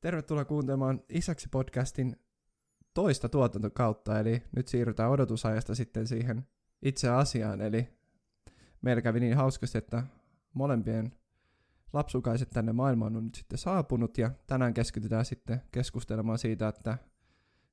Tervetuloa 0.00 0.44
kuuntelemaan 0.44 1.00
Isäksi 1.08 1.48
podcastin 1.48 2.16
toista 2.94 3.28
tuotantokautta, 3.28 4.20
eli 4.20 4.42
nyt 4.56 4.68
siirrytään 4.68 5.10
odotusajasta 5.10 5.74
sitten 5.74 6.06
siihen 6.06 6.46
itse 6.82 7.08
asiaan, 7.08 7.60
eli 7.60 7.88
meillä 8.82 9.02
kävi 9.02 9.20
niin 9.20 9.36
hauskasti, 9.36 9.78
että 9.78 10.02
molempien 10.54 11.12
lapsukaiset 11.92 12.50
tänne 12.50 12.72
maailmaan 12.72 13.16
on 13.16 13.24
nyt 13.24 13.34
sitten 13.34 13.58
saapunut, 13.58 14.18
ja 14.18 14.30
tänään 14.46 14.74
keskitytään 14.74 15.24
sitten 15.24 15.62
keskustelemaan 15.72 16.38
siitä, 16.38 16.68
että 16.68 16.98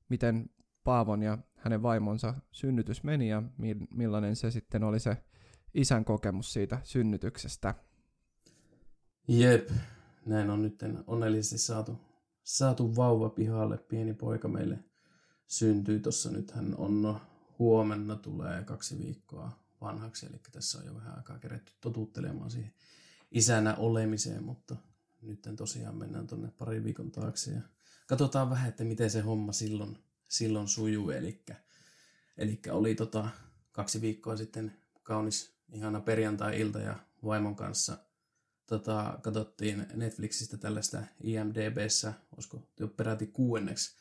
miten 0.08 0.50
Paavon 0.84 1.22
ja 1.22 1.38
hänen 1.56 1.82
vaimonsa 1.82 2.34
synnytys 2.52 3.04
meni, 3.04 3.28
ja 3.28 3.42
millainen 3.90 4.36
se 4.36 4.50
sitten 4.50 4.84
oli 4.84 5.00
se 5.00 5.16
isän 5.74 6.04
kokemus 6.04 6.52
siitä 6.52 6.78
synnytyksestä. 6.82 7.74
Jep, 9.28 9.70
näin 10.26 10.50
on 10.50 10.62
nyt 10.62 10.80
onnellisesti 11.06 11.58
saatu, 11.58 12.00
saatu 12.42 12.96
vauva 12.96 13.28
pihalle. 13.28 13.78
Pieni 13.78 14.14
poika 14.14 14.48
meille 14.48 14.78
syntyi 15.46 16.00
tuossa. 16.00 16.30
Nyt 16.30 16.50
hän 16.50 16.74
on 16.78 17.02
no, 17.02 17.20
huomenna 17.58 18.16
tulee 18.16 18.64
kaksi 18.64 18.98
viikkoa 18.98 19.52
vanhaksi, 19.80 20.26
eli 20.26 20.40
tässä 20.52 20.78
on 20.78 20.86
jo 20.86 20.94
vähän 20.94 21.16
aikaa 21.16 21.38
keretty 21.38 21.72
totuttelemaan 21.80 22.50
siihen 22.50 22.72
isänä 23.34 23.74
olemiseen, 23.74 24.44
mutta 24.44 24.76
nyt 25.22 25.48
tosiaan 25.56 25.96
mennään 25.96 26.26
tuonne 26.26 26.50
pari 26.58 26.84
viikon 26.84 27.10
taakse 27.10 27.50
ja 27.50 27.60
katsotaan 28.06 28.50
vähän, 28.50 28.68
että 28.68 28.84
miten 28.84 29.10
se 29.10 29.20
homma 29.20 29.52
silloin, 29.52 29.98
silloin 30.28 30.68
sujuu. 30.68 31.10
Eli, 31.10 32.60
oli 32.70 32.94
tota, 32.94 33.28
kaksi 33.72 34.00
viikkoa 34.00 34.36
sitten 34.36 34.76
kaunis 35.02 35.54
ihana 35.72 36.00
perjantai-ilta 36.00 36.78
ja 36.78 36.96
vaimon 37.24 37.56
kanssa 37.56 37.98
tota, 38.66 39.18
katsottiin 39.22 39.86
Netflixistä 39.94 40.56
tällaista 40.56 41.02
IMDBssä, 41.22 42.12
olisiko 42.32 42.68
peräti 42.96 43.26
kuuenneksi 43.26 43.96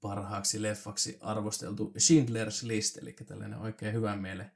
parhaaksi 0.00 0.62
leffaksi 0.62 1.18
arvosteltu 1.20 1.92
Schindler's 1.98 2.66
List, 2.66 2.96
eli 2.96 3.12
tällainen 3.12 3.58
oikein 3.58 3.94
hyvän 3.94 4.18
mielen 4.18 4.52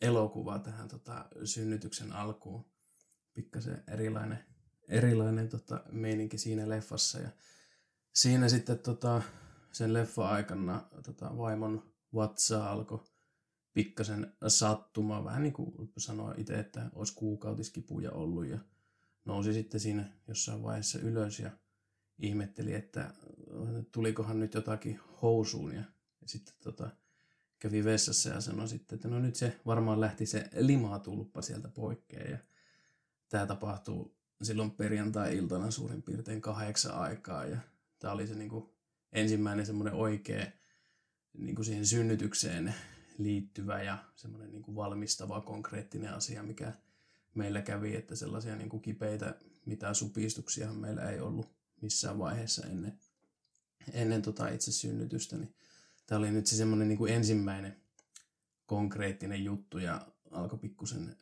elokuva 0.00 0.58
tähän 0.58 0.88
tota, 0.88 1.26
synnytyksen 1.44 2.12
alkuun. 2.12 2.73
Pikkasen 3.34 3.82
erilainen, 3.92 4.38
erilainen 4.88 5.48
tota, 5.48 5.84
meininki 5.92 6.38
siinä 6.38 6.68
leffassa. 6.68 7.18
Ja 7.18 7.28
siinä 8.14 8.48
sitten 8.48 8.78
tota, 8.78 9.22
sen 9.72 9.92
leffa 9.92 10.28
aikana 10.28 10.88
tota, 11.04 11.36
vaimon 11.36 11.94
vatsa 12.14 12.70
alkoi 12.70 13.04
pikkasen 13.72 14.32
sattuma, 14.48 15.24
vähän 15.24 15.42
niin 15.42 15.52
kuin 15.52 15.92
sanoa 15.98 16.34
itse, 16.36 16.54
että 16.54 16.90
olisi 16.94 17.14
kuukautiskipuja 17.14 18.12
ollut 18.12 18.46
ja 18.46 18.58
nousi 19.24 19.52
sitten 19.52 19.80
siinä 19.80 20.12
jossain 20.28 20.62
vaiheessa 20.62 20.98
ylös 20.98 21.38
ja 21.38 21.50
ihmetteli, 22.18 22.74
että 22.74 23.14
tulikohan 23.92 24.40
nyt 24.40 24.54
jotakin 24.54 25.00
housuun. 25.22 25.74
Ja, 25.74 25.84
ja 26.20 26.28
sitten 26.28 26.54
tota, 26.62 26.90
kävi 27.58 27.84
vessassa 27.84 28.28
ja 28.28 28.40
sanoi 28.40 28.68
sitten, 28.68 28.96
että 28.96 29.08
no 29.08 29.18
nyt 29.18 29.36
se 29.36 29.60
varmaan 29.66 30.00
lähti 30.00 30.26
se 30.26 30.50
limatulppa 30.56 31.42
sieltä 31.42 31.68
poikkeen. 31.68 32.30
Ja 32.30 32.38
tämä 33.34 33.46
tapahtuu 33.46 34.16
silloin 34.42 34.70
perjantai-iltana 34.70 35.70
suurin 35.70 36.02
piirtein 36.02 36.40
kahdeksan 36.40 36.94
aikaa 36.94 37.46
ja 37.46 37.58
tämä 37.98 38.12
oli 38.12 38.26
se 38.26 38.34
niin 38.34 38.48
kuin 38.48 38.70
ensimmäinen 39.12 39.66
semmoinen 39.66 39.94
oikea 39.94 40.46
niin 41.32 41.54
kuin 41.54 41.64
siihen 41.64 41.86
synnytykseen 41.86 42.74
liittyvä 43.18 43.82
ja 43.82 43.98
semmoinen 44.16 44.52
niin 44.52 44.62
kuin 44.62 44.74
valmistava 44.74 45.40
konkreettinen 45.40 46.14
asia, 46.14 46.42
mikä 46.42 46.72
meillä 47.34 47.62
kävi, 47.62 47.96
että 47.96 48.16
sellaisia 48.16 48.56
niin 48.56 48.68
kuin 48.68 48.82
kipeitä 48.82 49.34
mitä 49.66 49.94
supistuksia 49.94 50.72
meillä 50.72 51.10
ei 51.10 51.20
ollut 51.20 51.46
missään 51.80 52.18
vaiheessa 52.18 52.66
ennen, 52.66 52.98
ennen 53.92 54.22
tota 54.22 54.48
itse 54.48 54.72
synnytystä, 54.72 55.36
niin 55.36 55.54
tämä 56.06 56.18
oli 56.18 56.30
nyt 56.30 56.46
se 56.46 56.56
semmoinen 56.56 56.88
niin 56.88 56.98
kuin 56.98 57.12
ensimmäinen 57.12 57.76
konkreettinen 58.66 59.44
juttu 59.44 59.78
ja 59.78 60.06
alkoi 60.30 60.58
pikkusen 60.58 61.16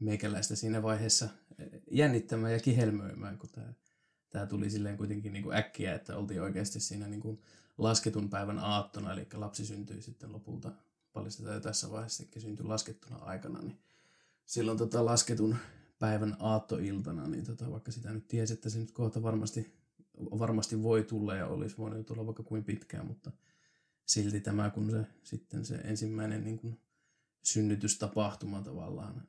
meikäläistä 0.00 0.56
siinä 0.56 0.82
vaiheessa 0.82 1.28
jännittämään 1.90 2.52
ja 2.52 2.60
kihelmöimään, 2.60 3.38
kun 3.38 3.50
tämä, 3.50 3.72
tämä 4.30 4.46
tuli 4.46 4.70
silleen 4.70 4.96
kuitenkin 4.96 5.32
niin 5.32 5.42
kuin 5.42 5.56
äkkiä, 5.56 5.94
että 5.94 6.16
oltiin 6.16 6.42
oikeasti 6.42 6.80
siinä 6.80 7.08
niin 7.08 7.20
kuin 7.20 7.40
lasketun 7.78 8.30
päivän 8.30 8.58
aattona, 8.58 9.12
eli 9.12 9.26
lapsi 9.34 9.66
syntyi 9.66 10.02
sitten 10.02 10.32
lopulta, 10.32 10.72
paljastetaan 11.12 11.54
jo 11.54 11.60
tässä 11.60 11.90
vaiheessa, 11.90 12.22
että 12.22 12.40
syntyi 12.40 12.66
laskettuna 12.66 13.16
aikana, 13.16 13.62
niin 13.62 13.78
silloin 14.46 14.78
tota 14.78 15.04
lasketun 15.04 15.56
päivän 15.98 16.36
aattoiltana, 16.38 17.28
niin 17.28 17.44
tota, 17.44 17.70
vaikka 17.70 17.92
sitä 17.92 18.12
nyt 18.12 18.28
tiesi, 18.28 18.52
että 18.52 18.70
se 18.70 18.78
nyt 18.78 18.92
kohta 18.92 19.22
varmasti, 19.22 19.74
varmasti 20.38 20.82
voi 20.82 21.04
tulla 21.04 21.34
ja 21.34 21.46
olisi 21.46 21.76
voinut 21.78 22.06
tulla 22.06 22.26
vaikka 22.26 22.42
kuin 22.42 22.64
pitkään, 22.64 23.06
mutta 23.06 23.32
silti 24.06 24.40
tämä, 24.40 24.70
kun 24.70 24.90
se 24.90 25.06
sitten 25.22 25.64
se 25.64 25.74
ensimmäinen 25.74 26.44
niin 26.44 26.58
kuin 26.58 26.80
synnytystapahtuma 27.42 28.62
tavallaan 28.62 29.28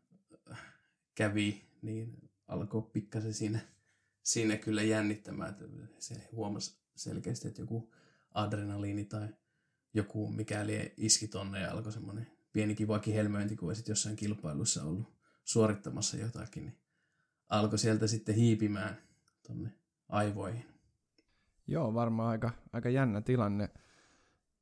kävi, 1.17 1.69
niin 1.81 2.29
alkoi 2.47 2.81
pikkasen 2.81 3.33
siinä, 3.33 3.59
siinä 4.23 4.57
kyllä 4.57 4.83
jännittämään, 4.83 5.49
että 5.49 5.65
se 5.99 6.29
huomasi 6.31 6.79
selkeästi, 6.95 7.47
että 7.47 7.61
joku 7.61 7.93
adrenaliini 8.31 9.05
tai 9.05 9.27
joku 9.93 10.31
mikäli 10.31 10.93
iski 10.97 11.27
tonne 11.27 11.59
ja 11.59 11.71
alkoi 11.71 11.91
semmoinen 11.91 12.27
pieni 12.53 12.75
kiva 12.75 12.99
kihelmöinti, 12.99 13.55
kun 13.55 13.69
olisit 13.69 13.87
jossain 13.87 14.15
kilpailussa 14.15 14.83
ollut 14.83 15.17
suorittamassa 15.43 16.17
jotakin, 16.17 16.63
niin 16.63 16.77
alkoi 17.49 17.79
sieltä 17.79 18.07
sitten 18.07 18.35
hiipimään 18.35 18.97
tonne 19.47 19.73
aivoihin. 20.09 20.65
Joo, 21.67 21.93
varmaan 21.93 22.29
aika, 22.29 22.51
aika 22.73 22.89
jännä 22.89 23.21
tilanne. 23.21 23.69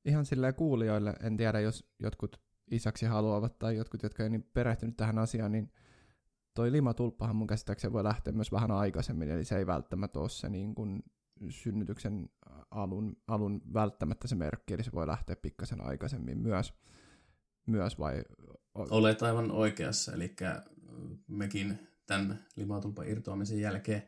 Ihan 0.06 0.26
silleen 0.26 0.56
kuulijoille, 0.56 1.14
en 1.24 1.38
tiedä 1.38 1.60
jos 1.60 1.90
jotkut 2.00 2.42
isäksi 2.72 3.06
haluavat 3.06 3.60
tai 3.60 3.76
jotkut, 3.76 4.04
jotka 4.04 4.24
ei 4.24 4.30
niin 4.30 4.50
perehtynyt 4.54 4.98
tähän 4.98 5.20
asiaan, 5.20 5.52
niin 5.52 5.72
toi 6.56 6.72
limatulppahan 6.72 7.36
mun 7.36 7.48
käsittääkseni 7.48 7.94
voi 7.94 8.04
lähteä 8.04 8.34
myös 8.34 8.52
vähän 8.52 8.72
aikaisemmin, 8.72 9.30
eli 9.30 9.46
se 9.46 9.58
ei 9.58 9.68
välttämättä 9.68 10.20
ole 10.20 10.30
se 10.30 10.50
niin 10.50 10.76
kuin 10.76 11.04
synnytyksen 11.50 12.30
alun, 12.72 13.18
alun 13.28 13.62
välttämättä 13.74 14.28
se 14.28 14.36
merkki, 14.36 14.74
eli 14.74 14.84
se 14.84 14.92
voi 14.92 15.08
lähteä 15.08 15.36
pikkasen 15.36 15.82
aikaisemmin 15.82 16.38
myös, 16.38 16.74
myös 17.66 18.00
vai... 18.00 18.24
Olet 18.76 19.24
aivan 19.24 19.52
oikeassa, 19.52 20.14
eli 20.14 20.36
mekin 21.28 21.88
tämän 22.06 22.46
limatulpan 22.56 23.08
irtoamisen 23.08 23.60
jälkeen 23.60 24.04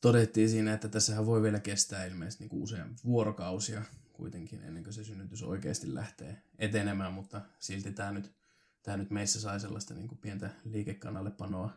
todettiin 0.00 0.48
siinä, 0.48 0.72
että 0.72 0.88
tässähän 0.88 1.26
voi 1.26 1.42
vielä 1.42 1.60
kestää 1.60 2.04
ilmeisesti 2.04 2.44
niin 2.44 2.50
kuin 2.50 2.62
usean 2.62 2.94
vuorokausia 3.04 3.82
kuitenkin 4.12 4.62
ennen 4.62 4.84
kuin 4.84 4.94
se 4.94 5.04
synnytys 5.04 5.42
oikeasti 5.42 5.94
lähtee 5.94 6.42
etenemään, 6.58 7.12
mutta 7.12 7.40
silti 7.58 7.92
tämä 7.92 8.12
nyt, 8.12 8.32
tämä 8.86 8.96
nyt 8.96 9.10
meissä 9.10 9.40
sai 9.40 9.60
sellaista 9.60 9.94
niin 9.94 10.08
kuin 10.08 10.18
pientä 10.18 10.50
liikekanallepanoa 10.64 11.70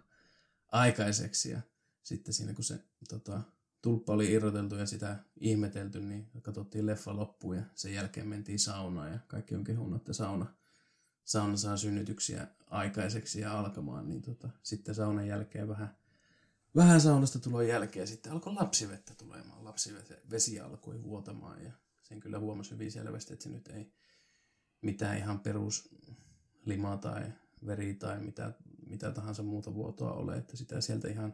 aikaiseksi 0.71 1.51
ja 1.51 1.61
sitten 2.03 2.33
siinä 2.33 2.53
kun 2.53 2.63
se 2.63 2.79
tota, 3.09 3.41
tulppa 3.81 4.13
oli 4.13 4.31
irroteltu 4.31 4.75
ja 4.75 4.85
sitä 4.85 5.19
ihmetelty, 5.39 5.99
niin 6.01 6.31
katsottiin 6.41 6.85
leffa 6.85 7.15
loppuun 7.15 7.55
ja 7.55 7.63
sen 7.75 7.93
jälkeen 7.93 8.27
mentiin 8.27 8.59
saunaan 8.59 9.11
ja 9.11 9.19
kaikki 9.27 9.55
on 9.55 9.63
kehunut, 9.63 10.01
että 10.01 10.13
sauna, 10.13 10.45
sauna 11.23 11.57
saa 11.57 11.77
synnytyksiä 11.77 12.47
aikaiseksi 12.67 13.41
ja 13.41 13.59
alkamaan, 13.59 14.07
niin 14.07 14.21
tota, 14.21 14.49
sitten 14.63 14.95
saunan 14.95 15.27
jälkeen 15.27 15.67
vähän, 15.67 15.97
vähän 16.75 17.01
saunasta 17.01 17.39
tulon 17.39 17.67
jälkeen 17.67 18.07
sitten 18.07 18.31
alkoi 18.31 18.53
lapsivettä 18.53 19.13
tulemaan. 19.15 19.65
Lapsivesi 19.65 20.59
alkoi 20.59 21.03
vuotamaan 21.03 21.63
ja 21.63 21.71
sen 22.01 22.19
kyllä 22.19 22.39
huomasi 22.39 22.71
hyvin 22.71 22.91
selvästi, 22.91 23.33
että 23.33 23.43
se 23.43 23.49
nyt 23.49 23.67
ei 23.67 23.93
mitään 24.81 25.17
ihan 25.17 25.39
perus 25.39 25.89
lima 26.65 26.97
tai 26.97 27.23
veri 27.65 27.93
tai 27.93 28.19
mitä, 28.19 28.53
mitä 28.87 29.11
tahansa 29.11 29.43
muuta 29.43 29.73
vuotoa 29.73 30.13
ole, 30.13 30.37
että 30.37 30.57
sitä 30.57 30.81
sieltä 30.81 31.07
ihan 31.07 31.33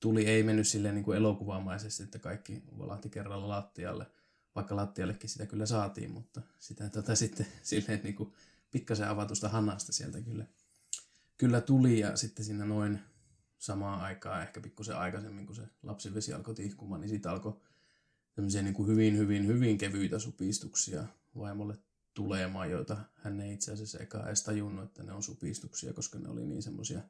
tuli, 0.00 0.26
ei 0.26 0.42
mennyt 0.42 0.68
silleen 0.68 0.94
niin 0.94 1.04
kuin 1.04 1.16
elokuvaamaisesti, 1.16 2.02
että 2.02 2.18
kaikki 2.18 2.62
valahti 2.78 3.08
kerralla 3.08 3.48
lattialle, 3.48 4.06
vaikka 4.54 4.76
lattiallekin 4.76 5.30
sitä 5.30 5.46
kyllä 5.46 5.66
saatiin, 5.66 6.10
mutta 6.10 6.42
sitä 6.58 6.88
tota 6.88 7.14
sitten 7.24 7.46
silleen 7.62 8.00
niin 8.02 8.14
kuin 8.14 8.32
pikkasen 8.70 9.08
avatusta 9.08 9.48
hanasta 9.48 9.92
sieltä 9.92 10.20
kyllä, 10.20 10.46
kyllä 11.36 11.60
tuli. 11.60 11.98
Ja 11.98 12.16
sitten 12.16 12.44
siinä 12.44 12.64
noin 12.64 13.00
samaan 13.58 14.00
aikaan, 14.00 14.42
ehkä 14.42 14.60
pikkusen 14.60 14.96
aikaisemmin, 14.96 15.46
kun 15.46 15.56
se 15.56 15.62
lapsivesi 15.82 16.32
alkoi 16.32 16.54
tihkumaan, 16.54 17.00
niin 17.00 17.08
siitä 17.08 17.30
alkoi 17.30 17.60
tämmöisiä 18.34 18.62
niin 18.62 18.74
kuin 18.74 18.88
hyvin, 18.88 19.16
hyvin, 19.16 19.46
hyvin 19.46 19.78
kevyitä 19.78 20.18
supistuksia 20.18 21.04
vaimolle 21.38 21.78
tulemaan, 22.14 22.70
joita 22.70 22.96
hän 23.14 23.40
ei 23.40 23.52
itse 23.52 23.72
asiassa 23.72 23.98
eka 23.98 24.26
edes 24.26 24.42
tajunnut, 24.42 24.84
että 24.84 25.02
ne 25.02 25.12
on 25.12 25.22
supistuksia, 25.22 25.92
koska 25.92 26.18
ne 26.18 26.28
oli 26.28 26.46
niin 26.46 26.62
semmoisia 26.62 27.00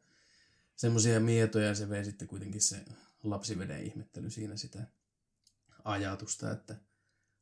semmoisia 0.77 1.21
mietoja 1.21 1.67
ja 1.67 1.75
se 1.75 1.89
vei 1.89 2.05
sitten 2.05 2.29
kuitenkin 2.29 2.61
se 2.61 2.85
lapsiveden 3.23 3.85
ihmettely 3.85 4.31
siinä 4.31 4.57
sitä 4.57 4.87
ajatusta, 5.85 6.51
että 6.51 6.77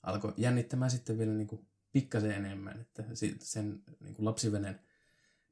alkoi 0.03 0.35
jännittämään 0.37 0.91
sitten 0.91 1.19
vielä 1.19 1.33
niin 1.33 1.67
pikkasen 1.93 2.31
enemmän, 2.31 2.81
että 2.81 3.05
sen 3.39 3.83
niin 4.01 4.15
kuin 4.15 4.25
lapsivenen 4.25 4.81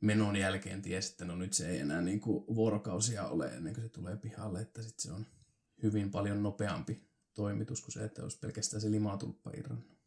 menon 0.01 0.37
jälkeen 0.37 0.83
tiesi, 0.83 1.11
että 1.11 1.25
no 1.25 1.37
nyt 1.37 1.53
se 1.53 1.69
ei 1.69 1.79
enää 1.79 2.01
niin 2.01 2.21
kuin 2.21 2.45
vuorokausia 2.55 3.29
ole 3.29 3.47
ennen 3.47 3.75
kuin 3.75 3.85
se 3.85 3.89
tulee 3.89 4.17
pihalle, 4.17 4.61
että 4.61 4.83
sitten 4.83 5.03
se 5.03 5.13
on 5.13 5.27
hyvin 5.83 6.11
paljon 6.11 6.43
nopeampi 6.43 7.09
toimitus 7.35 7.81
kuin 7.81 7.93
se, 7.93 8.05
että 8.05 8.23
olisi 8.23 8.39
pelkästään 8.39 8.81
se 8.81 8.91
limatulppa 8.91 9.51
irronnut. 9.57 10.00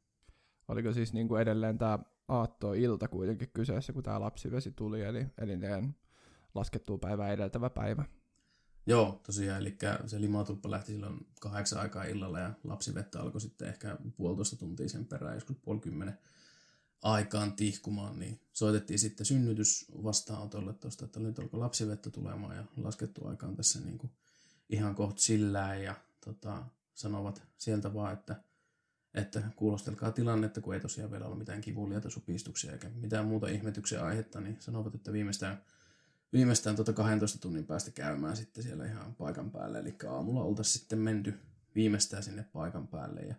Oliko 0.68 0.94
siis 0.94 1.13
niin 1.13 1.27
kuin 1.27 1.42
edelleen 1.42 1.77
tämä 1.77 2.00
aattoilta 2.27 3.07
kuitenkin 3.07 3.50
kyseessä, 3.54 3.94
kun 3.94 4.04
tämä 4.04 4.19
lapsivesi 4.19 4.71
tuli, 4.71 5.01
eli, 5.01 5.25
eli 5.38 5.60
laskettua 6.56 6.98
päivää 6.98 7.31
edeltävä 7.31 7.69
päivä? 7.69 8.06
Joo, 8.86 9.21
tosiaan, 9.25 9.62
eli 9.62 9.77
se 10.06 10.21
limatulppa 10.21 10.71
lähti 10.71 10.92
silloin 10.92 11.27
kahdeksan 11.42 11.80
aikaa 11.80 12.04
illalla 12.04 12.39
ja 12.39 12.54
lapsivettä 12.63 13.21
alkoi 13.21 13.42
sitten 13.42 13.68
ehkä 13.68 13.98
puolitoista 14.18 14.56
tuntia 14.56 14.89
sen 14.89 15.06
perään, 15.06 15.33
joskus 15.33 15.57
puoli 15.57 15.80
kymmenen 15.80 16.18
aikaan 17.01 17.54
tihkumaan, 17.56 18.19
niin 18.19 18.39
soitettiin 18.54 19.00
sitten 19.00 19.25
synnytys 19.25 19.86
vastaanotolle 20.04 20.74
tuosta, 20.74 21.06
että 21.06 21.19
nyt 21.19 21.39
alkoi 21.39 21.59
lapsivettä 21.59 22.09
tulemaan 22.09 22.56
ja 22.56 22.63
laskettu 22.77 23.27
aikaan 23.27 23.56
tässä 23.56 23.80
niin 23.80 23.98
kuin 23.98 24.12
ihan 24.69 24.95
kohta 24.95 25.21
sillään 25.21 25.83
ja 25.83 25.95
tota, 26.25 26.63
sanovat 26.94 27.44
sieltä 27.57 27.94
vaan, 27.94 28.13
että, 28.13 28.44
että 29.13 29.44
kuulostelkaa 29.56 30.12
tilannetta, 30.12 30.62
kun 30.62 30.74
ei 30.74 30.80
tosiaan 30.80 31.12
vielä 31.12 31.25
ole 31.25 31.36
mitään 31.36 31.62
kivulia 31.62 32.01
tai 32.01 32.12
supistuksia 32.12 32.71
eikä 32.71 32.89
mitään 32.89 33.25
muuta 33.25 33.48
ihmetyksen 33.48 34.04
aihetta, 34.04 34.42
niin 34.42 34.57
sanovat, 34.60 34.95
että 34.95 35.13
viimeistään 35.13 35.62
viimeistään 36.33 36.75
tuota 36.75 36.94
12 36.94 37.39
tunnin 37.39 37.65
päästä 37.65 37.92
käymään 37.92 38.38
sitten 38.38 38.63
siellä 38.63 38.86
ihan 38.86 39.15
paikan 39.15 39.51
päälle. 39.51 39.80
Eli 39.80 39.95
aamulla 40.10 40.44
oltaisiin 40.44 40.80
sitten 40.80 41.00
menty 41.00 41.33
viimeistään 41.75 42.24
sinne 42.24 42.45
paikan 42.54 42.88
päälle. 42.88 43.21
Ja 43.21 43.36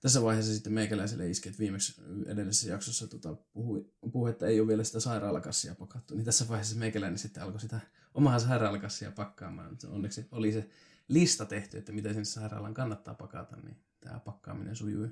tässä 0.00 0.22
vaiheessa 0.22 0.54
sitten 0.54 0.72
meikäläiselle 0.72 1.30
iski, 1.30 1.48
että 1.48 1.58
viimeksi 1.58 2.02
edellisessä 2.26 2.70
jaksossa 2.70 3.06
tota, 3.06 3.34
puhui, 3.52 3.86
puhui, 4.12 4.30
että 4.30 4.46
ei 4.46 4.60
ole 4.60 4.68
vielä 4.68 4.84
sitä 4.84 5.00
sairaalakassia 5.00 5.74
pakattu. 5.74 6.14
Niin 6.14 6.24
tässä 6.24 6.48
vaiheessa 6.48 6.76
meikäläinen 6.76 7.18
sitten 7.18 7.42
alkoi 7.42 7.60
sitä 7.60 7.80
omaa 8.14 8.38
sairaalakassia 8.38 9.10
pakkaamaan. 9.12 9.76
Onneksi 9.88 10.26
oli 10.30 10.52
se 10.52 10.68
lista 11.08 11.44
tehty, 11.44 11.78
että 11.78 11.92
miten 11.92 12.14
sen 12.14 12.26
sairaalan 12.26 12.74
kannattaa 12.74 13.14
pakata, 13.14 13.56
niin 13.56 13.76
tämä 14.00 14.20
pakkaaminen 14.20 14.76
sujui 14.76 15.10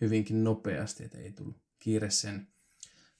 hyvinkin 0.00 0.44
nopeasti, 0.44 1.04
että 1.04 1.18
ei 1.18 1.32
tullut 1.32 1.62
kiire 1.78 2.10
sen 2.10 2.48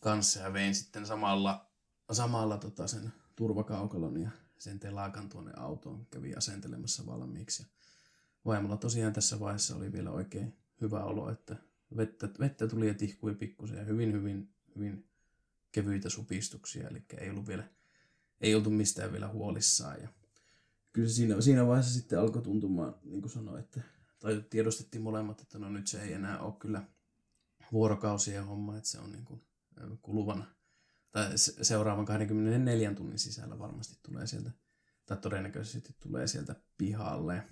kanssa 0.00 0.40
ja 0.40 0.52
vein 0.52 0.74
sitten 0.74 1.06
samalla, 1.06 1.70
samalla 2.12 2.58
tota 2.58 2.86
sen 2.86 3.12
turvakaukalon 3.36 4.20
ja 4.20 4.30
sen 4.58 4.80
telakan 4.80 5.28
tuonne 5.28 5.52
autoon 5.56 6.06
kävi 6.10 6.34
asentelemassa 6.34 7.06
valmiiksi. 7.06 7.62
Ja 7.62 7.68
vaimolla 8.44 8.76
tosiaan 8.76 9.12
tässä 9.12 9.40
vaiheessa 9.40 9.76
oli 9.76 9.92
vielä 9.92 10.10
oikein 10.10 10.56
hyvä 10.80 11.04
olo, 11.04 11.30
että 11.30 11.56
vettä, 11.96 12.28
vettä 12.40 12.68
tuli 12.68 12.88
ja 12.88 12.94
tihkui 12.94 13.34
pikkusen 13.34 13.78
ja 13.78 13.84
hyvin, 13.84 14.12
hyvin, 14.12 14.54
hyvin 14.76 15.08
kevyitä 15.72 16.08
supistuksia, 16.08 16.88
eli 16.88 17.04
ei 17.18 17.30
ollut 17.30 17.46
vielä, 17.46 17.68
ei 18.40 18.54
oltu 18.54 18.70
mistään 18.70 19.12
vielä 19.12 19.28
huolissaan. 19.28 20.00
Ja 20.02 20.08
kyllä 20.92 21.08
siinä, 21.08 21.40
siinä 21.40 21.66
vaiheessa 21.66 21.94
sitten 21.94 22.20
alkoi 22.20 22.42
tuntumaan, 22.42 22.94
niin 23.02 23.20
kuin 23.20 23.30
sanoin, 23.32 23.60
että, 23.60 23.80
tai 24.22 24.44
tiedostettiin 24.50 25.02
molemmat, 25.02 25.40
että 25.40 25.58
no 25.58 25.68
nyt 25.68 25.86
se 25.86 26.02
ei 26.02 26.12
enää 26.12 26.40
ole 26.40 26.54
kyllä 26.58 26.82
vuorokausien 27.72 28.44
homma, 28.44 28.76
että 28.76 28.88
se 28.88 28.98
on 28.98 29.12
niin 29.12 29.24
kuin 29.24 29.42
kuluvan 30.02 30.46
tai 31.10 31.30
seuraavan 31.36 32.04
24 32.04 32.94
tunnin 32.94 33.18
sisällä 33.18 33.58
varmasti 33.58 33.98
tulee 34.02 34.26
sieltä, 34.26 34.50
tai 35.06 35.16
todennäköisesti 35.16 35.96
tulee 36.00 36.26
sieltä 36.26 36.54
pihalle. 36.78 37.42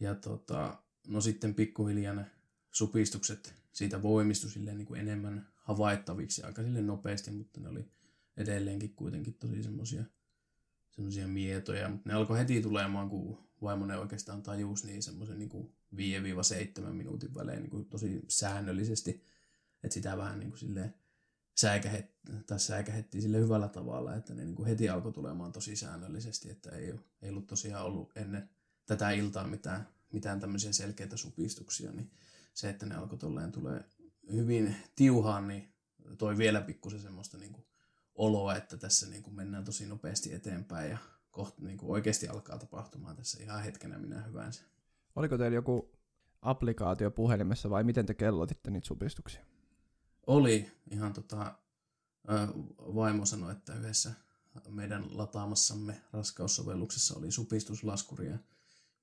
Ja 0.00 0.14
tota, 0.14 0.82
no 1.06 1.20
sitten 1.20 1.54
pikkuhiljaa 1.54 2.14
ne 2.14 2.30
supistukset 2.70 3.54
siitä 3.72 4.02
voimistui 4.02 4.50
silleen 4.50 4.78
niin 4.78 4.86
kuin 4.86 5.00
enemmän 5.00 5.48
havaittaviksi 5.56 6.42
aika 6.42 6.62
sille 6.62 6.82
nopeasti, 6.82 7.30
mutta 7.30 7.60
ne 7.60 7.68
oli 7.68 7.90
edelleenkin 8.36 8.94
kuitenkin 8.94 9.34
tosi 9.34 9.62
semmoisia 9.62 10.04
semmoisia 10.90 11.28
mietoja, 11.28 11.88
mutta 11.88 12.08
ne 12.08 12.14
alkoi 12.14 12.38
heti 12.38 12.62
tulemaan, 12.62 13.08
kun 13.08 13.38
vaimone 13.64 13.96
oikeastaan 13.96 14.42
tajus 14.42 14.84
niin 14.84 15.02
semmoisen 15.02 15.38
niin 15.38 15.74
5-7 15.94 16.80
minuutin 16.92 17.34
välein 17.34 17.60
niin 17.62 17.70
kuin 17.70 17.84
tosi 17.84 18.22
säännöllisesti, 18.28 19.24
että 19.82 19.94
sitä 19.94 20.16
vähän 20.16 20.38
niin 20.38 20.50
kuin 20.50 20.58
silleen 20.58 20.94
säikähet, 21.56 22.14
säikähettiin 22.56 23.22
sille 23.22 23.38
hyvällä 23.38 23.68
tavalla, 23.68 24.14
että 24.14 24.34
ne 24.34 24.44
niin 24.44 24.54
kuin 24.54 24.68
heti 24.68 24.88
alkoi 24.88 25.12
tulemaan 25.12 25.52
tosi 25.52 25.76
säännöllisesti, 25.76 26.50
että 26.50 26.70
ei, 26.70 26.94
ei 27.22 27.30
ollut 27.30 27.46
tosiaan 27.46 27.84
ollut 27.84 28.12
ennen 28.16 28.50
tätä 28.86 29.10
iltaa 29.10 29.46
mitään, 29.46 29.88
mitään 30.12 30.40
tämmöisiä 30.40 30.72
selkeitä 30.72 31.16
supistuksia, 31.16 31.92
niin 31.92 32.10
se, 32.54 32.68
että 32.68 32.86
ne 32.86 32.94
alkoi 32.94 33.18
tolleen 33.18 33.52
tulee 33.52 33.84
hyvin 34.32 34.76
tiuhaan, 34.96 35.48
niin 35.48 35.74
toi 36.18 36.38
vielä 36.38 36.60
pikkusen 36.60 37.00
semmoista 37.00 37.38
niin 37.38 37.52
kuin 37.52 37.66
oloa, 38.14 38.56
että 38.56 38.76
tässä 38.76 39.06
niin 39.06 39.22
kuin 39.22 39.36
mennään 39.36 39.64
tosi 39.64 39.86
nopeasti 39.86 40.34
eteenpäin 40.34 40.90
ja 40.90 40.98
kohta 41.34 41.62
niin 41.62 41.78
kuin 41.78 41.90
oikeasti 41.90 42.28
alkaa 42.28 42.58
tapahtumaan 42.58 43.16
tässä 43.16 43.42
ihan 43.42 43.62
hetkenä 43.62 43.98
minä 43.98 44.22
hyvänsä. 44.22 44.62
Oliko 45.16 45.38
teillä 45.38 45.54
joku 45.54 45.92
applikaatio 46.42 47.10
puhelimessa 47.10 47.70
vai 47.70 47.84
miten 47.84 48.06
te 48.06 48.14
kellotitte 48.14 48.70
niitä 48.70 48.86
supistuksia? 48.86 49.44
oli 50.26 50.72
ihan 50.90 51.12
tota, 51.12 51.58
vaimo 52.78 53.26
sanoi, 53.26 53.52
että 53.52 53.74
yhdessä 53.74 54.12
meidän 54.68 55.18
lataamassamme 55.18 56.00
raskaussovelluksessa 56.12 57.18
oli 57.18 57.30
supistuslaskuri 57.30 58.26
ja 58.26 58.38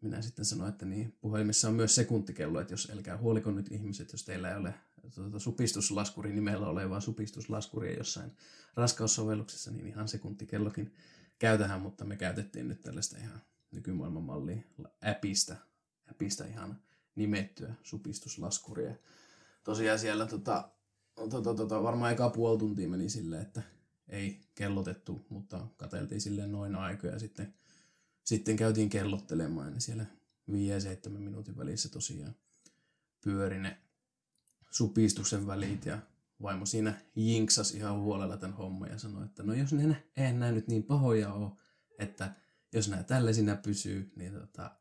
minä 0.01 0.21
sitten 0.21 0.45
sanoin, 0.45 0.69
että 0.69 0.85
niin, 0.85 1.17
puhelimessa 1.21 1.67
on 1.67 1.73
myös 1.73 1.95
sekuntikello, 1.95 2.61
että 2.61 2.73
jos 2.73 2.91
älkää 2.93 3.17
huoliko 3.17 3.51
nyt 3.51 3.71
ihmiset, 3.71 4.11
jos 4.11 4.25
teillä 4.25 4.49
ei 4.49 4.57
ole 4.57 4.73
tuota, 5.15 5.39
supistuslaskuri 5.39 6.33
nimellä 6.33 6.67
olevaa 6.67 6.99
supistuslaskuria 6.99 7.97
jossain 7.97 8.31
raskaussovelluksessa, 8.75 9.71
niin 9.71 9.87
ihan 9.87 10.07
sekuntikellokin 10.07 10.93
käytähän, 11.41 11.81
mutta 11.81 12.05
me 12.05 12.15
käytettiin 12.15 12.67
nyt 12.67 12.81
tällaista 12.81 13.17
ihan 13.17 13.41
nykymaailman 13.71 14.23
mallia 14.23 14.61
appista, 15.11 15.55
appista 16.11 16.45
ihan 16.45 16.81
nimettyä 17.15 17.73
supistuslaskuria. 17.83 18.95
Tosiaan 19.63 19.99
siellä 19.99 20.25
tota, 20.25 20.69
tota, 21.15 21.53
tota, 21.53 21.83
varmaan 21.83 22.11
eka 22.11 22.29
puoli 22.29 22.59
tuntia 22.59 22.89
meni 22.89 23.09
silleen, 23.09 23.41
että 23.41 23.61
ei 24.07 24.41
kellotettu, 24.55 25.25
mutta 25.29 25.67
kateltiin 25.77 26.21
silleen 26.21 26.51
noin 26.51 26.75
aikoja. 26.75 27.19
Sitten, 27.19 27.53
sitten 28.23 28.55
käytiin 28.55 28.89
kellottelemaan 28.89 29.73
ja 29.73 29.81
siellä 29.81 30.05
5-7 31.07 31.09
minuutin 31.09 31.57
välissä 31.57 31.89
tosiaan 31.89 32.35
pyöri 33.23 33.59
ne 33.59 33.77
supistuksen 34.69 35.47
välit 35.47 35.85
ja 35.85 35.99
vaimo 36.41 36.65
siinä 36.65 36.93
jinksas 37.15 37.71
ihan 37.71 37.99
huolella 37.99 38.37
tämän 38.37 38.57
homman 38.57 38.89
ja 38.89 38.97
sanoi, 38.97 39.25
että 39.25 39.43
no 39.43 39.53
jos 39.53 39.73
ne 39.73 40.03
ei 40.17 40.33
näin 40.33 40.55
nyt 40.55 40.67
niin 40.67 40.83
pahoja 40.83 41.33
ole, 41.33 41.51
että 41.99 42.33
jos 42.73 42.89
nämä 42.89 43.03
tällaisina 43.03 43.55
pysyy, 43.55 44.11
niin 44.15 44.33
tota, 44.33 44.71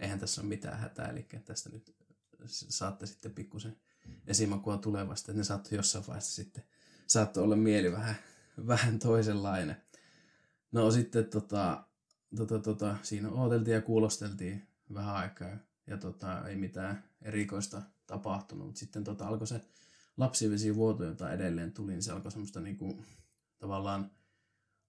eihän 0.00 0.18
tässä 0.18 0.40
ole 0.40 0.48
mitään 0.48 0.78
hätää, 0.78 1.08
eli 1.08 1.26
tästä 1.44 1.70
nyt 1.70 1.96
saatte 2.46 3.06
sitten 3.06 3.34
pikkusen 3.34 3.76
esimakua 4.26 4.78
tulevasta, 4.78 5.32
että 5.32 5.40
ne 5.40 5.44
saattoi 5.44 5.78
jossain 5.78 6.06
vaiheessa 6.06 6.34
sitten, 6.34 6.64
saattoi 7.06 7.44
olla 7.44 7.56
mieli 7.56 7.92
vähän, 7.92 8.14
vähän 8.66 8.98
toisenlainen. 8.98 9.76
No 10.72 10.90
sitten 10.90 11.24
tota, 11.24 11.84
tota, 12.36 12.58
tota, 12.58 12.96
siinä 13.02 13.30
ooteltiin 13.30 13.74
ja 13.74 13.82
kuulosteltiin 13.82 14.68
vähän 14.94 15.14
aikaa 15.14 15.56
ja 15.86 15.96
tota, 15.96 16.48
ei 16.48 16.56
mitään 16.56 17.04
erikoista 17.22 17.82
tapahtunut, 18.06 18.66
mutta 18.66 18.78
sitten 18.78 19.04
tota, 19.04 19.26
alkoi 19.26 19.46
se 19.46 19.60
lapsivesivuoto, 20.16 21.04
jota 21.04 21.32
edelleen 21.32 21.72
tuli, 21.72 21.92
niin 21.92 22.02
se 22.02 22.12
alkoi 22.12 22.32
semmoista 22.32 22.60
niinku, 22.60 23.04
tavallaan 23.58 24.10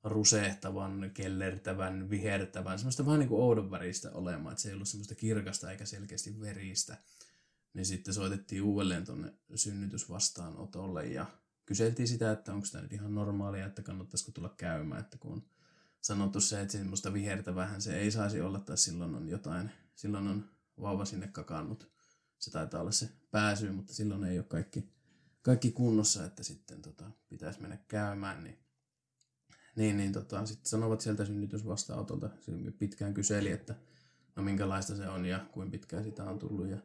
rusehtavan, 0.03 1.12
kellertävän, 1.13 2.10
vihertävän, 2.10 2.80
semmoista 2.80 3.06
vähän 3.06 3.20
niin 3.20 3.30
kuin 3.30 3.42
oudon 3.42 3.72
väristä 3.72 4.12
olemaan, 4.12 4.53
että 4.53 4.62
se 4.62 4.70
ei 4.70 4.75
ollut 4.75 4.88
semmoista 4.88 5.15
kirkasta 5.15 5.72
eikä 5.72 5.86
selkeästi 5.86 6.39
veristä 6.42 6.98
niin 7.74 7.86
sitten 7.86 8.13
soitettiin 8.13 8.62
uudelleen 8.62 9.06
tuonne 9.06 9.34
synnytysvastaanotolle 9.56 11.06
ja 11.06 11.25
kyseltiin 11.65 12.08
sitä, 12.08 12.32
että 12.32 12.53
onko 12.53 12.68
tämä 12.72 12.82
nyt 12.82 12.94
ihan 12.94 13.15
normaalia, 13.15 13.65
että 13.65 13.82
kannattaisiko 13.82 14.32
tulla 14.32 14.53
käymään, 14.58 15.01
että 15.01 15.18
kun 15.18 15.32
on 15.32 15.44
sanottu 16.01 16.42
se, 16.42 16.62
että 16.62 16.72
semmoista 16.72 17.13
vihertä 17.13 17.56
vähän 17.56 17.82
se 17.82 18.00
ei 18.00 18.12
saisi 18.12 18.42
olla, 18.42 18.60
tai 18.60 18.77
silloin 18.77 19.15
on 19.15 19.30
jotain, 19.30 19.72
silloin 19.96 20.27
on 20.27 20.50
vauva 20.82 21.06
sinne 21.06 21.27
kakannut. 21.27 21.92
Se 22.39 22.51
taitaa 22.51 22.82
olla 22.82 22.92
se 22.92 23.10
pääsy, 23.32 23.72
mutta 23.72 23.94
silloin 23.94 24.24
ei 24.24 24.38
ole 24.38 24.46
kaikki, 24.46 24.89
kaikki 25.43 25.71
kunnossa, 25.71 26.25
että 26.25 26.43
sitten 26.43 26.81
tota, 26.81 27.12
pitäisi 27.29 27.62
mennä 27.62 27.77
käymään, 27.88 28.43
niin 28.43 28.57
niin, 29.75 29.97
niin 29.97 30.13
tota, 30.13 30.45
sitten 30.45 30.69
sanovat 30.69 31.01
sieltä 31.01 31.25
synnytysvastaanotolta, 31.25 32.29
pitkään 32.79 33.13
kyseli, 33.13 33.51
että 33.51 33.75
no 34.35 34.43
minkälaista 34.43 34.95
se 34.95 35.07
on 35.07 35.25
ja 35.25 35.45
kuinka 35.51 35.71
pitkään 35.71 36.03
sitä 36.03 36.23
on 36.23 36.39
tullut 36.39 36.67
ja 36.67 36.77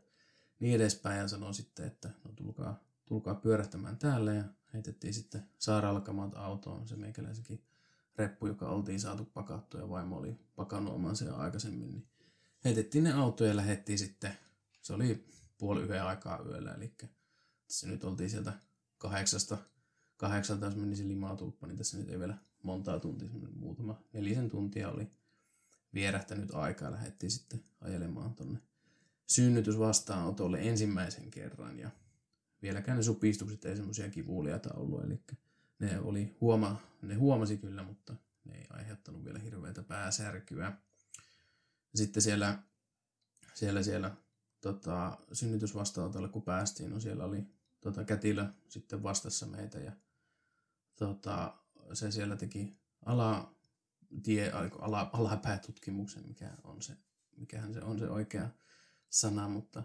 niin 0.60 0.76
edespäin. 0.76 1.18
Ja 1.18 1.28
sanoi 1.28 1.54
sitten, 1.54 1.86
että 1.86 2.10
no 2.24 2.32
tulkaa, 2.36 2.84
tulkaa 3.06 3.34
pyörähtämään 3.34 3.96
täällä. 3.96 4.34
Ja 4.34 4.44
heitettiin 4.74 5.14
sitten 5.14 5.42
sairaalakamat 5.58 6.34
autoon. 6.34 6.88
Se 6.88 6.96
meikäläisenkin 6.96 7.64
reppu, 8.16 8.46
joka 8.46 8.68
oltiin 8.68 9.00
saatu 9.00 9.24
pakattua 9.24 9.80
ja 9.80 9.88
vaimo 9.88 10.16
oli 10.16 10.36
pakannut 10.56 10.94
oman 10.94 11.16
sen 11.16 11.34
aikaisemmin, 11.34 11.90
niin 11.90 12.06
heitettiin 12.64 13.04
ne 13.04 13.12
autoja 13.12 13.50
ja 13.50 13.56
lähdettiin 13.56 13.98
sitten. 13.98 14.38
Se 14.82 14.92
oli 14.92 15.28
puoli 15.58 15.82
yhden 15.82 16.04
aikaa 16.04 16.42
yöllä, 16.42 16.74
eli 16.74 16.92
tässä 17.68 17.86
nyt 17.86 18.04
oltiin 18.04 18.30
sieltä 18.30 18.52
kahdeksasta, 18.98 19.58
kahdeksalta, 20.16 20.66
jos 20.66 20.76
menisi 20.76 21.08
limaatulppa, 21.08 21.66
niin 21.66 21.76
tässä 21.76 21.98
nyt 21.98 22.08
ei 22.08 22.18
vielä 22.18 22.38
montaa 22.62 23.00
tuntia, 23.00 23.28
muutama 23.54 24.02
nelisen 24.12 24.50
tuntia 24.50 24.90
oli 24.90 25.10
vierähtänyt 25.94 26.54
aikaa 26.54 26.90
lähdettiin 26.90 27.30
sitten 27.30 27.64
ajelemaan 27.80 28.34
tuonne 28.34 28.58
synnytysvastaanotolle 29.26 30.60
ensimmäisen 30.60 31.30
kerran 31.30 31.78
ja 31.78 31.90
vieläkään 32.62 32.96
ne 32.96 33.02
supistukset 33.02 33.64
ei 33.64 33.76
semmoisia 33.76 34.10
kivuliaita 34.10 34.74
ollut, 34.74 35.04
eli 35.04 35.20
ne, 35.78 36.00
oli 36.00 36.36
huoma, 36.40 36.80
ne 37.02 37.14
huomasi 37.14 37.56
kyllä, 37.56 37.82
mutta 37.82 38.14
ne 38.44 38.58
ei 38.58 38.66
aiheuttanut 38.70 39.24
vielä 39.24 39.38
hirveätä 39.38 39.82
pääsärkyä. 39.82 40.72
Sitten 41.94 42.22
siellä, 42.22 42.58
siellä, 43.54 43.82
siellä 43.82 44.16
tota, 44.60 45.18
synnytysvastaanotolle 45.32 46.28
kun 46.28 46.42
päästiin, 46.42 46.90
no 46.90 47.00
siellä 47.00 47.24
oli 47.24 47.57
tota, 47.80 48.04
kätilö 48.04 48.46
sitten 48.68 49.02
vastassa 49.02 49.46
meitä 49.46 49.78
ja 49.78 49.92
tota, 50.96 51.58
se 51.92 52.10
siellä 52.10 52.36
teki 52.36 52.78
ala, 53.06 53.54
tie, 54.22 54.50
ala, 54.78 55.10
alapäätutkimuksen, 55.12 56.26
mikä 56.28 56.50
on 56.64 56.82
se, 56.82 56.96
mikähän 57.36 57.74
se 57.74 57.80
on 57.80 57.98
se 57.98 58.10
oikea 58.10 58.50
sana, 59.10 59.48
mutta 59.48 59.82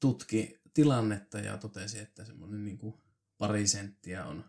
tutki 0.00 0.60
tilannetta 0.74 1.38
ja 1.38 1.58
totesi, 1.58 1.98
että 1.98 2.24
semmoinen 2.24 2.64
niin 2.64 2.78
kuin 2.78 2.94
pari 3.38 3.66
senttiä 3.66 4.26
on, 4.26 4.44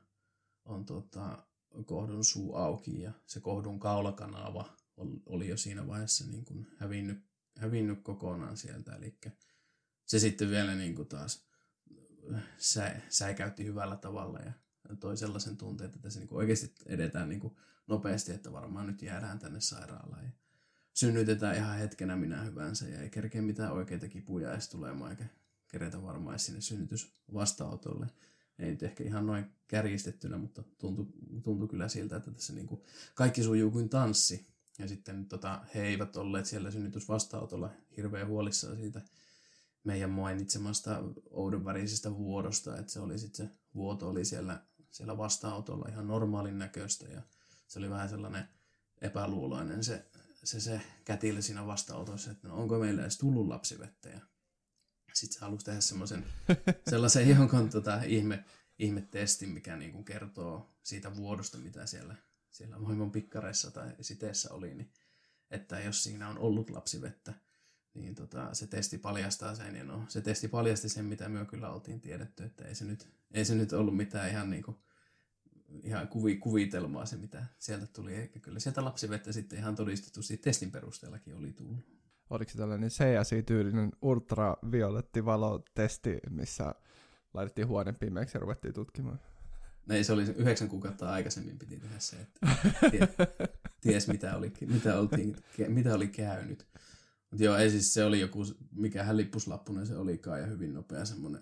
on 0.65 0.85
tota, 0.85 1.47
kohdun 1.85 2.25
suu 2.25 2.55
auki 2.55 3.01
ja 3.01 3.11
se 3.25 3.39
kohdun 3.39 3.79
kaulakanava 3.79 4.77
oli 5.25 5.47
jo 5.47 5.57
siinä 5.57 5.87
vaiheessa 5.87 6.25
niin 6.25 6.45
kuin 6.45 6.67
hävinnyt, 6.77 7.25
hävinnyt 7.57 8.01
kokonaan 8.03 8.57
sieltä. 8.57 8.95
Eli 8.95 9.17
se 10.05 10.19
sitten 10.19 10.49
vielä 10.49 10.75
niin 10.75 10.95
kuin 10.95 11.07
taas 11.07 11.48
sä, 12.57 12.95
säikäytti 13.09 13.65
hyvällä 13.65 13.95
tavalla 13.95 14.39
ja 14.39 14.51
toi 14.99 15.17
sellaisen 15.17 15.57
tunteen, 15.57 15.85
että 15.85 15.99
tässä 15.99 16.19
niin 16.19 16.33
oikeasti 16.33 16.73
edetään 16.85 17.29
niin 17.29 17.51
nopeasti, 17.87 18.31
että 18.31 18.51
varmaan 18.51 18.87
nyt 18.87 19.01
jäädään 19.01 19.39
tänne 19.39 19.61
sairaalaan. 19.61 20.23
Ja 20.23 20.31
synnytetään 20.93 21.55
ihan 21.55 21.77
hetkenä 21.77 22.15
minä 22.15 22.41
hyvänsä 22.41 22.87
ja 22.87 23.01
ei 23.01 23.09
kerkeä 23.09 23.41
mitään 23.41 23.73
oikeita 23.73 24.07
kipuja 24.07 24.51
edes 24.51 24.69
tulemaan 24.69 25.11
eikä 25.11 25.25
keretä 25.67 26.03
varmaan 26.03 26.39
sinne 26.39 26.61
synnytysvastaanotolle. 26.61 28.07
Ei 28.59 28.71
nyt 28.71 28.83
ehkä 28.83 29.03
ihan 29.03 29.25
noin 29.25 29.45
kärjistettynä, 29.67 30.37
mutta 30.37 30.63
tuntui, 30.77 31.07
tuntui 31.43 31.67
kyllä 31.67 31.87
siltä, 31.87 32.15
että 32.15 32.31
tässä 32.31 32.53
niin 32.53 32.67
kuin 32.67 32.81
kaikki 33.15 33.43
sujuu 33.43 33.71
kuin 33.71 33.89
tanssi. 33.89 34.47
Ja 34.79 34.87
sitten 34.87 35.25
tota, 35.25 35.65
he 35.75 35.83
eivät 35.83 36.15
olleet 36.15 36.45
siellä 36.45 36.71
synnytysvastaanotolla 36.71 37.69
hirveän 37.97 38.27
huolissaan 38.27 38.77
siitä 38.77 39.01
meidän 39.83 40.09
mainitsemasta 40.09 41.03
oudonvärisestä 41.29 42.15
vuodosta, 42.15 42.77
että 42.77 42.91
se 42.91 42.99
oli 42.99 43.19
sitten 43.19 43.47
se 43.47 43.53
vuoto 43.75 44.09
oli 44.09 44.25
siellä, 44.25 44.65
siellä 44.91 45.17
vastaanotolla 45.17 45.89
ihan 45.89 46.07
normaalin 46.07 46.59
näköistä 46.59 47.07
ja 47.07 47.21
se 47.67 47.79
oli 47.79 47.89
vähän 47.89 48.09
sellainen 48.09 48.49
epäluuloinen 49.01 49.83
se 49.83 50.09
se, 50.43 50.59
se 50.59 50.81
kätilö 51.05 51.41
siinä 51.41 51.67
vastaanotossa, 51.67 52.31
että 52.31 52.47
no, 52.47 52.55
onko 52.55 52.79
meillä 52.79 53.01
edes 53.01 53.17
tullut 53.17 53.47
lapsivettä. 53.47 54.09
Ja 54.09 54.19
sitten 55.13 55.33
se 55.33 55.45
halusi 55.45 55.65
tehdä 55.65 55.81
semmoisen, 55.81 56.25
sellaisen 56.89 57.29
jonkun 57.29 57.69
tota, 57.69 58.01
ihme, 58.03 58.45
ihmetestin, 58.79 59.49
mikä 59.49 59.77
niin 59.77 59.91
kuin 59.91 60.05
kertoo 60.05 60.75
siitä 60.83 61.15
vuodosta, 61.15 61.57
mitä 61.57 61.85
siellä, 61.85 62.15
siellä 62.49 62.81
vaimon 62.81 63.11
pikkareissa 63.11 63.71
tai 63.71 63.95
siteessä 64.01 64.53
oli, 64.53 64.75
niin 64.75 64.93
että 65.51 65.79
jos 65.79 66.03
siinä 66.03 66.29
on 66.29 66.37
ollut 66.37 66.69
lapsivettä, 66.69 67.33
niin 68.01 68.15
tota, 68.15 68.53
se 68.53 68.67
testi 68.67 68.97
paljastaa 68.97 69.55
sen. 69.55 69.75
Ja 69.75 69.83
no, 69.83 70.05
se 70.07 70.21
testi 70.21 70.47
paljasti 70.47 70.89
sen, 70.89 71.05
mitä 71.05 71.29
me 71.29 71.45
kyllä 71.45 71.69
oltiin 71.69 72.01
tiedetty, 72.01 72.43
että 72.43 72.65
ei 72.65 72.75
se 72.75 72.85
nyt, 72.85 73.09
ei 73.31 73.45
se 73.45 73.55
nyt 73.55 73.73
ollut 73.73 73.97
mitään 73.97 74.29
ihan 74.29 74.49
niin 74.49 74.63
kuin 74.63 74.77
ihan 75.83 76.07
kuvi, 76.07 76.37
kuvitelmaa 76.37 77.05
se, 77.05 77.17
mitä 77.17 77.45
sieltä 77.59 77.87
tuli. 77.87 78.15
Eikä 78.15 78.39
kyllä 78.39 78.59
sieltä 78.59 78.85
lapsivettä 78.85 79.31
sitten 79.31 79.59
ihan 79.59 79.75
todistetusti 79.75 80.37
testin 80.37 80.71
perusteellakin 80.71 81.35
oli 81.35 81.53
tullut. 81.53 81.99
Oliko 82.29 82.51
se 82.51 82.57
tällainen 82.57 82.89
CSI-tyylinen 82.89 83.91
ultravioletti 84.01 85.25
valotesti, 85.25 86.19
missä 86.29 86.75
laitettiin 87.33 87.67
huoneen 87.67 87.95
pimeäksi 87.95 88.37
ja 88.37 88.41
ruvettiin 88.41 88.73
tutkimaan? 88.73 89.19
No 89.85 89.95
ei, 89.95 90.03
se 90.03 90.13
oli 90.13 90.23
yhdeksän 90.23 90.67
kuukautta 90.67 91.09
aikaisemmin 91.09 91.59
piti 91.59 91.77
tehdä 91.77 91.99
se, 91.99 92.15
että 92.15 92.39
ties, 92.91 93.09
ties 93.81 94.07
mitä, 94.07 94.37
oli, 94.37 94.53
mitä, 94.67 94.99
oltiin, 94.99 95.35
mitä 95.67 95.95
oli 95.95 96.07
käynyt. 96.07 96.67
Mutta 97.31 97.43
joo, 97.43 97.57
ei 97.57 97.69
siis 97.69 97.93
se 97.93 98.03
oli 98.03 98.19
joku, 98.19 98.45
mikä 98.71 99.17
lippuslappunen 99.17 99.87
se 99.87 99.97
olikaan 99.97 100.39
ja 100.39 100.45
hyvin 100.45 100.73
nopea 100.73 101.05
semmoinen, 101.05 101.41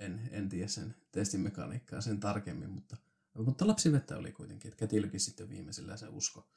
en, 0.00 0.28
en 0.30 0.48
tiedä 0.48 0.68
sen 0.68 0.94
testimekaniikkaa 1.12 2.00
sen 2.00 2.20
tarkemmin, 2.20 2.70
mutta 2.70 2.96
mutta 3.44 3.66
lapsivettä 3.66 4.16
oli 4.16 4.32
kuitenkin, 4.32 4.68
että 4.68 4.78
kätilökin 4.78 5.20
sitten 5.20 5.48
viimeisellä 5.48 5.96
se 5.96 6.08
usko, 6.08 6.48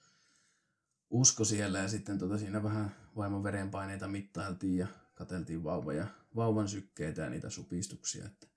usko 1.10 1.46
siellä 1.46 1.80
ja 1.80 1.88
sitten 1.88 2.18
tota 2.18 2.38
siinä 2.38 2.64
vähän 2.64 2.96
vaimon 3.16 3.44
verenpaineita 3.44 4.08
mittailtiin 4.08 4.78
ja 4.78 4.88
kateltiin 5.14 5.64
vauva 5.64 5.94
ja 5.94 6.08
vauvan 6.36 6.68
sykkeitä 6.68 7.22
ja 7.22 7.30
niitä 7.30 7.50
supistuksia, 7.50 8.26
että 8.26 8.48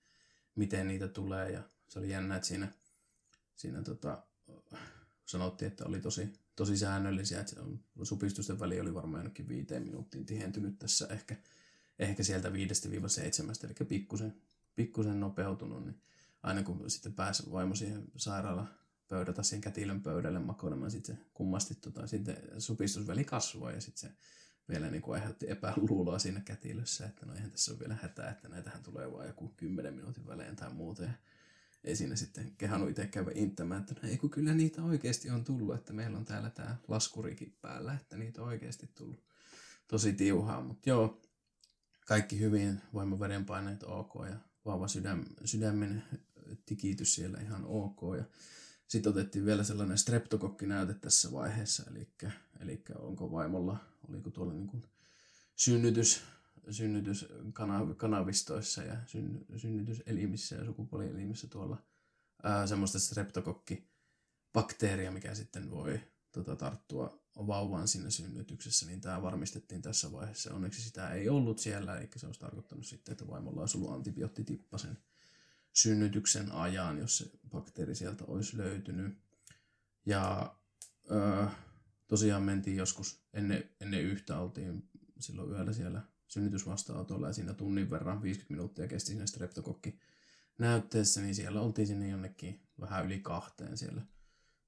miten 0.54 0.88
niitä 0.88 1.08
tulee 1.08 1.50
ja 1.50 1.62
se 1.88 1.98
oli 1.98 2.10
jännä, 2.10 2.36
että 2.36 2.48
siinä, 2.48 2.72
siinä 3.54 3.82
tota, 3.82 4.22
sanottiin, 5.24 5.70
että 5.70 5.84
oli 5.84 6.00
tosi, 6.00 6.32
tosi 6.56 6.76
säännöllisiä, 6.76 7.40
että 7.40 7.56
supistusten 8.02 8.60
väli 8.60 8.80
oli 8.80 8.94
varmaan 8.94 9.20
ainakin 9.20 9.48
viiteen 9.48 9.82
minuuttiin 9.82 10.26
tihentynyt 10.26 10.78
tässä 10.78 11.06
ehkä, 11.10 11.36
ehkä 11.98 12.22
sieltä 12.22 12.52
viidestä 12.52 12.90
viiva 12.90 13.08
seitsemästä, 13.08 13.66
eli 13.66 13.86
pikkusen, 13.88 14.42
pikkusen 14.74 15.20
nopeutunut, 15.20 15.84
niin 15.84 16.02
aina 16.42 16.62
kun 16.62 16.90
sitten 16.90 17.12
pääsi 17.12 17.52
vaimo 17.52 17.74
siihen 17.74 18.04
sairaala 18.16 18.66
pöydätä 19.08 19.42
siihen 19.42 19.60
kätilön 19.60 20.02
pöydälle 20.02 20.38
makoilemaan, 20.38 20.90
sitten 20.90 21.16
se 21.16 21.22
kummasti 21.34 21.74
tota, 21.74 22.06
sitten 22.06 22.36
supistusveli 22.58 23.24
kasvoi 23.24 23.74
ja 23.74 23.80
sitten 23.80 24.10
se 24.10 24.16
vielä 24.68 24.90
niin 24.90 25.02
kuin 25.02 25.14
aiheutti 25.14 25.50
epäluuloa 25.50 26.18
siinä 26.18 26.40
kätilössä, 26.40 27.06
että 27.06 27.26
no 27.26 27.34
eihän 27.34 27.50
tässä 27.50 27.72
ole 27.72 27.80
vielä 27.80 27.98
hätää, 28.02 28.30
että 28.30 28.48
näitähän 28.48 28.82
tulee 28.82 29.12
vain 29.12 29.28
joku 29.28 29.48
kymmenen 29.48 29.94
minuutin 29.94 30.26
välein 30.26 30.56
tai 30.56 30.72
muuta. 30.72 31.02
Ja 31.02 31.12
ei 31.84 31.96
siinä 31.96 32.16
sitten 32.16 32.56
kehannut 32.58 32.90
itse 32.90 33.06
käydä 33.06 33.30
inttämään, 33.34 33.80
että 33.80 33.94
no 34.02 34.08
ei 34.08 34.16
kun 34.16 34.30
kyllä 34.30 34.54
niitä 34.54 34.82
oikeasti 34.82 35.30
on 35.30 35.44
tullut, 35.44 35.74
että 35.74 35.92
meillä 35.92 36.18
on 36.18 36.24
täällä 36.24 36.50
tämä 36.50 36.76
laskurikin 36.88 37.56
päällä, 37.60 37.94
että 37.94 38.16
niitä 38.16 38.42
on 38.42 38.48
oikeasti 38.48 38.90
tullut 38.94 39.24
tosi 39.88 40.12
tiuhaa. 40.12 40.60
Mutta 40.60 40.88
joo, 40.88 41.20
kaikki 42.06 42.40
hyvin, 42.40 42.80
voimaverenpaineet 42.94 43.82
ok 43.82 44.14
ja 44.30 44.36
vauva 44.64 44.88
sydäm, 44.88 45.24
sydämen 45.44 46.02
tikitys 46.66 47.14
siellä 47.14 47.38
ihan 47.40 47.64
ok. 47.64 48.00
Ja 48.18 48.24
sitten 48.88 49.10
otettiin 49.10 49.44
vielä 49.44 49.64
sellainen 49.64 49.98
streptokokkinäyte 49.98 50.94
tässä 50.94 51.32
vaiheessa, 51.32 51.82
eli, 51.90 52.08
eli 52.60 52.82
onko 52.98 53.32
vaimolla, 53.32 53.76
oliko 54.08 54.30
tuolla 54.30 54.52
niin 54.52 54.66
kuin 54.66 54.84
synnytys, 55.56 56.22
synnytyskanavistoissa 56.70 58.82
ja 58.82 58.96
syn, 59.06 59.46
synnytyselimissä 59.56 60.56
ja 60.56 60.64
sukupuolielimissä 60.64 61.46
tuolla 61.46 61.82
ää, 62.42 62.66
semmoista 62.66 62.98
streptokokkibakteeria, 62.98 65.10
mikä 65.10 65.34
sitten 65.34 65.70
voi 65.70 66.00
tota, 66.32 66.56
tarttua 66.56 67.22
vauvaan 67.36 67.88
siinä 67.88 68.10
synnytyksessä, 68.10 68.86
niin 68.86 69.00
tämä 69.00 69.22
varmistettiin 69.22 69.82
tässä 69.82 70.12
vaiheessa. 70.12 70.54
Onneksi 70.54 70.82
sitä 70.82 71.10
ei 71.10 71.28
ollut 71.28 71.58
siellä, 71.58 71.98
eikä 71.98 72.18
se 72.18 72.26
olisi 72.26 72.40
tarkoittanut 72.40 72.86
sitten, 72.86 73.12
että 73.12 73.28
vaimolla 73.28 73.60
olisi 73.60 73.78
ollut 73.78 73.92
antibioottitippasen 73.92 74.98
synnytyksen 75.72 76.52
ajan, 76.52 76.98
jos 76.98 77.18
se 77.18 77.30
bakteeri 77.50 77.94
sieltä 77.94 78.24
olisi 78.24 78.56
löytynyt. 78.56 79.18
Ja 80.06 80.54
öö, 81.10 81.46
tosiaan 82.06 82.42
mentiin 82.42 82.76
joskus 82.76 83.24
ennen, 83.32 83.70
ennen 83.80 84.02
yhtä, 84.02 84.38
oltiin 84.38 84.88
silloin 85.18 85.50
yöllä 85.50 85.72
siellä 85.72 86.02
synnytysvastaanotolla 86.28 87.26
ja 87.26 87.32
siinä 87.32 87.54
tunnin 87.54 87.90
verran, 87.90 88.22
50 88.22 88.54
minuuttia 88.54 88.88
kesti 88.88 89.06
siinä 89.06 89.26
streptokokki 89.26 89.98
näytteessä, 90.58 91.20
niin 91.20 91.34
siellä 91.34 91.60
oltiin 91.60 91.86
sinne 91.86 92.08
jonnekin 92.08 92.68
vähän 92.80 93.06
yli 93.06 93.20
kahteen 93.20 93.78
siellä 93.78 94.02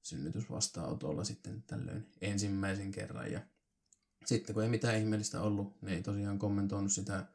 synnytysvastaanotolla 0.01 1.23
sitten 1.23 1.63
tällöin 1.63 2.11
ensimmäisen 2.21 2.91
kerran. 2.91 3.31
Ja 3.31 3.41
sitten 4.25 4.53
kun 4.53 4.63
ei 4.63 4.69
mitään 4.69 4.97
ihmeellistä 4.97 5.41
ollut, 5.41 5.81
niin 5.81 5.93
ei 5.93 6.03
tosiaan 6.03 6.39
kommentoinut 6.39 6.91
sitä 6.91 7.25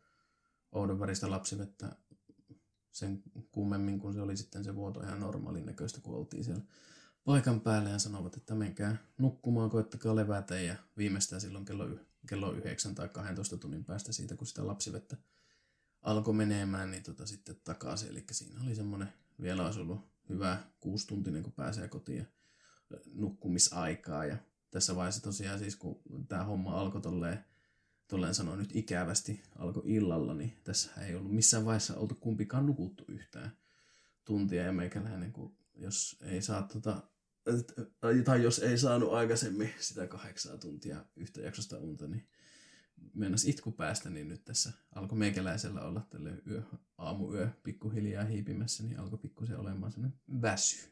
oudonväristä 0.73 1.31
lapsivettä 1.31 1.97
sen 2.93 3.23
kummemmin, 3.53 3.99
kun 3.99 4.15
se 4.15 4.21
oli 4.21 4.37
sitten 4.37 4.65
se 4.65 4.75
vuoto 4.75 5.01
ihan 5.01 5.21
normaalin 5.21 5.67
näköistä, 5.67 6.01
kun 6.01 6.15
oltiin 6.15 6.45
siellä 6.45 6.63
paikan 7.25 7.61
päällä 7.61 7.91
ja 7.91 7.99
sanovat, 7.99 8.37
että 8.37 8.55
menkää 8.55 8.97
nukkumaan, 9.19 9.71
koettakaa 9.71 10.17
levätä 10.17 10.61
ja 10.61 10.77
viimeistään 10.97 11.41
silloin 11.41 11.65
kello, 11.65 11.89
kello 12.29 12.53
9 12.53 12.95
tai 12.95 13.09
12 13.09 13.57
tunnin 13.57 13.85
päästä 13.85 14.13
siitä, 14.13 14.37
kun 14.37 14.47
sitä 14.47 14.67
lapsivettä 14.67 15.17
alkoi 16.03 16.35
menemään, 16.35 16.91
niin 16.91 17.03
tota 17.03 17.27
sitten 17.27 17.57
takaisin. 17.65 18.09
Eli 18.09 18.25
siinä 18.33 18.61
oli 18.65 18.75
semmoinen, 18.75 19.13
vielä 19.41 19.65
olisi 19.65 19.81
ollut 19.81 20.11
hyvä 20.29 20.59
kuusi 20.81 21.07
tuntinen, 21.07 21.43
kun 21.43 21.53
pääsee 21.53 21.89
kotiin 21.89 22.19
ja 22.19 22.25
nukkumisaikaa. 23.13 24.25
Ja 24.25 24.37
tässä 24.71 24.97
vaiheessa 24.97 25.23
tosiaan 25.23 25.59
siis, 25.59 25.77
kun 25.77 26.03
tämä 26.29 26.45
homma 26.45 26.81
alkoi 26.81 27.01
tolleen 27.01 27.45
tolleen 28.11 28.35
sanoa 28.35 28.57
nyt 28.57 28.77
ikävästi, 28.77 29.43
alkoi 29.59 29.83
illalla, 29.87 30.35
niin 30.35 30.57
tässä 30.65 31.05
ei 31.05 31.15
ollut 31.15 31.35
missään 31.35 31.65
vaiheessa 31.65 31.97
oltu 31.97 32.15
kumpikaan 32.15 32.67
nukuttu 32.67 33.05
yhtään 33.09 33.51
tuntia 34.25 34.63
ja 34.63 34.73
meikäläinen, 34.73 35.33
kun 35.33 35.57
jos 35.75 36.17
ei 36.21 36.43
saa 36.43 36.63
tota, 36.63 37.03
tai 38.25 38.43
jos 38.43 38.59
ei 38.59 38.79
saanut 38.79 39.13
aikaisemmin 39.13 39.71
sitä 39.79 40.07
kahdeksaa 40.07 40.59
tuntia 40.59 41.05
yhtä 41.17 41.41
jaksosta 41.41 41.79
unta, 41.79 42.07
niin 42.07 42.29
mennäs 43.15 43.45
itku 43.45 43.73
päästä, 43.73 44.11
niin 44.11 44.29
nyt 44.29 44.45
tässä 44.45 44.73
alkoi 44.95 45.19
meikäläisellä 45.19 45.81
olla 45.81 46.07
tälle 46.11 46.43
yö, 46.47 46.63
aamuyö 46.99 47.49
pikkuhiljaa 47.63 48.25
hiipimässä, 48.25 48.83
niin 48.83 49.01
alkoi 49.01 49.19
pikkusen 49.19 49.59
olemaan 49.59 49.93
sellainen 49.93 50.21
väsy. 50.43 50.91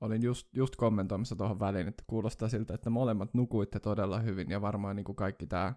Olin 0.00 0.22
just, 0.22 0.48
just 0.52 0.76
kommentoimassa 0.76 1.36
tuohon 1.36 1.60
väliin, 1.60 1.88
että 1.88 2.04
kuulostaa 2.06 2.48
siltä, 2.48 2.74
että 2.74 2.90
molemmat 2.90 3.34
nukuitte 3.34 3.80
todella 3.80 4.20
hyvin 4.20 4.50
ja 4.50 4.60
varmaan 4.60 4.96
niin 4.96 5.04
kuin 5.04 5.16
kaikki 5.16 5.46
tämä 5.46 5.74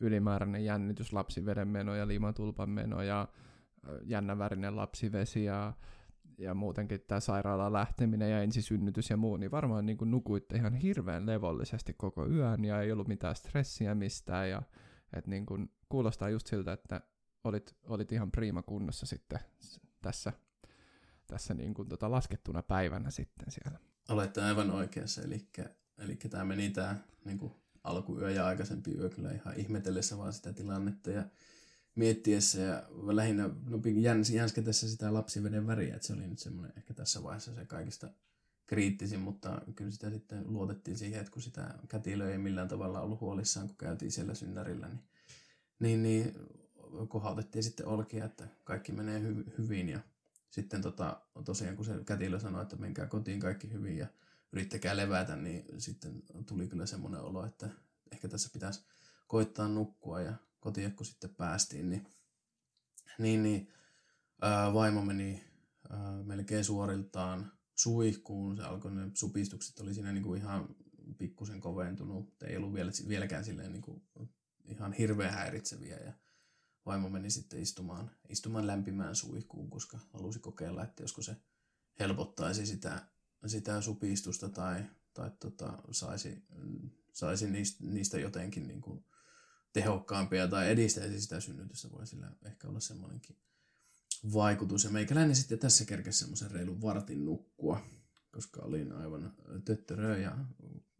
ylimääräinen 0.00 0.64
jännitys, 0.64 1.12
lapsiveden 1.12 1.68
meno 1.68 1.94
ja 1.94 2.08
liimatulpan 2.08 2.70
meno 2.70 3.02
ja 3.02 3.28
jännävärinen 4.04 4.76
lapsivesi 4.76 5.44
ja, 5.44 5.72
ja 6.38 6.54
muutenkin 6.54 7.00
tämä 7.00 7.20
sairaalaan 7.20 7.72
lähteminen 7.72 8.30
ja 8.30 8.42
ensisynnytys 8.42 9.10
ja 9.10 9.16
muu, 9.16 9.36
niin 9.36 9.50
varmaan 9.50 9.86
niin 9.86 9.98
kuin 9.98 10.10
nukuitte 10.10 10.56
ihan 10.56 10.74
hirveän 10.74 11.26
levollisesti 11.26 11.94
koko 11.94 12.26
yön 12.26 12.64
ja 12.64 12.82
ei 12.82 12.92
ollut 12.92 13.08
mitään 13.08 13.36
stressiä 13.36 13.94
mistään 13.94 14.50
ja 14.50 14.62
että 15.12 15.30
niin 15.30 15.46
kuin 15.46 15.70
kuulostaa 15.88 16.28
just 16.28 16.46
siltä, 16.46 16.72
että 16.72 17.00
olit, 17.44 17.76
olit 17.86 18.12
ihan 18.12 18.30
prima 18.30 18.62
kunnossa 18.62 19.06
sitten 19.06 19.38
tässä, 20.02 20.32
tässä 21.26 21.54
niin 21.54 21.74
kuin 21.74 21.88
tota 21.88 22.10
laskettuna 22.10 22.62
päivänä 22.62 23.10
sitten 23.10 23.50
siellä. 23.50 23.78
Olette 24.08 24.42
aivan 24.42 24.70
oikeassa, 24.70 25.22
eli, 25.22 25.48
eli 25.98 26.16
tämä 26.16 26.44
meni 26.44 26.70
tämä 26.70 26.96
niin 27.24 27.38
kuin 27.38 27.52
alkuyö 27.84 28.30
ja 28.30 28.46
aikaisempi 28.46 28.94
yö 28.98 29.08
kyllä 29.08 29.32
ihan 29.32 29.56
ihmetellessä 29.56 30.18
vaan 30.18 30.32
sitä 30.32 30.52
tilannetta 30.52 31.10
ja 31.10 31.24
miettiessä 31.94 32.60
ja 32.60 32.82
lähinnä 32.90 33.50
no, 33.68 33.80
jäns, 33.94 34.30
jänsketässä 34.30 34.88
sitä 34.88 35.14
lapsiveden 35.14 35.66
väriä, 35.66 35.94
että 35.94 36.06
se 36.06 36.12
oli 36.12 36.26
nyt 36.26 36.38
semmoinen 36.38 36.72
ehkä 36.76 36.94
tässä 36.94 37.22
vaiheessa 37.22 37.54
se 37.54 37.64
kaikista 37.64 38.08
kriittisin, 38.66 39.20
mutta 39.20 39.60
kyllä 39.74 39.90
sitä 39.90 40.10
sitten 40.10 40.52
luotettiin 40.52 40.98
siihen, 40.98 41.20
että 41.20 41.32
kun 41.32 41.42
sitä 41.42 41.74
kätilöä 41.88 42.30
ei 42.30 42.38
millään 42.38 42.68
tavalla 42.68 43.00
ollut 43.00 43.20
huolissaan, 43.20 43.66
kun 43.66 43.76
käytiin 43.76 44.12
siellä 44.12 44.34
synnärillä, 44.34 44.88
niin, 44.88 45.02
niin, 45.78 46.02
niin 46.02 46.34
kohautettiin 47.08 47.62
sitten 47.62 47.86
olkia, 47.86 48.24
että 48.24 48.48
kaikki 48.64 48.92
menee 48.92 49.20
hy- 49.20 49.58
hyvin 49.58 49.88
ja 49.88 50.00
sitten 50.50 50.82
tota, 50.82 51.20
tosiaan 51.44 51.76
kun 51.76 51.84
se 51.84 51.92
kätilö 52.06 52.40
sanoi, 52.40 52.62
että 52.62 52.76
menkää 52.76 53.06
kotiin 53.06 53.40
kaikki 53.40 53.72
hyvin 53.72 53.98
ja 53.98 54.06
yrittäkää 54.52 54.96
levätä, 54.96 55.36
niin 55.36 55.64
sitten 55.78 56.22
tuli 56.46 56.68
kyllä 56.68 56.86
semmoinen 56.86 57.20
olo, 57.20 57.46
että 57.46 57.68
ehkä 58.12 58.28
tässä 58.28 58.50
pitäisi 58.52 58.80
koittaa 59.26 59.68
nukkua 59.68 60.20
ja 60.20 60.34
kotiin 60.62 60.96
kun 60.96 61.06
sitten 61.06 61.34
päästiin, 61.34 61.90
niin, 61.90 62.06
niin, 63.18 63.42
niin 63.42 63.68
ää, 64.42 64.74
vaimo 64.74 65.04
meni 65.04 65.44
ää, 65.90 66.22
melkein 66.22 66.64
suoriltaan 66.64 67.52
suihkuun. 67.74 68.56
Se 68.56 68.62
alkoi, 68.62 68.90
ne 68.90 69.10
supistukset 69.14 69.80
oli 69.80 69.94
siinä 69.94 70.12
niin 70.12 70.24
kuin 70.24 70.40
ihan 70.40 70.74
pikkusen 71.18 71.60
koventunut. 71.60 72.42
Ei 72.42 72.56
ollut 72.56 72.74
vielä, 72.74 72.90
vieläkään 73.08 73.44
silleen 73.44 73.72
niin 73.72 73.82
kuin 73.82 74.02
ihan 74.64 74.92
hirveän 74.92 75.34
häiritseviä. 75.34 75.96
Ja 75.96 76.12
vaimo 76.86 77.08
meni 77.08 77.30
sitten 77.30 77.62
istumaan, 77.62 78.10
istumaan 78.28 78.66
lämpimään 78.66 79.16
suihkuun, 79.16 79.70
koska 79.70 79.98
halusi 80.12 80.38
kokeilla, 80.38 80.84
että 80.84 81.02
josko 81.02 81.22
se 81.22 81.36
helpottaisi 81.98 82.66
sitä, 82.66 83.06
sitä 83.46 83.80
supistusta 83.80 84.48
tai, 84.48 84.84
tai 85.14 85.30
tota, 85.40 85.82
saisi, 85.90 86.44
saisi 87.12 87.50
niistä, 87.50 87.84
niistä 87.86 88.18
jotenkin 88.18 88.66
niin 88.66 88.80
kuin 88.80 89.04
tehokkaampia 89.72 90.48
tai 90.48 90.70
edistäisi 90.70 91.20
sitä 91.20 91.40
synnytystä, 91.40 91.90
voi 91.90 92.06
sillä 92.06 92.32
ehkä 92.46 92.68
olla 92.68 92.80
semmoinenkin 92.80 93.36
vaikutus. 94.32 94.84
Ja 94.84 94.90
meikäläinen 94.90 95.36
sitten 95.36 95.58
tässä 95.58 95.84
kerkesi 95.84 96.18
semmoisen 96.18 96.50
reilun 96.50 96.82
vartin 96.82 97.24
nukkua, 97.24 97.80
koska 98.30 98.62
olin 98.62 98.92
aivan 98.92 99.32
töttörö 99.64 100.18
ja 100.18 100.38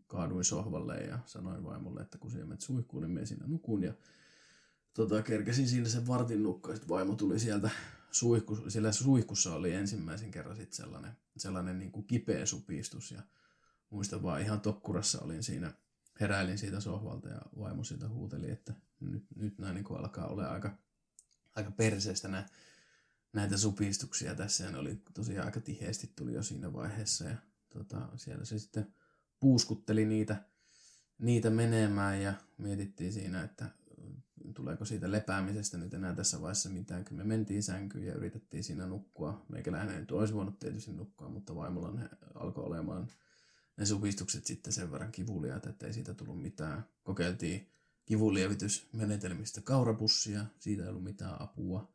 kaaduin 0.06 0.44
sohvalle 0.44 0.96
ja 0.96 1.18
sanoin 1.26 1.64
vaimolle, 1.64 2.00
että 2.00 2.18
kun 2.18 2.30
siellä 2.30 2.46
menet 2.46 2.61
suihkuun, 2.61 3.02
niin 3.02 3.11
menen 3.11 3.26
siinä 3.26 3.46
nukun. 3.46 3.82
Ja 3.82 3.94
tota, 4.94 5.22
kerkesin 5.22 5.68
siinä 5.68 5.88
sen 5.88 6.06
vartin 6.06 6.42
nukkua, 6.42 6.74
sitten 6.74 6.88
vaimo 6.88 7.14
tuli 7.14 7.38
sieltä 7.38 7.70
suihku, 8.11 8.70
siellä 8.70 8.92
suihkussa 8.92 9.54
oli 9.54 9.72
ensimmäisen 9.72 10.30
kerran 10.30 10.56
sitten 10.56 10.76
sellainen, 10.76 11.12
sellainen 11.37 11.78
niin 11.78 11.92
kuin 11.92 12.06
kipeä 12.06 12.46
supistus 12.46 13.11
ja 13.11 13.22
muistan 13.90 14.22
vaan 14.22 14.40
ihan 14.40 14.61
tokkurassa 14.61 15.20
olin 15.20 15.42
siinä 15.42 15.72
heräilin 16.22 16.58
siitä 16.58 16.80
sohvalta 16.80 17.28
ja 17.28 17.40
vaimo 17.58 17.85
siitä 17.85 18.08
huuteli, 18.08 18.50
että 18.50 18.74
nyt, 19.00 19.24
nyt 19.37 19.58
nämä 19.58 19.72
niin 19.72 19.85
alkaa 19.98 20.26
olla 20.26 20.46
aika, 20.46 20.78
aika 21.56 21.70
perseestä 21.70 22.28
nämä, 22.28 22.46
näitä 23.32 23.56
supistuksia 23.56 24.35
tässä. 24.35 24.64
Ja 24.64 24.70
ne 24.70 24.78
oli 24.78 25.02
tosiaan 25.14 25.46
aika 25.46 25.61
tiheesti 25.61 26.12
tuli 26.16 26.35
jo 26.35 26.42
siinä 26.42 26.72
vaiheessa 26.72 27.24
ja 27.24 27.37
tota, 27.70 28.08
siellä 28.16 28.44
se 28.44 28.58
sitten 28.58 28.94
puuskutteli 29.40 30.04
niitä, 30.04 30.37
niitä 31.18 31.50
menemään 31.50 32.22
ja 32.22 32.35
mietittiin 32.58 33.12
siinä, 33.12 33.42
että 33.42 33.70
tuleeko 34.54 34.85
siitä 34.85 35.11
lepäämisestä 35.11 35.78
nyt 35.78 35.94
enää 35.94 36.14
tässä 36.14 36.40
vaiheessa 36.40 36.68
mitään. 36.68 37.04
Kyllä 37.04 37.24
me 37.24 37.28
mentiin 37.28 37.62
sänkyyn 37.62 38.06
ja 38.06 38.14
yritettiin 38.14 38.64
siinä 38.64 38.87
nukkua. 38.87 39.46
Meikäläinen 39.48 40.00
nyt 40.00 40.11
olisi 40.11 40.35
voinut 40.35 40.58
tietysti 40.58 40.92
nukkua, 40.92 41.28
mutta 41.28 41.54
vaimolla 41.54 41.98
alkoi 42.35 42.64
olemaan 42.64 43.08
ne 43.76 43.87
supistukset 43.87 44.46
sitten 44.46 44.72
sen 44.72 44.92
verran 44.92 45.12
kivuliaat, 45.12 45.66
että 45.66 45.87
ei 45.87 45.92
siitä 45.92 46.14
tullut 46.14 46.42
mitään. 46.42 46.87
Kokeiltiin 47.02 47.70
kivulievitysmenetelmistä 48.04 49.61
kaurapussia, 49.61 50.46
siitä 50.58 50.82
ei 50.82 50.88
ollut 50.88 51.04
mitään 51.04 51.42
apua. 51.42 51.92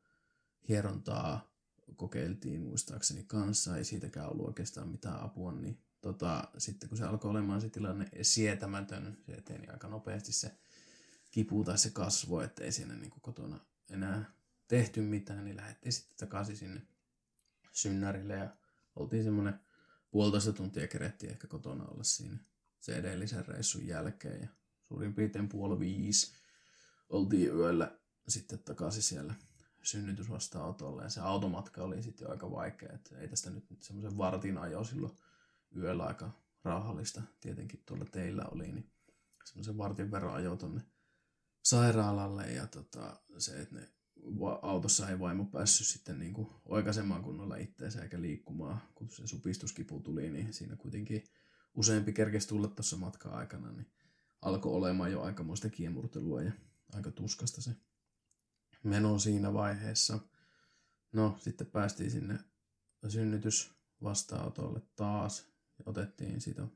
Hierontaa 0.69 1.57
kokeiltiin 1.95 2.61
muistaakseni 2.61 3.23
kanssa, 3.23 3.77
ei 3.77 3.83
siitäkään 3.83 4.31
ollut 4.31 4.47
oikeastaan 4.47 4.87
mitään 4.87 5.21
apua, 5.21 5.51
niin 5.51 5.83
tota, 6.01 6.43
sitten 6.57 6.89
kun 6.89 6.97
se 6.97 7.05
alkoi 7.05 7.31
olemaan 7.31 7.61
se 7.61 7.69
tilanne 7.69 8.09
sietämätön, 8.21 9.17
se 9.25 9.33
eteni 9.33 9.67
aika 9.67 9.87
nopeasti 9.87 10.31
se 10.31 10.51
kipu 11.31 11.63
tai 11.63 11.77
se 11.77 11.89
kasvo, 11.89 12.41
että 12.41 12.63
ei 12.63 12.71
siinä 12.71 12.95
niin 12.95 13.11
kotona 13.21 13.59
enää 13.89 14.31
tehty 14.67 15.01
mitään, 15.01 15.45
niin 15.45 15.57
lähdettiin 15.57 15.93
sitten 15.93 16.17
takaisin 16.17 16.57
sinne 16.57 16.81
synnärille 17.71 18.33
ja 18.33 18.55
oltiin 18.95 19.23
semmoinen 19.23 19.59
puolitoista 20.17 20.53
tuntia 20.53 20.87
kerettiin 20.87 21.31
ehkä 21.31 21.47
kotona 21.47 21.85
olla 21.85 22.03
siinä 22.03 22.37
se 22.79 22.95
edellisen 22.95 23.47
reissun 23.47 23.87
jälkeen. 23.87 24.41
Ja 24.41 24.47
suurin 24.87 25.13
piirtein 25.13 25.49
puoli 25.49 25.79
viisi 25.79 26.33
oltiin 27.09 27.55
yöllä 27.55 27.99
sitten 28.27 28.59
takaisin 28.59 29.03
siellä 29.03 29.33
synnytysvastaanotolla. 29.83 31.03
Ja 31.03 31.09
se 31.09 31.21
automatka 31.21 31.83
oli 31.83 32.03
sitten 32.03 32.25
jo 32.25 32.31
aika 32.31 32.51
vaikea, 32.51 32.93
että 32.93 33.17
ei 33.17 33.27
tästä 33.27 33.49
nyt, 33.49 33.65
semmoisen 33.79 34.17
vartin 34.17 34.57
ajo 34.57 34.83
silloin 34.83 35.17
yöllä 35.75 36.05
aika 36.05 36.31
rauhallista. 36.63 37.21
Tietenkin 37.39 37.83
tuolla 37.85 38.05
teillä 38.05 38.45
oli, 38.51 38.71
niin 38.71 38.91
semmoisen 39.45 39.77
vartin 39.77 40.11
verran 40.11 40.33
ajo 40.33 40.55
tonne 40.55 40.81
sairaalalle 41.63 42.51
ja 42.51 42.67
tota, 42.67 43.19
se, 43.37 43.61
että 43.61 43.75
ne 43.75 43.89
autossa 44.61 45.09
ei 45.09 45.19
vaimo 45.19 45.45
päässyt 45.45 45.87
sitten 45.87 46.19
niin 46.19 46.33
kuin 46.33 46.49
oikaisemaan 46.65 47.23
kunnolla 47.23 47.55
itseensä 47.55 48.01
eikä 48.03 48.21
liikkumaan, 48.21 48.81
kun 48.95 49.09
se 49.09 49.27
supistuskipu 49.27 49.99
tuli, 49.99 50.29
niin 50.29 50.53
siinä 50.53 50.75
kuitenkin 50.75 51.23
useampi 51.75 52.13
kerkesi 52.13 52.47
tulla 52.47 52.67
tuossa 52.67 52.97
matkan 52.97 53.33
aikana, 53.33 53.71
niin 53.71 53.91
alkoi 54.41 54.73
olemaan 54.73 55.11
jo 55.11 55.21
aikamoista 55.21 55.69
kiemurtelua 55.69 56.41
ja 56.41 56.51
aika 56.93 57.11
tuskasta 57.11 57.61
se 57.61 57.71
meno 58.83 59.19
siinä 59.19 59.53
vaiheessa. 59.53 60.19
No, 61.11 61.37
sitten 61.39 61.67
päästiin 61.67 62.11
sinne 62.11 62.39
synnytys 63.07 63.73
vastaanotolle 64.03 64.81
taas 64.95 65.47
ja 65.79 65.83
otettiin 65.85 66.41
siitä 66.41 66.67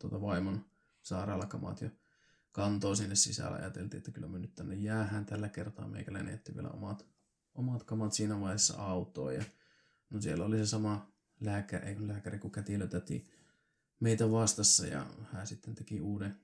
tuota 0.00 0.20
vaimon 0.20 0.64
sairaalakamat 1.02 1.80
ja 1.80 1.90
kantoa 2.52 2.94
sinne 2.94 3.14
sisällä. 3.14 3.56
Ajateltiin, 3.56 3.98
että 3.98 4.10
kyllä 4.10 4.28
me 4.28 4.38
nyt 4.38 4.54
tänne 4.54 4.74
jäähän 4.74 5.26
tällä 5.26 5.48
kertaa. 5.48 5.88
Meikäläinen 5.88 6.34
etti 6.34 6.54
vielä 6.54 6.68
omat, 6.68 7.06
omat 7.54 7.82
kamat 7.82 8.12
siinä 8.12 8.40
vaiheessa 8.40 8.76
autoon. 8.76 9.34
Ja, 9.34 9.44
no 10.10 10.20
siellä 10.20 10.44
oli 10.44 10.58
se 10.58 10.66
sama 10.66 11.12
lääkäri, 11.40 11.86
ei 11.86 12.08
lääkäri 12.08 12.38
kuin 12.38 12.52
kätilötäti 12.52 13.30
meitä 14.00 14.30
vastassa 14.30 14.86
ja 14.86 15.06
hän 15.32 15.46
sitten 15.46 15.74
teki 15.74 16.00
uuden 16.00 16.40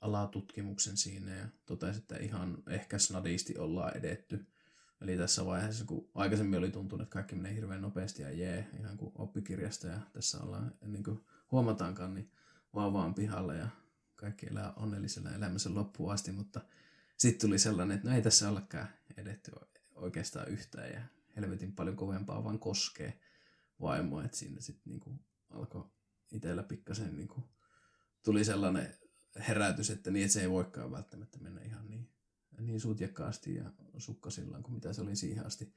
alatutkimuksen 0.00 0.96
siinä 0.96 1.34
ja 1.34 1.48
totesi, 1.66 1.98
että 1.98 2.16
ihan 2.16 2.62
ehkä 2.68 2.98
snadisti 2.98 3.58
ollaan 3.58 3.96
edetty. 3.96 4.46
Eli 5.00 5.16
tässä 5.16 5.46
vaiheessa, 5.46 5.84
kun 5.84 6.10
aikaisemmin 6.14 6.58
oli 6.58 6.70
tuntunut, 6.70 7.02
että 7.02 7.12
kaikki 7.12 7.34
menee 7.34 7.54
hirveän 7.54 7.82
nopeasti 7.82 8.22
ja 8.22 8.30
jee, 8.30 8.68
ihan 8.80 8.96
kuin 8.96 9.12
oppikirjasta 9.14 9.86
ja 9.86 10.00
tässä 10.12 10.40
ollaan, 10.40 10.74
niin 10.86 11.04
kuin 11.04 11.24
huomataankaan, 11.52 12.14
niin 12.14 12.30
vaan 12.74 13.14
pihalle 13.14 13.56
ja 13.56 13.68
kaikki 14.20 14.46
elää 14.46 14.72
onnellisella 14.72 15.30
elämänsä 15.30 15.74
loppuun 15.74 16.12
asti, 16.12 16.32
mutta 16.32 16.60
sitten 17.16 17.48
tuli 17.48 17.58
sellainen, 17.58 17.96
että 17.96 18.08
no 18.08 18.16
ei 18.16 18.22
tässä 18.22 18.48
ollakaan 18.48 18.88
edetty 19.16 19.52
oikeastaan 19.94 20.48
yhtään 20.48 20.90
ja 20.90 21.00
helvetin 21.36 21.72
paljon 21.72 21.96
kovempaa 21.96 22.44
vaan 22.44 22.58
koskee 22.58 23.20
vaimoa, 23.80 24.24
että 24.24 24.36
siinä 24.36 24.60
sitten 24.60 24.90
niinku 24.90 25.12
alkoi 25.50 25.84
itsellä 26.32 26.62
pikkasen 26.62 27.16
niinku, 27.16 27.42
tuli 28.24 28.44
sellainen 28.44 28.94
herätys, 29.48 29.90
että 29.90 30.10
niin, 30.10 30.24
että 30.24 30.32
se 30.32 30.40
ei 30.40 30.50
voikaan 30.50 30.90
välttämättä 30.90 31.38
mennä 31.38 31.60
ihan 31.62 31.88
niin, 31.88 32.08
niin 32.58 32.80
sutjakkaasti 32.80 33.54
ja 33.54 33.72
sukkasillaan 33.98 34.62
kuin 34.62 34.74
mitä 34.74 34.92
se 34.92 35.00
oli 35.00 35.16
siihen 35.16 35.46
asti 35.46 35.74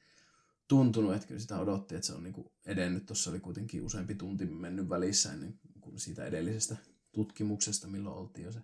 tuntunut, 0.67 1.13
että 1.13 1.27
kyllä 1.27 1.41
sitä 1.41 1.59
odotti, 1.59 1.95
että 1.95 2.07
se 2.07 2.13
on 2.13 2.23
niin 2.23 2.51
edennyt. 2.65 3.05
Tuossa 3.05 3.29
oli 3.29 3.39
kuitenkin 3.39 3.81
useampi 3.83 4.15
tunti 4.15 4.45
mennyt 4.45 4.89
välissä 4.89 5.33
ennen 5.33 5.59
kuin 5.81 5.99
siitä 5.99 6.25
edellisestä 6.25 6.77
tutkimuksesta, 7.13 7.87
milloin 7.87 8.17
oltiin 8.17 8.45
jo 8.45 8.51
se 8.51 8.61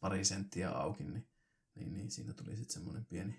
pari 0.00 0.24
senttiä 0.24 0.70
auki, 0.70 1.04
niin, 1.04 1.28
niin, 1.74 1.92
niin 1.92 2.10
siinä 2.10 2.32
tuli 2.32 2.56
sitten 2.56 2.74
semmoinen 2.74 3.04
pieni, 3.04 3.36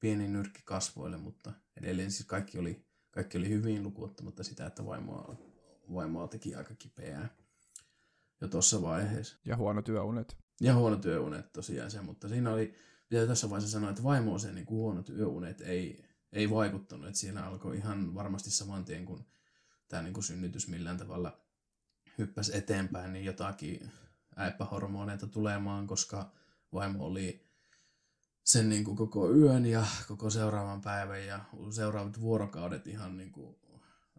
pieni 0.00 0.28
nyrkki 0.28 0.62
kasvoille, 0.64 1.16
mutta 1.16 1.52
edelleen 1.76 2.10
siis 2.10 2.26
kaikki 2.26 2.58
oli, 2.58 2.86
kaikki 3.10 3.38
oli 3.38 3.48
hyvin 3.48 3.82
lukuottamatta 3.82 4.44
sitä, 4.44 4.66
että 4.66 4.86
vaimoa, 4.86 5.36
vaimoa 5.94 6.28
teki 6.28 6.54
aika 6.54 6.74
kipeää 6.74 7.28
jo 8.40 8.48
tuossa 8.48 8.82
vaiheessa. 8.82 9.36
Ja 9.44 9.56
huono 9.56 9.82
työunet. 9.82 10.36
Ja 10.60 10.74
huono 10.74 10.96
työunet 10.96 11.52
tosiaan 11.52 11.90
se, 11.90 12.00
mutta 12.00 12.28
siinä 12.28 12.52
oli, 12.52 12.74
pitää 13.08 13.26
tässä 13.26 13.50
vaiheessa 13.50 13.72
sanoa, 13.72 13.90
että 13.90 14.02
vaimo 14.02 14.38
se 14.38 14.52
niin 14.52 14.66
huono 14.70 15.02
työunet 15.02 15.60
ei, 15.60 16.04
ei 16.32 16.50
vaikuttanut, 16.50 17.06
että 17.06 17.18
siinä 17.18 17.46
alkoi 17.46 17.76
ihan 17.76 18.14
varmasti 18.14 18.50
saman 18.50 18.84
tien, 18.84 19.04
kun 19.04 19.26
tämä 19.88 20.02
niin 20.02 20.14
kuin 20.14 20.24
synnytys 20.24 20.68
millään 20.68 20.98
tavalla 20.98 21.40
hyppäsi 22.18 22.56
eteenpäin, 22.56 23.12
niin 23.12 23.24
jotakin 23.24 23.92
äipähormoneita 24.36 25.26
tulemaan, 25.26 25.86
koska 25.86 26.32
vaimo 26.72 27.04
oli 27.04 27.46
sen 28.44 28.68
niin 28.68 28.84
kuin 28.84 28.96
koko 28.96 29.34
yön 29.34 29.66
ja 29.66 29.86
koko 30.08 30.30
seuraavan 30.30 30.80
päivän 30.80 31.26
ja 31.26 31.44
seuraavat 31.70 32.20
vuorokaudet 32.20 32.86
ihan 32.86 33.16
niin 33.16 33.32
kuin 33.32 33.56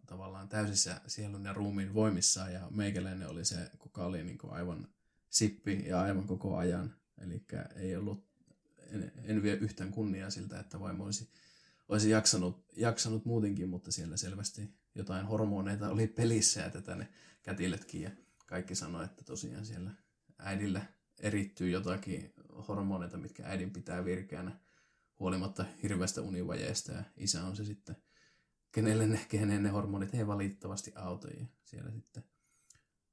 tavallaan 0.05 0.49
täysissä 0.49 1.01
sielun 1.07 1.45
ja 1.45 1.53
ruumiin 1.53 1.93
voimissaan 1.93 2.53
ja 2.53 2.67
meikäläinen 2.69 3.29
oli 3.29 3.45
se, 3.45 3.71
kuka 3.79 4.05
oli 4.05 4.23
niin 4.23 4.37
kuin 4.37 4.53
aivan 4.53 4.87
sippi 5.29 5.83
ja 5.87 6.01
aivan 6.01 6.27
koko 6.27 6.57
ajan. 6.57 6.95
Eli 7.17 7.45
ei 7.75 7.95
ollut, 7.95 8.25
en, 8.91 9.11
en 9.23 9.43
vie 9.43 9.53
yhtään 9.53 9.91
kunniaa 9.91 10.29
siltä, 10.29 10.59
että 10.59 10.79
vaimo 10.79 11.03
olisi, 11.03 11.29
olisi 11.89 12.09
jaksanut, 12.09 12.65
jaksanut 12.75 13.25
muutenkin, 13.25 13.69
mutta 13.69 13.91
siellä 13.91 14.17
selvästi 14.17 14.75
jotain 14.95 15.25
hormoneita 15.25 15.89
oli 15.89 16.07
pelissä 16.07 16.61
ja 16.61 16.69
tätä 16.69 16.95
ne 16.95 17.07
kätilötkin 17.43 18.01
ja 18.01 18.11
kaikki 18.45 18.75
sanoi, 18.75 19.05
että 19.05 19.23
tosiaan 19.23 19.65
siellä 19.65 19.91
äidillä 20.39 20.85
erittyy 21.19 21.69
jotakin 21.69 22.33
hormoneita, 22.67 23.17
mitkä 23.17 23.43
äidin 23.45 23.71
pitää 23.71 24.05
virkeänä 24.05 24.59
huolimatta 25.19 25.65
hirveästä 25.83 26.21
univajeesta 26.21 26.91
ja 26.91 27.03
isä 27.17 27.43
on 27.43 27.55
se 27.55 27.65
sitten, 27.65 27.95
kenelle 28.71 29.07
ne, 29.07 29.25
kenen 29.29 29.63
ne 29.63 29.69
hormonit 29.69 30.15
ei 30.15 30.27
valitettavasti 30.27 30.91
auta 30.95 31.27
ja 31.27 31.45
siellä 31.63 31.91
sitten 31.91 32.23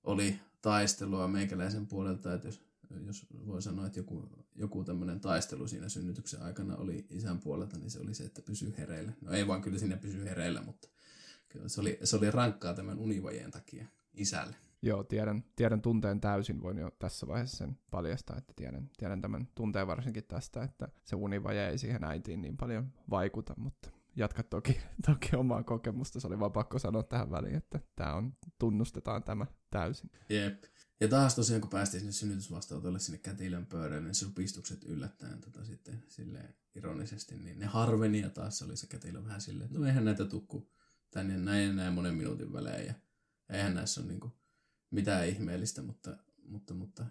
oli 0.02 0.40
taistelua 0.62 1.28
meikäläisen 1.28 1.86
puolelta, 1.86 2.34
että 2.34 2.48
jos, 2.48 2.62
jos 3.06 3.26
voi 3.46 3.62
sanoa, 3.62 3.86
että 3.86 3.98
joku, 3.98 4.28
joku 4.54 4.84
tämmöinen 4.84 5.20
taistelu 5.20 5.68
siinä 5.68 5.88
synnytyksen 5.88 6.42
aikana 6.42 6.76
oli 6.76 7.06
isän 7.10 7.40
puolelta, 7.40 7.78
niin 7.78 7.90
se 7.90 8.00
oli 8.00 8.14
se, 8.14 8.24
että 8.24 8.42
pysyy 8.42 8.74
hereillä. 8.78 9.12
No 9.20 9.32
ei 9.32 9.46
vaan 9.46 9.62
kyllä 9.62 9.78
sinne 9.78 9.96
pysyy 9.96 10.24
hereillä, 10.24 10.62
mutta 10.62 10.88
se 11.66 11.80
oli, 11.80 11.98
se 12.04 12.16
oli 12.16 12.30
rankkaa 12.30 12.74
tämän 12.74 12.98
univajeen 12.98 13.50
takia 13.50 13.86
isälle. 14.14 14.56
Joo, 14.82 15.04
tiedän, 15.04 15.44
tiedän 15.56 15.82
tunteen 15.82 16.20
täysin, 16.20 16.62
voin 16.62 16.78
jo 16.78 16.90
tässä 16.98 17.26
vaiheessa 17.26 17.56
sen 17.56 17.78
paljastaa, 17.90 18.38
että 18.38 18.52
tiedän, 18.56 18.90
tiedän 18.96 19.20
tämän 19.20 19.48
tunteen 19.54 19.86
varsinkin 19.86 20.24
tästä, 20.24 20.62
että 20.62 20.88
se 21.04 21.16
univaje 21.16 21.68
ei 21.68 21.78
siihen 21.78 22.04
äitiin 22.04 22.42
niin 22.42 22.56
paljon 22.56 22.92
vaikuta, 23.10 23.54
mutta 23.56 23.90
jatka 24.16 24.42
toki, 24.42 24.80
toki 25.06 25.36
omaa 25.36 25.62
kokemusta, 25.62 26.20
se 26.20 26.26
oli 26.26 26.40
vaan 26.40 26.52
pakko 26.52 26.78
sanoa 26.78 27.02
tähän 27.02 27.30
väliin, 27.30 27.56
että 27.56 27.80
tämä 27.96 28.14
on, 28.14 28.36
tunnustetaan 28.58 29.22
tämä 29.22 29.46
täysin. 29.70 30.10
Jep. 30.28 30.64
Ja 31.00 31.08
taas 31.08 31.34
tosiaan, 31.34 31.60
kun 31.60 31.70
päästiin 31.70 32.00
sinne 32.00 32.12
synnytysvastaanotolle 32.12 32.98
sinne 32.98 33.18
kätilön 33.18 33.66
pöydälle, 33.66 34.04
niin 34.04 34.14
supistukset 34.14 34.84
yllättäen 34.84 35.40
tota 35.40 35.64
sitten 35.64 36.04
silleen 36.08 36.54
ironisesti, 36.74 37.36
niin 37.36 37.58
ne 37.58 37.66
harveni 37.66 38.20
ja 38.20 38.30
taas 38.30 38.62
oli 38.62 38.76
se 38.76 38.86
kätilö 38.86 39.24
vähän 39.24 39.40
silleen, 39.40 39.66
että 39.66 39.78
no 39.78 39.86
eihän 39.86 40.04
näitä 40.04 40.24
tukku 40.24 40.70
tänne 41.10 41.36
näin 41.36 41.66
ja 41.66 41.72
näin 41.72 41.92
monen 41.92 42.14
minuutin 42.14 42.52
välein 42.52 42.86
ja 42.86 42.94
eihän 43.48 43.74
näissä 43.74 44.00
ole 44.00 44.08
niinku 44.08 44.32
mitään 44.92 45.28
ihmeellistä, 45.28 45.82
mutta, 45.82 46.16
mutta, 46.48 46.74
mutta 46.74 47.06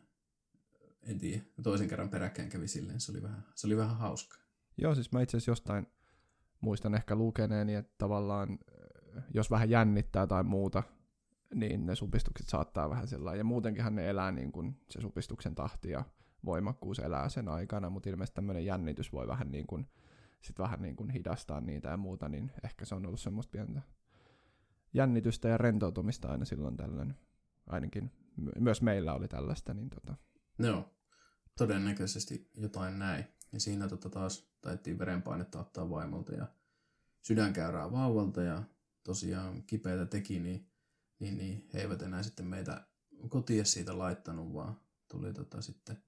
en 1.04 1.18
tiedä. 1.18 1.44
Toisen 1.64 1.88
kerran 1.88 2.10
peräkkäin 2.10 2.50
kävi 2.50 2.68
silleen, 2.68 3.00
se 3.00 3.12
oli 3.12 3.22
vähän, 3.22 3.44
se 3.56 3.68
oli 3.68 3.78
vähän 3.78 3.98
hauska. 3.98 4.38
Joo, 4.78 4.96
siis 4.96 5.12
mä 5.12 5.22
itse 5.22 5.38
asiassa 5.38 5.52
jostain 5.52 5.88
muistan 6.62 6.96
ehkä 6.96 7.16
lukeneeni, 7.16 7.76
että 7.76 7.94
tavallaan 7.98 8.60
jos 9.34 9.52
vähän 9.52 9.70
jännittää 9.70 10.28
tai 10.28 10.44
muuta, 10.44 10.84
niin 11.56 11.86
ne 11.86 11.96
supistukset 11.96 12.50
saattaa 12.50 12.90
vähän 12.90 13.08
sellainen. 13.08 13.38
Ja 13.38 13.44
muutenkinhan 13.44 13.96
ne 13.96 14.10
elää 14.10 14.32
niin 14.32 14.52
kuin 14.52 14.82
se 14.90 15.02
supistuksen 15.02 15.56
tahti 15.56 15.90
ja 15.90 16.04
voimakkuus 16.46 17.00
elää 17.00 17.30
sen 17.30 17.48
aikana, 17.48 17.90
mutta 17.90 18.10
ilmeisesti 18.10 18.36
tämmöinen 18.36 18.66
jännitys 18.66 19.14
voi 19.14 19.28
vähän 19.28 19.52
niin 19.52 19.68
kuin, 19.68 19.88
sit 20.42 20.60
vähän 20.60 20.82
niin 20.82 20.96
kuin 20.96 21.10
hidastaa 21.10 21.62
niitä 21.62 21.90
ja 21.90 21.98
muuta, 21.98 22.30
niin 22.30 22.52
ehkä 22.64 22.86
se 22.86 22.96
on 22.96 23.06
ollut 23.06 23.20
semmoista 23.20 23.52
pientä 23.52 23.82
jännitystä 24.94 25.48
ja 25.48 25.58
rentoutumista 25.58 26.28
aina 26.28 26.46
silloin 26.46 26.78
tällöin. 26.78 27.16
Ainakin 27.72 28.12
myös 28.60 28.82
meillä 28.82 29.14
oli 29.14 29.28
tällaista. 29.28 29.74
Niin 29.74 29.90
tota. 29.90 30.16
Joo, 30.60 30.96
todennäköisesti 31.58 32.50
jotain 32.58 33.00
näin. 33.00 33.26
Ja 33.52 33.60
siinä 33.60 33.88
tota 33.88 34.10
taas 34.10 34.52
taittiin 34.62 35.00
verenpainetta 35.00 35.60
ottaa 35.60 35.90
vaimolta 35.90 36.34
ja 36.34 36.48
sydänkäyrää 37.22 37.92
vauvalta 37.92 38.42
ja 38.42 38.64
tosiaan 39.04 39.64
kipeätä 39.64 40.06
teki, 40.06 40.40
niin, 40.40 40.72
niin, 41.20 41.38
niin 41.38 41.70
he 41.74 41.82
eivät 41.82 42.02
enää 42.02 42.24
sitten 42.24 42.46
meitä 42.46 42.88
kotiin 43.30 43.66
siitä 43.66 43.98
laittanut, 43.98 44.54
vaan 44.54 44.80
tuli 45.08 45.34
tota 45.34 45.62
sitten, 45.62 46.04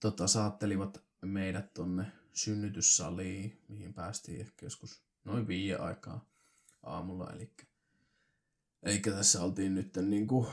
tota, 0.00 0.26
saattelivat 0.26 1.02
meidät 1.22 1.74
tonne 1.74 2.12
synnytyssaliin, 2.32 3.64
mihin 3.68 3.94
päästiin 3.94 4.40
ehkä 4.40 4.66
joskus 4.66 5.02
noin 5.24 5.48
viiden 5.48 5.80
aikaa 5.80 6.28
aamulla. 6.82 7.30
Eli, 7.32 7.52
eli 8.82 8.98
tässä 8.98 9.42
oltiin 9.42 9.74
nyt 9.74 9.96
niin 9.96 10.26
kuin, 10.26 10.46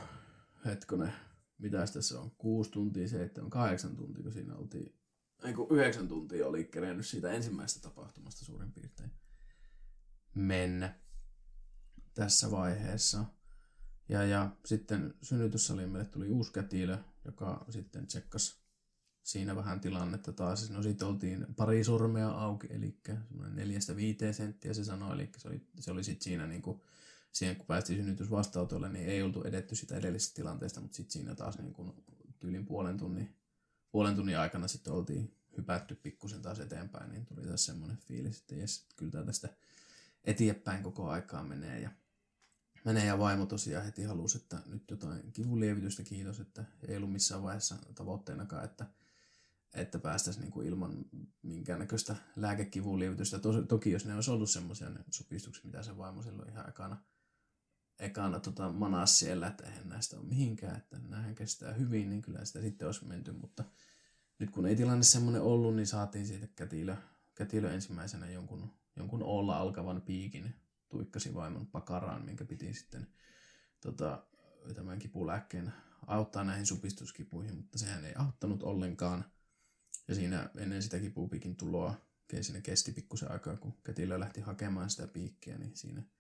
hetkonen, 0.65 1.13
mitä 1.57 1.85
tässä 1.93 2.19
on, 2.19 2.31
kuusi 2.31 2.71
tuntia, 2.71 3.07
seitsemän, 3.07 3.49
kahdeksan 3.49 3.95
tuntia, 3.95 4.23
kun 4.23 4.33
siinä 4.33 4.55
oltiin 4.55 4.99
niin 5.43 5.55
kuin 5.55 5.71
yhdeksän 5.71 6.07
tuntia 6.07 6.47
oli 6.47 6.63
kerennyt 6.63 7.05
siitä 7.05 7.31
ensimmäisestä 7.31 7.89
tapahtumasta 7.89 8.45
suurin 8.45 8.71
piirtein 8.71 9.11
mennä 10.35 10.99
tässä 12.13 12.51
vaiheessa. 12.51 13.25
Ja, 14.09 14.23
ja 14.23 14.49
sitten 14.65 15.13
synnytyssaliin 15.21 15.89
meille 15.89 16.09
tuli 16.09 16.29
uusi 16.29 16.51
kätilö, 16.51 16.97
joka 17.25 17.65
sitten 17.69 18.07
tsekkasi 18.07 18.59
siinä 19.23 19.55
vähän 19.55 19.79
tilannetta 19.79 20.33
taas. 20.33 20.69
No 20.69 20.83
sitten 20.83 21.07
oltiin 21.07 21.45
pari 21.55 21.83
sormea 21.83 22.29
auki, 22.29 22.67
eli 22.69 22.99
semmoinen 23.05 23.55
neljästä 23.55 23.95
viiteen 23.95 24.33
senttiä 24.33 24.73
se 24.73 24.83
sanoi, 24.83 25.13
eli 25.13 25.29
se 25.37 25.47
oli, 25.47 25.61
se 25.79 25.91
oli 25.91 26.03
sitten 26.03 26.23
siinä 26.23 26.47
niin 26.47 26.61
kuin, 26.61 26.81
siihen 27.31 27.55
kun 27.55 27.65
päästiin 27.65 27.99
synnytysvastautolle, 27.99 28.89
niin 28.89 29.09
ei 29.09 29.21
oltu 29.21 29.43
edetty 29.43 29.75
sitä 29.75 29.95
edellisestä 29.95 30.35
tilanteesta, 30.35 30.81
mutta 30.81 30.95
sitten 30.95 31.11
siinä 31.11 31.35
taas 31.35 31.57
niin 31.57 31.73
kuin 31.73 31.93
tyylin 32.39 32.65
puolen 32.65 32.97
tunnin 32.97 33.39
puolen 33.91 34.15
tunnin 34.15 34.37
aikana 34.37 34.67
sitten 34.67 34.93
oltiin 34.93 35.35
hypätty 35.57 35.95
pikkusen 35.95 36.41
taas 36.41 36.59
eteenpäin, 36.59 37.11
niin 37.11 37.25
tuli 37.25 37.47
taas 37.47 37.65
semmoinen 37.65 37.97
fiilis, 37.97 38.39
että 38.39 38.55
jes, 38.55 38.85
kyllä 38.95 39.11
tämä 39.11 39.25
tästä 39.25 39.49
eteenpäin 40.23 40.83
koko 40.83 41.09
aikaa 41.09 41.43
menee. 41.43 41.79
Ja, 41.79 41.91
menee 42.85 43.05
ja 43.05 43.19
vaimo 43.19 43.45
tosiaan 43.45 43.85
heti 43.85 44.03
halusi, 44.03 44.37
että 44.37 44.59
nyt 44.65 44.91
jotain 44.91 45.31
kivunlievitystä, 45.31 46.03
kiitos, 46.03 46.39
että 46.39 46.65
ei 46.87 46.97
ollut 46.97 47.11
missään 47.11 47.43
vaiheessa 47.43 47.75
tavoitteenakaan, 47.95 48.65
että, 48.65 48.85
että 49.73 49.99
päästäisiin 49.99 50.41
niin 50.41 50.51
kuin 50.51 50.67
ilman 50.67 51.05
minkäännäköistä 51.41 52.15
lääkekivunlievitystä. 52.35 53.39
Toki 53.67 53.91
jos 53.91 54.05
ne 54.05 54.15
olisi 54.15 54.31
ollut 54.31 54.49
semmoisia 54.49 54.89
ne 54.89 54.99
supistuksia, 55.09 55.65
mitä 55.65 55.83
se 55.83 55.97
vaimo 55.97 56.23
silloin 56.23 56.49
ihan 56.49 56.69
ekana, 56.69 57.03
ekana 57.99 58.39
tota, 58.39 58.71
manas 58.71 59.19
siellä, 59.19 59.47
että 59.47 59.63
eihän 59.63 59.89
näistä 59.89 60.17
ole 60.17 60.25
mihinkään, 60.25 60.77
että 60.77 60.99
näähän 60.99 61.35
kestää 61.35 61.73
hyvin, 61.73 62.09
niin 62.09 62.21
kyllä 62.21 62.45
sitä 62.45 62.61
sitten 62.61 62.85
olisi 62.85 63.05
menty, 63.05 63.31
mutta 63.31 63.63
nyt 64.39 64.49
kun 64.49 64.65
ei 64.65 64.75
tilanne 64.75 65.03
semmoinen 65.03 65.41
ollut, 65.41 65.75
niin 65.75 65.87
saatiin 65.87 66.27
siitä 66.27 66.47
kätilö, 66.47 66.95
kätilö 67.35 67.73
ensimmäisenä 67.73 68.29
jonkun, 68.29 68.73
jonkun 68.95 69.23
olla 69.23 69.57
alkavan 69.57 70.01
piikin 70.01 70.55
tuikkasi 70.89 71.33
vaimon 71.35 71.67
pakaraan, 71.67 72.25
minkä 72.25 72.45
piti 72.45 72.73
sitten 72.73 73.07
tota, 73.79 74.23
tämän 74.75 74.99
kipulääkkeen 74.99 75.73
auttaa 76.07 76.43
näihin 76.43 76.65
supistuskipuihin, 76.65 77.55
mutta 77.55 77.77
sehän 77.77 78.05
ei 78.05 78.13
auttanut 78.15 78.63
ollenkaan. 78.63 79.25
Ja 80.07 80.15
siinä 80.15 80.49
ennen 80.57 80.83
sitä 80.83 80.99
kipupiikin 80.99 81.55
tuloa, 81.55 81.95
siinä 82.41 82.61
kesti 82.61 82.91
pikkusen 82.91 83.31
aikaa, 83.31 83.57
kun 83.57 83.77
kätilö 83.83 84.19
lähti 84.19 84.41
hakemaan 84.41 84.89
sitä 84.89 85.07
piikkiä, 85.07 85.57
niin 85.57 85.75
siinä– 85.75 86.03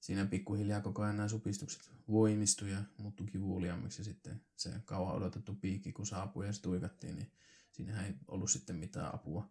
siinä 0.00 0.26
pikkuhiljaa 0.26 0.80
koko 0.80 1.02
ajan 1.02 1.16
nämä 1.16 1.28
supistukset 1.28 1.90
voimistui 2.08 2.70
ja 2.70 2.78
muuttui 2.98 3.26
kivuliaammiksi 3.26 4.04
sitten 4.04 4.40
se 4.56 4.70
kauan 4.84 5.14
odotettu 5.14 5.54
piikki, 5.54 5.92
kun 5.92 6.06
saapui 6.06 6.46
ja 6.46 6.52
se 6.52 6.62
tuikattiin, 6.62 7.16
niin 7.16 7.32
siinähän 7.72 8.04
ei 8.04 8.14
ollut 8.28 8.50
sitten 8.50 8.76
mitään 8.76 9.14
apua 9.14 9.48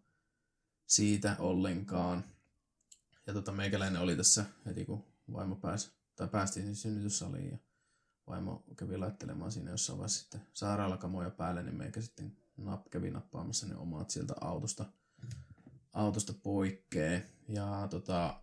siitä 0.85 1.35
ollenkaan. 1.39 2.23
Ja 3.27 3.33
tota, 3.33 3.51
meikäläinen 3.51 4.01
oli 4.01 4.15
tässä 4.15 4.45
heti 4.65 4.85
kun 4.85 5.05
vaimo 5.33 5.55
pääsi, 5.55 5.91
tai 6.15 6.27
päästiin 6.27 6.65
siis 6.65 6.81
synnytyssaliin 6.81 7.51
ja 7.51 7.57
vaimo 8.27 8.63
kävi 8.75 8.97
laittelemaan 8.97 9.51
siinä 9.51 9.71
jossain 9.71 9.97
vaiheessa 9.97 10.21
sitten 10.21 10.41
sairaalakamoja 10.53 11.29
päälle, 11.29 11.63
niin 11.63 11.75
meikä 11.75 12.01
sitten 12.01 12.37
nap, 12.57 12.89
kävi 12.89 13.11
nappaamassa 13.11 13.67
ne 13.67 13.75
omat 13.75 14.09
sieltä 14.09 14.33
autosta 14.41 14.85
autosta 15.95 16.33
poikkee. 16.33 17.29
Ja 17.47 17.87
tota, 17.89 18.41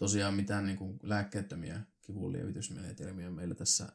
tosiaan 0.00 0.34
mitään 0.34 0.66
niin 0.66 0.78
kuin 0.78 0.98
lääkkeettömiä 1.02 1.80
kivunlievitysmenetelmiä 2.02 3.30
meillä 3.30 3.54
tässä 3.54 3.92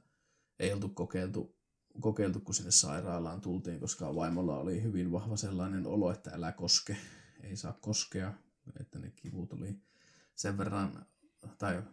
ei 0.60 0.74
oltu 0.74 0.90
kokeiltu, 0.90 1.58
kokeiltu, 2.00 2.40
kun 2.40 2.56
sinne 2.56 2.72
sairaalaan 2.72 3.42
tultiin, 3.42 3.80
koska 3.80 4.16
vaimolla 4.16 4.58
oli 4.58 4.84
hyvin 4.84 5.12
vahva 5.12 5.38
sellainen 5.38 5.88
olo, 5.88 6.12
että 6.12 6.32
älä 6.34 6.52
koske, 6.52 6.98
ei 7.44 7.56
saa 7.56 7.78
koskea, 7.82 8.34
että 8.80 9.00
ne 9.00 9.12
kivut 9.16 9.54
oli 9.54 9.80
sen 10.36 10.58
verran, 10.58 11.06
tai 11.58 11.84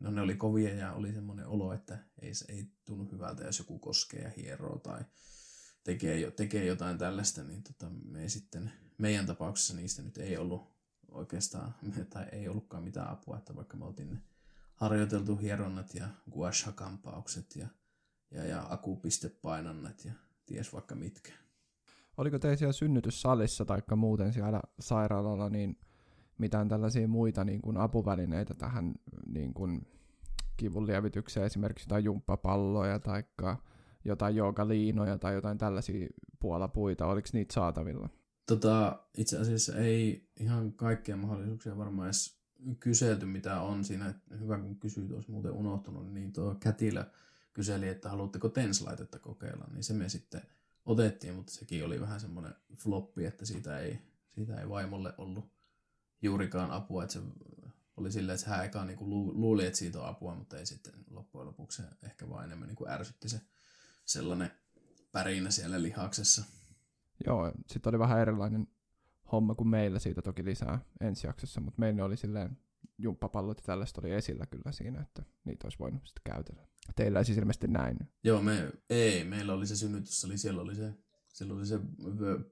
no 0.00 0.10
ne 0.10 0.20
oli 0.20 0.36
kovia 0.36 0.74
ja 0.74 0.92
oli 0.92 1.12
semmoinen 1.12 1.46
olo, 1.46 1.72
että 1.72 1.98
ei, 2.22 2.32
ei 2.48 2.72
tunnu 2.84 3.08
hyvältä, 3.12 3.44
jos 3.44 3.58
joku 3.58 3.78
koskee 3.78 4.22
ja 4.22 4.30
hieroo 4.36 4.78
tai 4.78 5.04
tekee, 5.84 6.30
tekee 6.30 6.64
jotain 6.64 6.98
tällaista, 6.98 7.44
niin 7.44 7.62
tota, 7.62 7.90
me 8.04 8.22
ei 8.22 8.28
sitten, 8.28 8.72
meidän 8.98 9.26
tapauksessa 9.26 9.76
niistä 9.76 10.02
nyt 10.02 10.18
ei 10.18 10.36
ollut 10.36 10.77
oikeastaan, 11.12 11.74
tai 12.12 12.26
ei 12.32 12.48
ollutkaan 12.48 12.82
mitään 12.82 13.10
apua, 13.10 13.38
että 13.38 13.56
vaikka 13.56 13.76
me 13.76 13.84
oltiin 13.84 14.22
harjoiteltu 14.74 15.36
hieronnat 15.36 15.94
ja 15.94 16.08
guasha-kampaukset 16.30 17.56
ja, 17.56 17.68
ja, 18.30 18.44
ja 18.44 18.66
akupistepainannat 18.70 20.04
ja 20.04 20.12
ties 20.46 20.72
vaikka 20.72 20.94
mitkä. 20.94 21.32
Oliko 22.16 22.38
teillä 22.38 22.56
siellä 22.56 22.72
synnytyssalissa 22.72 23.64
tai 23.64 23.82
muuten 23.96 24.32
siellä 24.32 24.60
sairaalalla 24.80 25.50
niin 25.50 25.78
mitään 26.38 26.68
tällaisia 26.68 27.08
muita 27.08 27.44
niin 27.44 27.62
kuin 27.62 27.76
apuvälineitä 27.76 28.54
tähän 28.54 28.94
niin 29.26 29.54
kuin 29.54 29.86
kivun 30.56 30.86
lievitykseen, 30.86 31.46
esimerkiksi 31.46 31.84
jotain 31.84 32.04
jumppapalloja 32.04 32.98
tai 32.98 33.24
jotain 34.04 34.36
joogaliinoja 34.36 35.18
tai 35.18 35.34
jotain 35.34 35.58
tällaisia 35.58 36.08
puolapuita, 36.40 37.06
oliko 37.06 37.28
niitä 37.32 37.54
saatavilla? 37.54 38.08
Tota, 38.48 39.02
itse 39.16 39.38
asiassa 39.38 39.76
ei 39.76 40.28
ihan 40.36 40.72
kaikkia 40.72 41.16
mahdollisuuksia 41.16 41.78
varmaan 41.78 42.08
edes 42.08 42.38
kyselty, 42.80 43.26
mitä 43.26 43.60
on 43.60 43.84
siinä. 43.84 44.14
Hyvä, 44.40 44.58
kun 44.58 44.78
kysyit, 44.78 45.12
olisi 45.12 45.30
muuten 45.30 45.52
unohtunut, 45.52 46.12
niin 46.12 46.32
tuo 46.32 46.54
Kätilö 46.54 47.04
kyseli, 47.52 47.88
että 47.88 48.08
haluatteko 48.08 48.48
tenslaitetta 48.48 49.18
kokeilla, 49.18 49.64
niin 49.72 49.84
se 49.84 49.94
me 49.94 50.08
sitten 50.08 50.42
otettiin, 50.86 51.34
mutta 51.34 51.52
sekin 51.52 51.84
oli 51.84 52.00
vähän 52.00 52.20
semmoinen 52.20 52.54
floppi, 52.76 53.24
että 53.24 53.46
siitä 53.46 53.78
ei, 53.78 53.98
siitä 54.34 54.60
ei 54.60 54.68
vaimolle 54.68 55.14
ollut 55.18 55.44
juurikaan 56.22 56.70
apua, 56.70 57.02
että 57.02 57.12
se 57.12 57.20
oli 57.96 58.12
silleen, 58.12 58.38
että 58.38 58.50
hän 58.50 58.64
eka 58.64 58.84
niin 58.84 58.98
luuli, 59.40 59.66
että 59.66 59.78
siitä 59.78 60.00
on 60.00 60.08
apua, 60.08 60.34
mutta 60.34 60.58
ei 60.58 60.66
sitten 60.66 60.94
loppujen 61.10 61.46
lopuksi 61.46 61.82
ehkä 62.02 62.28
vaan 62.28 62.44
enemmän 62.44 62.68
niin 62.68 62.76
kuin 62.76 62.90
ärsytti 62.90 63.28
se 63.28 63.40
sellainen 64.04 64.50
pärinä 65.12 65.50
siellä 65.50 65.82
lihaksessa. 65.82 66.44
Joo, 67.26 67.52
sitten 67.66 67.90
oli 67.90 67.98
vähän 67.98 68.20
erilainen 68.20 68.68
homma 69.32 69.54
kuin 69.54 69.68
meillä 69.68 69.98
siitä 69.98 70.22
toki 70.22 70.44
lisää 70.44 70.78
ensi 71.00 71.26
jaksossa, 71.26 71.60
mutta 71.60 71.80
meillä 71.80 72.04
oli 72.04 72.16
silleen 72.16 72.58
jumppapallot 72.98 73.58
ja 73.58 73.62
tällaista 73.66 74.00
oli 74.00 74.10
esillä 74.10 74.46
kyllä 74.46 74.72
siinä, 74.72 75.00
että 75.00 75.22
niitä 75.44 75.66
olisi 75.66 75.78
voinut 75.78 76.06
sitten 76.06 76.32
käytellä. 76.34 76.66
Teillä 76.96 77.18
ei 77.18 77.24
siis 77.24 77.38
ilmeisesti 77.38 77.68
näin. 77.68 77.98
Joo, 78.24 78.42
me, 78.42 78.72
ei, 78.90 79.24
meillä 79.24 79.52
oli 79.52 79.66
se 79.66 79.76
synnytys, 79.76 80.24
oli, 80.24 80.38
siellä 80.38 80.62
oli 80.62 80.74
se, 80.74 80.94
siellä 81.28 81.54
oli 81.54 81.66
se 81.66 81.80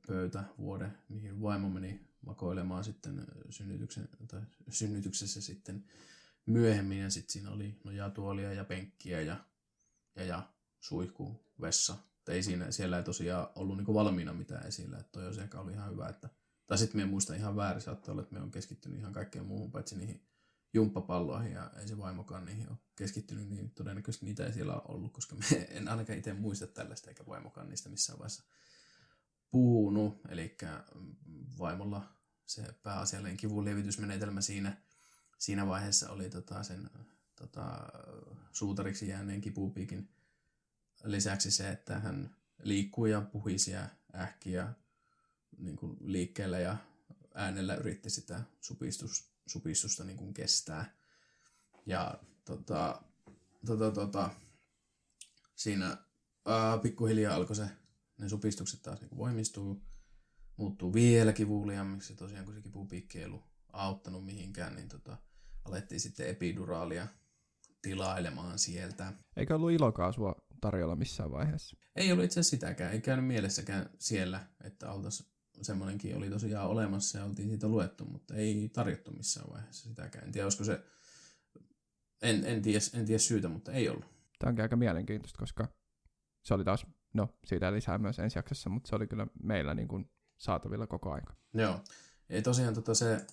pöytä 0.07 0.45
vuode, 0.59 0.91
mihin 1.09 1.43
vaimo 1.43 1.71
meni 1.71 2.07
makoilemaan 2.27 2.85
sitten 2.85 3.27
synnytyksen, 3.51 4.09
tai 4.29 4.41
synnytyksessä 4.69 5.41
sitten 5.41 5.85
myöhemmin, 6.47 6.99
ja 6.99 7.11
sitten 7.11 7.33
siinä 7.33 7.51
oli 7.51 7.81
nojatuolia 7.85 8.53
ja 8.53 8.65
penkkiä 8.65 9.21
ja, 9.21 9.37
ja, 10.17 10.25
ja 10.25 10.43
suihku, 10.81 11.45
vessa. 11.61 11.97
Ei 12.33 12.43
siinä, 12.43 12.71
siellä 12.71 12.97
ei 12.97 13.05
tosiaan 13.05 13.49
ollut 13.55 13.77
niinku 13.77 13.95
valmiina 13.95 14.33
mitään 14.33 14.67
esillä, 14.67 14.99
että 14.99 15.13
toi 15.13 15.43
ehkä 15.43 15.61
oli 15.61 15.73
ihan 15.73 15.91
hyvä, 15.91 16.09
että 16.09 16.29
tai 16.67 16.79
sitten 16.79 17.01
me 17.01 17.07
muista 17.07 17.35
ihan 17.35 17.57
väärin, 17.57 17.83
saattaa 17.83 18.13
olla, 18.13 18.23
että 18.23 18.35
me 18.35 18.41
on 18.41 18.51
keskittynyt 18.51 18.99
ihan 18.99 19.13
kaikkeen 19.13 19.47
muuhun, 19.47 19.71
paitsi 19.71 19.97
niihin 19.97 20.27
jumppapalloihin 20.75 21.53
ja 21.53 21.71
ei 21.81 21.89
se 21.89 21.99
vaimokaan 21.99 22.45
niihin 22.45 22.69
ole 22.69 22.79
keskittynyt, 22.97 23.49
niin 23.49 23.71
todennäköisesti 23.71 24.27
niitä 24.27 24.47
ei 24.47 24.53
siellä 24.53 24.75
ollut, 24.75 25.13
koska 25.13 25.37
me 25.37 25.67
en 25.71 25.89
ainakaan 25.89 26.19
itse 26.19 26.33
muista 26.33 26.67
tällaista, 26.67 27.11
eikä 27.11 27.27
vaimokaan 27.27 27.69
niistä 27.69 27.89
missään 27.89 28.19
vaiheessa 28.19 28.43
puhunut. 29.51 30.21
Eli 30.29 30.57
vaimolla 31.59 32.13
se 32.47 32.63
pääasiallinen 32.83 33.37
kivunlievitysmenetelmä 33.37 34.41
siinä, 34.41 34.77
siinä 35.39 35.67
vaiheessa 35.67 36.11
oli 36.11 36.31
tota 36.31 36.63
sen 36.63 36.91
tota, 37.37 37.89
suutariksi 38.53 39.09
jääneen 39.09 39.41
kipupiikin 39.41 40.16
lisäksi 41.05 41.51
se, 41.51 41.69
että 41.69 41.99
hän 41.99 42.37
liikkui 42.63 43.11
ja 43.11 43.21
puhisi 43.21 43.71
ja 43.71 43.89
ähki 44.15 44.53
ja 44.53 44.73
niin 45.59 45.77
kuin 45.77 45.97
liikkeellä 46.01 46.59
ja 46.59 46.77
äänellä 47.35 47.75
yritti 47.75 48.11
sitä 48.11 48.41
supistus, 48.61 49.31
supistusta 49.47 50.05
niin 50.05 50.17
kuin 50.17 50.35
kestää. 50.35 50.95
Ja 51.87 52.21
tota, 52.45 53.03
tota, 53.67 53.91
tota, 53.91 54.31
siinä 55.55 55.97
ää, 56.47 56.79
pikkuhiljaa 56.79 57.35
alkoi 57.35 57.57
se, 57.57 57.69
ne 58.19 58.29
supistukset 58.29 58.83
taas 58.83 59.01
niin 59.01 59.17
voimistuu, 59.17 59.83
muuttuu 60.57 60.95
vielä 60.95 61.33
kivuliammiksi. 61.33 62.15
Tosiaan 62.15 62.45
kun 62.45 62.55
se 62.55 62.61
kipupiikki 62.61 63.19
ei 63.19 63.25
ollut 63.25 63.45
auttanut 63.73 64.25
mihinkään, 64.25 64.75
niin 64.75 64.89
tota, 64.89 65.17
alettiin 65.65 66.01
sitten 66.01 66.29
epiduraalia 66.29 67.07
tilailemaan 67.83 68.59
sieltä. 68.59 69.13
Eikä 69.37 69.55
ollut 69.55 69.71
ilokaasua 69.71 70.36
tarjolla 70.61 70.97
missään 70.97 71.33
vaiheessa? 71.33 71.77
Ei 71.97 72.13
ollut 72.13 72.25
itse 72.25 72.41
asiassa 72.41 72.51
sitäkään. 72.51 72.93
Ei 72.93 73.01
käynyt 73.01 73.27
mielessäkään 73.27 73.91
siellä, 73.99 74.47
että 74.65 74.93
oltaisiin 74.93 75.31
semmoinenkin 75.63 76.17
oli 76.17 76.31
tosiaan 76.31 76.69
olemassa 76.69 77.19
ja 77.19 77.25
oltiin 77.25 77.49
siitä 77.49 77.69
luettu, 77.69 78.05
mutta 78.05 78.35
ei 78.35 78.71
tarjottu 78.73 79.11
missään 79.11 79.51
vaiheessa 79.53 79.89
sitäkään. 79.89 80.25
En 80.25 80.33
tiedä, 80.33 80.47
olisiko 80.47 80.65
se, 80.65 80.81
en, 82.23 82.47
en, 82.47 82.63
tiedä, 82.63 82.79
en 82.95 83.07
tiedä 83.07 83.19
syytä, 83.19 83.49
mutta 83.49 83.73
ei 83.73 83.89
ollut. 83.89 84.05
Tämä 84.39 84.49
onkin 84.49 84.63
aika 84.63 84.77
mielenkiintoista, 84.77 85.39
koska 85.39 85.69
se 86.43 86.55
oli 86.55 86.65
taas, 86.65 86.87
no 87.15 87.39
siitä 87.45 87.73
lisää 87.73 87.99
myös 87.99 88.19
ensi 88.19 88.39
jaksossa, 88.39 88.71
mutta 88.71 88.89
se 88.89 88.97
oli 88.97 89.07
kyllä 89.07 89.27
meillä 89.43 89.75
niin 89.75 89.89
kuin 89.89 90.11
saatavilla 90.39 90.87
koko 90.87 91.13
aika. 91.13 91.35
Joo, 91.55 91.81
ei 92.31 92.43
tosiaan 92.43 92.75
tota 92.75 92.95
se 92.95 93.27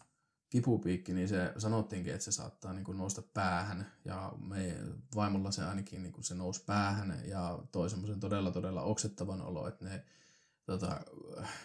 kipupiikki, 0.53 1.13
niin 1.13 1.27
se 1.27 1.53
sanottiinkin, 1.57 2.13
että 2.13 2.25
se 2.25 2.31
saattaa 2.31 2.73
niin 2.73 2.83
kuin 2.83 2.97
nousta 2.97 3.21
päähän. 3.21 3.91
Ja 4.05 4.33
me 4.47 4.77
vaimolla 5.15 5.51
se 5.51 5.63
ainakin 5.63 6.03
niin 6.03 6.13
kuin 6.13 6.23
se 6.23 6.35
nousi 6.35 6.63
päähän 6.65 7.23
ja 7.25 7.59
toi 7.71 7.89
semmoisen 7.89 8.19
todella 8.19 8.51
todella 8.51 8.81
oksettavan 8.81 9.41
olo, 9.41 9.67
että 9.67 9.85
ne 9.85 10.05
tota, 10.65 11.01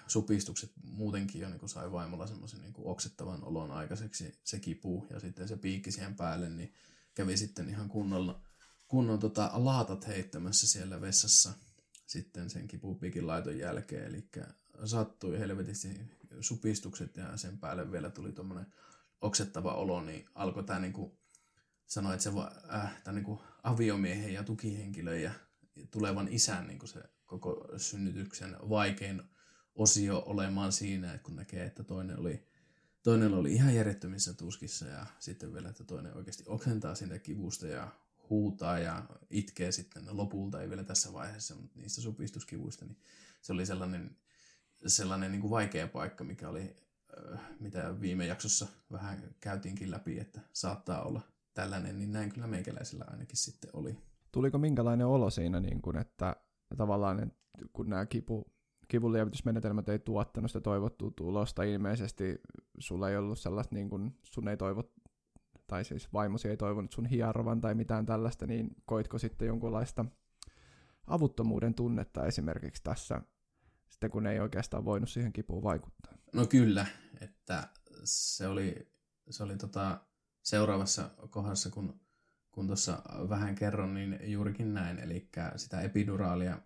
supistukset 0.07 0.73
muutenkin 0.83 1.41
jo 1.41 1.49
niin 1.49 1.59
kuin 1.59 1.71
sai 1.71 1.93
vaimolla 1.93 2.27
semmoisen 2.27 2.61
niin 2.61 2.75
oksettavan 2.79 3.45
olon 3.45 3.71
aikaiseksi. 3.71 4.39
Se 4.45 4.61
kipu 4.61 5.07
ja 5.11 5.21
sitten 5.21 5.49
se 5.49 5.57
piikki 5.57 5.93
siihen 5.93 6.17
päälle, 6.17 6.49
niin 6.49 6.73
kävi 7.15 7.37
sitten 7.37 7.69
ihan 7.69 7.89
kunnolla, 7.89 8.41
kunnon 8.89 9.19
tota, 9.19 9.51
laatat 9.55 10.07
heittämässä 10.07 10.69
siellä 10.69 11.01
vessassa 11.01 11.53
sitten 12.07 12.51
sen 12.51 12.69
kipupiikin 12.69 13.27
laiton 13.27 13.59
jälkeen, 13.59 14.07
eli 14.07 14.29
sattui 14.85 15.39
helvetisti 15.39 16.18
supistukset 16.41 17.17
ja 17.17 17.37
sen 17.37 17.59
päälle 17.59 17.93
vielä 17.93 18.11
tuli 18.11 18.33
tuommoinen 18.33 18.67
oksettava 19.21 19.75
olo, 19.75 20.03
niin 20.03 20.25
alkoi 20.35 20.65
tämä 20.65 20.79
niinku, 20.79 21.19
sanoa, 21.87 22.15
että 22.15 22.25
se 22.25 22.31
äh, 22.75 23.03
tämä 23.05 23.15
niinku 23.15 23.43
aviomiehen 23.63 24.35
ja 24.35 24.45
tukihenkilön 24.45 25.23
ja 25.23 25.33
tulevan 25.91 26.29
isän 26.31 26.67
niinku 26.67 26.87
se 26.87 27.03
koko 27.25 27.69
synnytyksen 27.77 28.57
vaikein 28.69 29.23
osio 29.75 30.23
olemaan 30.27 30.73
siinä, 30.73 31.15
että 31.15 31.25
kun 31.25 31.37
näkee, 31.37 31.65
että 31.65 31.85
toinen 31.85 32.19
oli, 32.19 32.49
toinen 33.03 33.35
oli 33.35 33.53
ihan 33.53 33.75
järjettömissä 33.75 34.35
tuskissa 34.35 34.87
ja 34.87 35.07
sitten 35.19 35.55
vielä, 35.55 35.69
että 35.69 35.85
toinen 35.85 36.17
oikeasti 36.17 36.45
oksentaa 36.47 36.95
sinne 36.95 37.19
kivusta 37.19 37.67
ja 37.67 37.89
huutaa 38.31 38.79
ja 38.79 39.03
itkee 39.31 39.73
sitten 39.73 40.05
lopulta, 40.11 40.63
ei 40.63 40.69
vielä 40.69 40.85
tässä 40.85 41.13
vaiheessa, 41.13 41.55
mutta 41.55 41.79
niistä 41.79 42.01
supistuskivuista, 42.01 42.85
niin 42.85 42.99
se 43.43 43.53
oli 43.53 43.67
sellainen, 43.67 44.17
sellainen 44.87 45.33
niin 45.33 45.41
kuin 45.41 45.51
vaikea 45.51 45.89
paikka, 45.89 46.25
mikä 46.25 46.49
oli, 46.49 46.77
mitä 47.61 48.01
viime 48.01 48.27
jaksossa 48.27 48.67
vähän 48.93 49.23
käytiinkin 49.41 49.91
läpi, 49.91 50.21
että 50.21 50.41
saattaa 50.53 51.03
olla 51.03 51.21
tällainen, 51.55 51.99
niin 51.99 52.13
näin 52.13 52.33
kyllä 52.33 52.47
meikäläisellä 52.47 53.05
ainakin 53.11 53.37
sitten 53.37 53.71
oli. 53.73 53.99
Tuliko 54.33 54.59
minkälainen 54.59 55.07
olo 55.07 55.31
siinä, 55.31 55.61
niin 55.61 55.83
kuin, 55.83 55.97
että 55.97 56.37
tavallaan, 56.77 57.33
kun 57.73 57.89
nämä 57.91 58.07
kipu, 58.07 58.53
kivunlievitysmenetelmät 58.89 59.89
ei 59.89 59.99
tuottanut 59.99 60.51
sitä 60.51 60.61
toivottua 60.61 61.11
tulosta, 61.17 61.63
ilmeisesti 61.63 62.41
sulla 62.79 63.11
ei 63.11 63.17
ollut 63.17 63.39
sellaista, 63.39 63.75
niin 63.75 63.89
kuin 63.89 64.19
sun 64.23 64.49
ei 64.49 64.57
toivot, 64.57 64.93
tai 65.67 65.85
siis 65.85 66.13
vaimosi 66.13 66.49
ei 66.49 66.57
toivonut 66.57 66.93
sun 66.93 67.07
hierovan 67.07 67.61
tai 67.61 67.75
mitään 67.75 68.07
tällaista, 68.07 68.47
niin 68.47 68.71
koitko 68.85 69.19
sitten 69.19 69.49
jonkunlaista 69.49 70.05
avuttomuuden 71.07 71.75
tunnetta 71.75 72.27
esimerkiksi 72.27 72.83
tässä, 72.83 73.23
sitten 73.89 74.11
kun 74.11 74.27
ei 74.27 74.41
oikeastaan 74.41 74.85
voinut 74.85 75.11
siihen 75.11 75.33
kipuun 75.33 75.63
vaikuttaa? 75.63 76.13
No 76.33 76.47
kyllä, 76.47 76.87
että 77.21 77.69
se 78.05 78.47
oli, 78.47 78.93
se 79.31 79.43
oli 79.43 79.57
tota 79.57 80.01
seuraavassa 80.43 81.11
kohdassa, 81.31 81.71
kun 81.71 82.01
kun 82.59 82.67
tuossa 82.67 83.03
vähän 83.29 83.55
kerron, 83.55 83.95
niin 83.95 84.19
juurikin 84.33 84.75
näin. 84.75 84.99
Eli 84.99 85.29
sitä 85.57 85.81
epiduraalia 85.81 86.59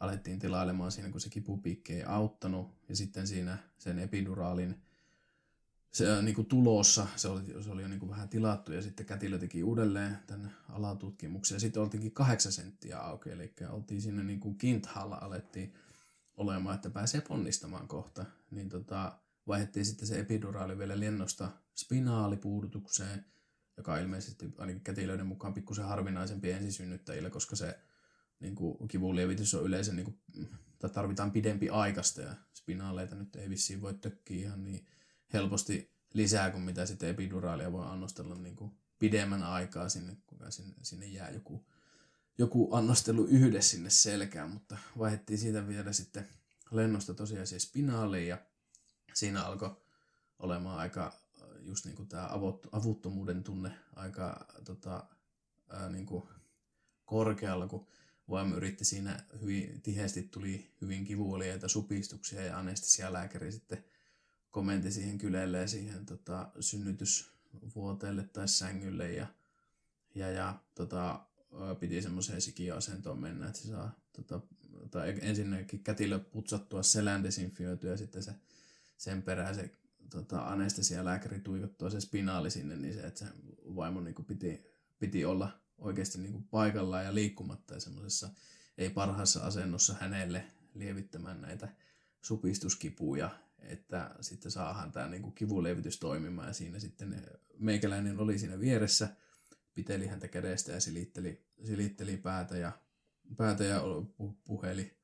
alettiin 0.00 0.38
tilailemaan 0.38 0.92
siinä, 0.92 1.10
kun 1.10 1.20
se 1.20 1.30
kipupiikki 1.30 1.92
ei 1.92 2.04
auttanut. 2.04 2.74
Ja 2.88 2.96
sitten 2.96 3.26
siinä 3.26 3.58
sen 3.78 3.98
epiduraalin 3.98 4.82
se 5.90 6.22
niin 6.22 6.34
kuin 6.34 6.46
tulossa, 6.46 7.06
se 7.16 7.28
oli, 7.28 7.62
se 7.62 7.70
oli 7.70 7.82
jo 7.82 7.88
niin 7.88 8.00
kuin 8.00 8.10
vähän 8.10 8.28
tilattu 8.28 8.72
ja 8.72 8.82
sitten 8.82 9.06
kätilö 9.06 9.38
teki 9.38 9.62
uudelleen 9.62 10.18
tänne 10.26 10.48
alatutkimuksen 10.68 11.56
ja 11.56 11.60
sitten 11.60 11.82
oltiinkin 11.82 12.12
kahdeksan 12.12 12.52
senttiä 12.52 12.98
auki, 12.98 13.30
eli 13.30 13.52
oltiin 13.70 14.02
siinä 14.02 14.22
niin 14.22 14.40
kuin 14.40 14.58
kinthalla 14.58 15.18
alettiin 15.20 15.74
olemaan, 16.36 16.74
että 16.74 16.90
pääsee 16.90 17.20
ponnistamaan 17.20 17.88
kohta, 17.88 18.24
niin 18.50 18.68
tota, 18.68 19.18
vaihdettiin 19.46 19.84
sitten 19.84 20.08
se 20.08 20.18
epiduraali 20.20 20.78
vielä 20.78 21.00
lennosta 21.00 21.50
spinaalipuudutukseen, 21.74 23.24
joka 23.76 23.92
on 23.92 24.00
ilmeisesti 24.00 24.54
ainakin 24.58 24.82
kätilöiden 24.82 25.26
mukaan 25.26 25.54
pikkusen 25.54 25.84
harvinaisempi 25.84 26.50
ensisynnyttäjille, 26.50 27.30
koska 27.30 27.56
se 27.56 27.78
niin 28.40 28.54
kuin, 28.54 28.88
kivunlievitys 28.88 29.54
on 29.54 29.64
yleensä, 29.64 29.92
niin 29.92 30.04
kuin, 30.04 30.20
tai 30.78 30.90
tarvitaan 30.90 31.32
pidempi 31.32 31.68
aikaista 31.68 32.20
ja 32.20 32.34
spinaaleita 32.54 33.14
nyt 33.14 33.36
ei 33.36 33.50
vissiin 33.50 33.80
voi 33.80 33.94
tökkiä 33.94 34.46
ihan 34.46 34.64
niin 34.64 34.86
helposti 35.32 35.94
lisää 36.14 36.50
kuin 36.50 36.62
mitä 36.62 36.86
sitten 36.86 37.08
epiduraalia 37.08 37.72
voi 37.72 37.86
annostella 37.86 38.34
niin 38.34 38.56
kuin 38.56 38.78
pidemmän 38.98 39.42
aikaa 39.42 39.88
sinne, 39.88 40.16
kun 40.26 40.38
sinne, 40.48 40.74
sinne 40.82 41.06
jää 41.06 41.30
joku, 41.30 41.66
joku 42.38 42.74
annostelu 42.74 43.24
yhdessä 43.24 43.70
sinne 43.70 43.90
selkään, 43.90 44.50
mutta 44.50 44.78
vaihdettiin 44.98 45.38
siitä 45.38 45.68
vielä 45.68 45.92
sitten 45.92 46.28
lennosta 46.70 47.14
tosiaan 47.14 47.46
se 47.46 47.58
spinaaliin 47.58 48.28
ja 48.28 48.38
siinä 49.14 49.44
alkoi 49.44 49.76
olemaan 50.38 50.78
aika 50.78 51.12
just 51.60 51.84
niin 51.84 51.96
kuin 51.96 52.08
tämä 52.08 52.28
avuttomuuden 52.72 53.44
tunne 53.44 53.70
aika 53.96 54.46
tota, 54.64 55.04
ää, 55.70 55.88
niin 55.88 56.06
kuin 56.06 56.24
korkealla, 57.04 57.68
kun 57.68 57.86
vaimo 58.30 58.56
yritti 58.56 58.84
siinä 58.84 59.24
hyvin 59.40 59.82
tiheästi 59.82 60.22
tuli 60.22 60.70
hyvin 60.80 61.04
kivuoliaita 61.04 61.68
supistuksia 61.68 62.44
ja 62.44 62.58
anestesialääkäri 62.58 63.52
sitten 63.52 63.84
komenti 64.50 64.90
siihen 64.90 65.18
kylelle 65.18 65.68
siihen 65.68 66.06
tota, 66.06 66.50
synnytysvuoteelle 66.60 68.22
tai 68.22 68.48
sängylle 68.48 69.12
ja, 69.12 69.26
ja, 70.14 70.30
ja 70.30 70.60
tota, 70.74 71.26
piti 71.80 72.02
semmoiseen 72.02 72.40
sikiöasentoon 72.40 73.18
mennä, 73.18 73.46
että 73.46 73.58
se 73.58 73.68
saa 73.68 74.00
tota, 74.12 74.40
tai 74.90 75.14
ensinnäkin 75.20 75.84
kätilö 75.84 76.18
putsattua 76.18 76.82
selän 76.82 77.24
desinfioitua 77.24 77.90
ja 77.90 77.96
sitten 77.96 78.22
se, 78.22 78.32
sen 78.96 79.22
perään 79.22 79.54
se 79.54 79.70
tota, 80.10 80.46
anestesialääkäri 80.46 81.40
tuikottua 81.40 81.90
se 81.90 82.00
spinaali 82.00 82.50
sinne, 82.50 82.76
niin 82.76 82.94
se, 82.94 83.00
että 83.00 83.20
se 83.20 83.26
vaimo 83.76 84.00
niin 84.00 84.14
kuin 84.14 84.26
piti, 84.26 84.64
piti 84.98 85.24
olla 85.24 85.60
oikeasti 85.78 86.18
niin 86.18 86.32
kuin 86.32 86.44
paikallaan 86.44 87.04
ja 87.04 87.14
liikkumatta 87.14 87.74
ja 87.74 87.80
semmoisessa 87.80 88.30
ei 88.78 88.90
parhaassa 88.90 89.40
asennossa 89.40 89.94
hänelle 90.00 90.44
lievittämään 90.74 91.40
näitä 91.40 91.68
supistuskipuja 92.22 93.30
että 93.68 94.10
sitten 94.20 94.50
saahan 94.50 94.92
tämä 94.92 95.08
niin 95.08 95.22
kuin 95.22 95.34
kivulevitys 95.34 95.98
toimimaan 95.98 96.48
ja 96.48 96.54
siinä 96.54 96.78
sitten 96.78 97.22
meikäläinen 97.58 98.18
oli 98.18 98.38
siinä 98.38 98.60
vieressä, 98.60 99.08
piteli 99.74 100.06
häntä 100.06 100.28
kädestä 100.28 100.72
ja 100.72 100.80
silitteli, 100.80 101.46
silitteli 101.64 102.16
päätä 102.16 102.56
ja, 102.56 102.72
päätä 103.36 103.64
ja 103.64 103.82
puheli, 104.44 104.96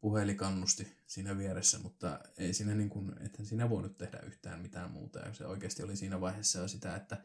puheli 0.00 0.34
kannusti 0.34 0.86
siinä 1.06 1.38
vieressä, 1.38 1.78
mutta 1.78 2.20
ei 2.36 2.54
siinä 2.54 2.74
niin 2.74 2.90
kuin, 2.90 3.12
että 3.20 3.44
siinä 3.44 3.70
voinut 3.70 3.98
tehdä 3.98 4.18
yhtään 4.18 4.60
mitään 4.60 4.90
muuta. 4.90 5.18
Ja 5.18 5.34
se 5.34 5.46
oikeasti 5.46 5.82
oli 5.82 5.96
siinä 5.96 6.20
vaiheessa 6.20 6.58
jo 6.58 6.68
sitä, 6.68 6.96
että 6.96 7.22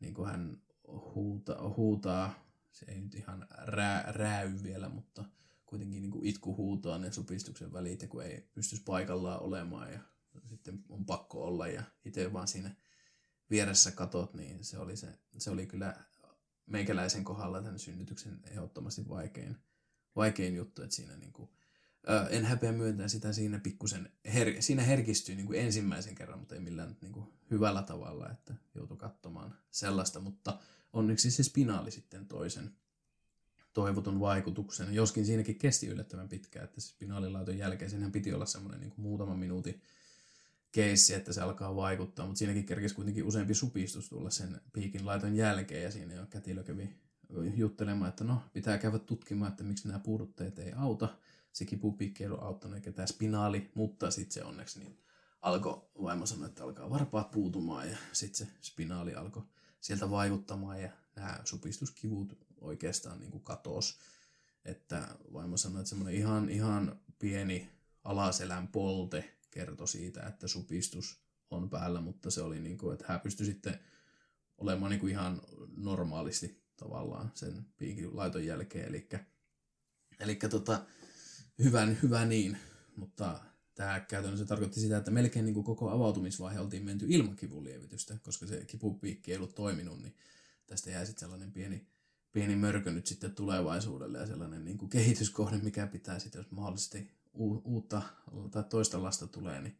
niin 0.00 0.14
kuin 0.14 0.28
hän 0.28 0.62
huuta, 0.88 1.68
huutaa, 1.76 2.46
se 2.72 2.86
ei 2.88 3.00
nyt 3.00 3.14
ihan 3.14 3.46
rää, 3.50 4.04
rääy 4.12 4.62
vielä, 4.62 4.88
mutta 4.88 5.24
kuitenkin 5.66 6.02
niin 6.02 6.10
kuin 6.10 6.26
itku 6.26 6.56
huutoa 6.56 6.98
ne 6.98 7.12
supistuksen 7.12 7.72
välit, 7.72 8.06
kun 8.08 8.22
ei 8.22 8.50
pystyisi 8.54 8.84
paikallaan 8.84 9.42
olemaan 9.42 9.92
ja 9.92 9.98
sitten 10.44 10.84
on 10.88 11.06
pakko 11.06 11.44
olla 11.44 11.68
ja 11.68 11.82
itse 12.04 12.32
vaan 12.32 12.48
siinä 12.48 12.74
vieressä 13.50 13.90
katot, 13.90 14.34
niin 14.34 14.64
se 14.64 14.78
oli, 14.78 14.96
se, 14.96 15.18
se 15.38 15.50
oli 15.50 15.66
kyllä 15.66 16.04
meikäläisen 16.66 17.24
kohdalla 17.24 17.62
tämän 17.62 17.78
synnytyksen 17.78 18.40
ehdottomasti 18.50 19.08
vaikein, 19.08 19.56
vaikein 20.16 20.56
juttu, 20.56 20.82
että 20.82 20.96
siinä 20.96 21.16
niin 21.16 21.32
kuin, 21.32 21.50
ää, 22.06 22.28
en 22.28 22.44
häpeä 22.44 22.72
myöntää 22.72 23.08
sitä 23.08 23.32
siinä 23.32 23.58
pikkusen, 23.58 24.12
her, 24.34 24.62
siinä 24.62 24.82
herkistyi 24.82 25.34
niin 25.34 25.46
kuin 25.46 25.60
ensimmäisen 25.60 26.14
kerran, 26.14 26.38
mutta 26.38 26.54
ei 26.54 26.60
millään 26.60 26.96
niin 27.00 27.12
kuin 27.12 27.26
hyvällä 27.50 27.82
tavalla, 27.82 28.30
että 28.30 28.54
joutui 28.74 28.96
katsomaan 28.96 29.58
sellaista, 29.70 30.20
mutta 30.20 30.58
onneksi 30.92 31.30
se 31.30 31.42
spinaali 31.42 31.90
sitten 31.90 32.28
toisen 32.28 32.76
toivotun 33.72 34.20
vaikutuksen, 34.20 34.94
joskin 34.94 35.26
siinäkin 35.26 35.58
kesti 35.58 35.86
yllättävän 35.86 36.28
pitkään, 36.28 36.64
että 36.64 36.80
se 36.80 36.88
spinaalilaiton 36.88 37.58
jälkeen 37.58 37.90
siinähän 37.90 38.12
piti 38.12 38.32
olla 38.32 38.46
semmoinen 38.46 38.80
niin 38.80 38.92
muutaman 38.96 39.38
minuutin 39.38 39.82
keissi, 40.76 41.14
että 41.14 41.32
se 41.32 41.40
alkaa 41.40 41.76
vaikuttaa, 41.76 42.26
mutta 42.26 42.38
siinäkin 42.38 42.66
kerkesi 42.66 42.94
kuitenkin 42.94 43.24
useampi 43.24 43.54
supistus 43.54 44.08
tulla 44.08 44.30
sen 44.30 44.60
piikin 44.72 45.06
laiton 45.06 45.36
jälkeen, 45.36 45.82
ja 45.82 45.90
siinä 45.90 46.14
jo 46.14 46.26
kätilö 46.26 46.62
kävi 46.62 46.96
juttelemaan, 47.54 48.08
että 48.08 48.24
no, 48.24 48.42
pitää 48.52 48.78
käydä 48.78 48.98
tutkimaan, 48.98 49.50
että 49.50 49.64
miksi 49.64 49.88
nämä 49.88 49.98
puudutteet 49.98 50.58
ei 50.58 50.72
auta. 50.72 51.08
Se 51.52 51.64
kipupiikki 51.64 52.22
ei 52.22 52.30
ollut 52.30 52.44
auttanut, 52.44 52.76
eikä 52.76 52.92
tämä 52.92 53.06
spinaali, 53.06 53.70
mutta 53.74 54.10
sitten 54.10 54.32
se 54.32 54.44
onneksi 54.44 54.78
niin 54.78 54.98
alkoi, 55.42 55.82
vaimo 56.02 56.26
sanoi, 56.26 56.48
että 56.48 56.64
alkaa 56.64 56.90
varpaat 56.90 57.30
puutumaan, 57.30 57.90
ja 57.90 57.96
sitten 58.12 58.46
se 58.46 58.52
spinaali 58.60 59.14
alkoi 59.14 59.42
sieltä 59.80 60.10
vaikuttamaan, 60.10 60.82
ja 60.82 60.90
nämä 61.16 61.40
supistuskivut 61.44 62.38
oikeastaan 62.60 63.20
niin 63.20 63.30
kuin 63.30 63.44
katos. 63.44 63.98
Että 64.64 65.08
vaimo 65.32 65.56
sanoi, 65.56 65.80
että 65.80 65.88
semmoinen 65.88 66.14
ihan, 66.14 66.50
ihan 66.50 67.00
pieni 67.18 67.70
alaselän 68.04 68.68
polte 68.68 69.35
kertoi 69.56 69.88
siitä, 69.88 70.26
että 70.26 70.48
supistus 70.48 71.20
on 71.50 71.70
päällä, 71.70 72.00
mutta 72.00 72.30
se 72.30 72.42
oli 72.42 72.60
niin 72.60 72.78
kuin, 72.78 72.94
että 72.94 73.04
hän 73.08 73.20
pystyi 73.20 73.46
sitten 73.46 73.80
olemaan 74.58 74.90
niin 74.90 75.00
kuin 75.00 75.10
ihan 75.10 75.42
normaalisti 75.76 76.62
tavallaan 76.76 77.30
sen 77.34 77.66
piikin 77.76 78.16
laiton 78.16 78.44
jälkeen. 78.44 78.88
Eli, 78.88 79.08
eli 80.20 80.36
tota, 80.36 80.84
hyvä, 81.58 81.86
hyvä 82.02 82.24
niin, 82.24 82.58
mutta 82.96 83.40
tämä 83.74 84.00
käytännössä 84.00 84.46
tarkoitti 84.46 84.80
sitä, 84.80 84.96
että 84.96 85.10
melkein 85.10 85.44
niin 85.44 85.54
kuin 85.54 85.64
koko 85.64 85.90
avautumisvaihe 85.90 86.60
oltiin 86.60 86.84
menty 86.84 87.06
ilman 87.08 87.36
kivunlievitystä, 87.36 88.18
koska 88.22 88.46
se 88.46 88.64
kipupiikki 88.64 89.30
ei 89.30 89.36
ollut 89.36 89.54
toiminut, 89.54 90.02
niin 90.02 90.16
tästä 90.66 90.90
jäi 90.90 91.06
sitten 91.06 91.20
sellainen 91.20 91.52
pieni 91.52 91.86
pieni 92.32 92.56
mörkö 92.56 92.92
nyt 92.92 93.06
sitten 93.06 93.34
tulevaisuudelle 93.34 94.18
ja 94.18 94.26
sellainen 94.26 94.64
niin 94.64 94.78
kuin 94.78 94.88
kehityskohde, 94.88 95.58
mikä 95.58 95.86
pitää 95.86 96.18
sitten, 96.18 96.38
jos 96.38 96.50
mahdollisesti 96.50 97.10
uutta 97.36 98.02
tai 98.50 98.64
toista 98.64 99.02
lasta 99.02 99.26
tulee, 99.26 99.60
niin, 99.60 99.78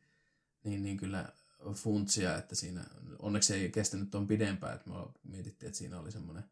niin, 0.65 0.83
niin 0.83 0.97
kyllä 0.97 1.33
funtsia, 1.75 2.39
että 2.39 2.55
siinä 2.55 2.85
onneksi 3.19 3.55
ei 3.55 3.71
kestänyt 3.71 4.11
tuon 4.11 4.27
pidempään, 4.27 4.75
että 4.75 4.91
me 4.91 4.97
mietittiin, 5.25 5.69
että 5.69 5.79
siinä 5.79 6.01
oli 6.01 6.13
semmoinen, 6.13 6.45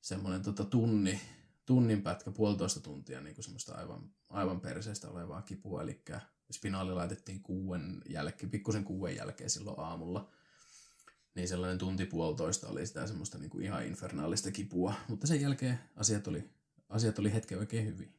semmoinen 0.00 0.42
tota 0.42 0.64
tunni, 0.64 1.20
tunnin 1.66 2.02
pätkä, 2.02 2.30
puolitoista 2.30 2.80
tuntia 2.80 3.20
niin 3.20 3.34
kuin 3.34 3.44
semmoista 3.44 3.74
aivan, 3.74 4.10
aivan 4.28 4.60
perseestä 4.60 5.10
olevaa 5.10 5.42
kipua, 5.42 5.82
eli 5.82 6.02
spinaali 6.52 6.94
laitettiin 6.94 7.42
kuuden 7.42 8.02
jälkeen, 8.08 8.50
pikkusen 8.50 8.84
kuuden 8.84 9.16
jälkeen 9.16 9.50
silloin 9.50 9.80
aamulla, 9.80 10.30
niin 11.34 11.48
sellainen 11.48 11.78
tunti 11.78 12.06
puolitoista 12.06 12.68
oli 12.68 12.86
sitä 12.86 13.06
semmoista 13.06 13.38
niin 13.38 13.50
kuin 13.50 13.64
ihan 13.64 13.86
infernaalista 13.86 14.50
kipua, 14.50 14.94
mutta 15.08 15.26
sen 15.26 15.40
jälkeen 15.40 15.78
asiat 15.96 16.26
oli, 16.26 16.50
asiat 16.88 17.18
oli 17.18 17.32
hetken 17.32 17.58
oikein 17.58 17.86
hyvin. 17.86 18.15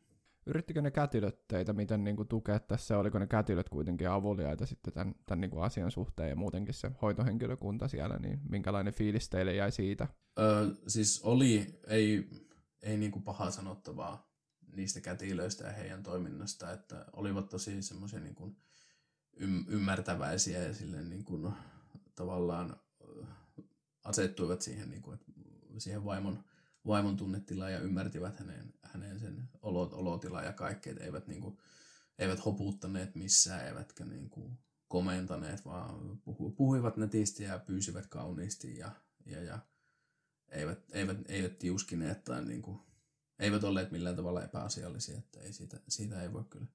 Yrittikö 0.48 0.82
ne 0.82 0.92
kätilöt 0.92 1.48
teitä 1.48 1.74
miten 1.74 2.04
niin 2.04 2.16
kuin 2.16 2.28
tukea 2.28 2.60
tässä, 2.60 2.98
oliko 2.98 3.20
ne 3.20 3.28
kätilöt 3.28 3.70
kuitenkin 3.70 4.10
avuliaita 4.10 4.66
sitten 4.66 4.94
tämän, 4.94 5.16
tämän 5.26 5.42
niin 5.42 5.52
kuin 5.52 5.64
asian 5.64 5.92
suhteen 5.92 6.30
ja 6.30 6.36
muutenkin 6.36 6.74
se 6.74 6.92
hoitohenkilökunta 7.02 7.88
siellä, 7.88 8.18
niin 8.18 8.40
minkälainen 8.50 8.94
fiilis 8.94 9.30
teille 9.30 9.56
jäi 9.56 9.72
siitä? 9.72 10.08
Öö, 10.40 10.68
siis 10.88 11.22
oli, 11.24 11.80
ei, 11.88 12.30
ei 12.82 12.98
niin 12.98 13.12
kuin 13.12 13.24
pahaa 13.24 13.52
sanottavaa 13.52 14.32
niistä 14.76 15.02
kätilöistä 15.02 15.68
ja 15.68 15.74
heidän 15.74 16.04
toiminnasta, 16.04 16.72
että 16.72 17.06
olivat 17.14 17.50
tosi 17.50 17.82
semmoisia 17.82 18.20
niin 18.20 18.36
kuin 18.36 18.58
ymmärtäväisiä 19.68 20.64
ja 20.64 20.74
silleen 20.74 21.10
niin 21.10 21.24
kuin 21.24 21.54
tavallaan 22.16 22.80
asettuivat 24.04 24.62
siihen, 24.62 24.90
niin 24.90 25.02
kuin, 25.02 25.20
siihen 25.78 26.06
vaimon, 26.06 26.44
vaimon 26.88 27.18
tunnetilaan 27.18 27.74
ja 27.74 27.80
ymmärsivät 27.80 28.40
hänen, 28.40 28.74
hänen 28.84 29.20
sen 29.20 29.50
olot, 29.62 29.94
olotilaa 29.94 30.44
ja 30.44 30.54
kaikkea, 30.54 30.94
eivät, 31.00 31.28
niin 31.28 31.42
kuin, 31.42 31.58
eivät 32.20 32.46
hopuuttaneet 32.46 33.16
missään, 33.16 33.68
eivätkä 33.68 34.06
niin 34.06 34.30
kuin, 34.30 34.60
komentaneet, 34.88 35.66
vaan 35.66 36.18
puhu, 36.18 36.52
puhuivat 36.52 36.98
netisti 36.98 37.44
ja 37.44 37.60
pyysivät 37.60 38.08
kauniisti 38.08 38.78
ja, 38.78 38.92
ja, 39.26 39.44
ja 39.44 39.60
eivät, 40.50 40.80
eivät, 40.92 41.18
eivät 41.28 41.60
tiuskineet 41.60 42.24
tai 42.24 42.46
niin 42.46 42.62
kuin, 42.62 42.80
eivät 43.40 43.64
olleet 43.64 43.92
millään 43.92 44.16
tavalla 44.16 44.44
epäasiallisia, 44.44 45.18
että 45.18 45.42
ei 45.42 45.54
siitä, 45.54 45.80
siitä 45.88 46.22
ei 46.22 46.34
voi 46.34 46.44
kyllä 46.44 46.68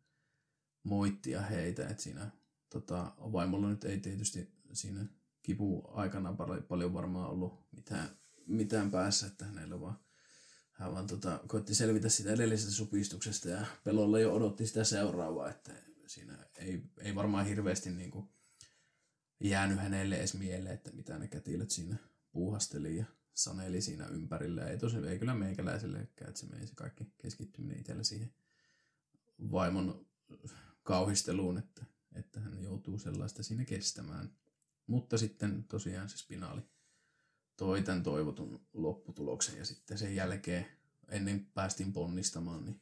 moittia 0.83 1.43
heitä, 1.43 1.89
että 1.89 2.03
siinä 2.03 2.31
tota, 2.71 3.13
vaimolla 3.19 3.69
nyt 3.69 3.85
ei 3.85 4.01
tietysti 4.01 4.53
siinä 4.73 5.07
kipu 5.43 5.91
aikana 5.95 6.37
paljon 6.69 6.95
varmaan 6.95 7.31
ollut 7.31 7.67
mitään, 7.73 8.09
mitään 8.47 8.91
päässä, 8.91 9.27
että 9.27 9.45
hänellä 9.45 9.81
vaan 9.81 9.99
hän 10.73 10.93
vaan 10.93 11.07
tota, 11.07 11.41
koitti 11.47 11.75
selvitä 11.75 12.09
sitä 12.09 12.33
edellisestä 12.33 12.73
supistuksesta 12.73 13.49
ja 13.49 13.67
pelolla 13.85 14.19
jo 14.19 14.35
odotti 14.35 14.67
sitä 14.67 14.85
seuraavaa, 14.85 15.51
että 15.51 15.73
siinä 16.07 16.39
ei, 16.57 16.83
ei 16.99 17.15
varmaan 17.15 17.47
hirveästi 17.47 17.91
niin 17.91 18.11
kuin, 18.11 18.29
jäänyt 19.41 19.79
hänelle 19.79 20.17
edes 20.17 20.35
mieleen, 20.35 20.75
että 20.75 20.91
mitä 20.93 21.19
ne 21.19 21.29
kätilöt 21.29 21.71
siinä 21.71 21.97
puuhasteli 22.33 22.97
ja 22.97 23.05
saneli 23.35 23.81
siinä 23.81 24.07
ympärillä. 24.07 24.69
Ei, 24.69 24.79
tosi, 24.79 24.97
ei 24.97 25.19
kyllä 25.19 25.35
meikäläisellekään, 25.35 26.29
että 26.29 26.41
se 26.41 26.47
meni 26.47 26.67
se 26.67 26.75
kaikki 26.75 27.13
keskittyminen 27.23 27.81
itsellä 27.81 28.03
siihen 28.03 28.35
vaimon 29.51 30.07
kauhisteluun, 30.83 31.59
että, 31.59 31.85
että 32.15 32.41
hän 32.41 32.63
joutuu 32.63 32.99
sellaista 32.99 33.43
siinä 33.43 33.65
kestämään. 33.65 34.37
Mutta 34.87 35.19
sitten 35.19 35.65
tosiaan 35.65 36.09
se 36.09 36.17
spinaali 36.17 36.63
toi 37.57 37.83
tämän 37.83 38.03
toivotun 38.03 38.67
lopputuloksen 38.73 39.59
ja 39.59 39.65
sitten 39.65 39.99
sen 39.99 40.15
jälkeen 40.15 40.67
ennen 41.09 41.47
päästiin 41.55 41.93
ponnistamaan, 41.93 42.65
niin 42.65 42.81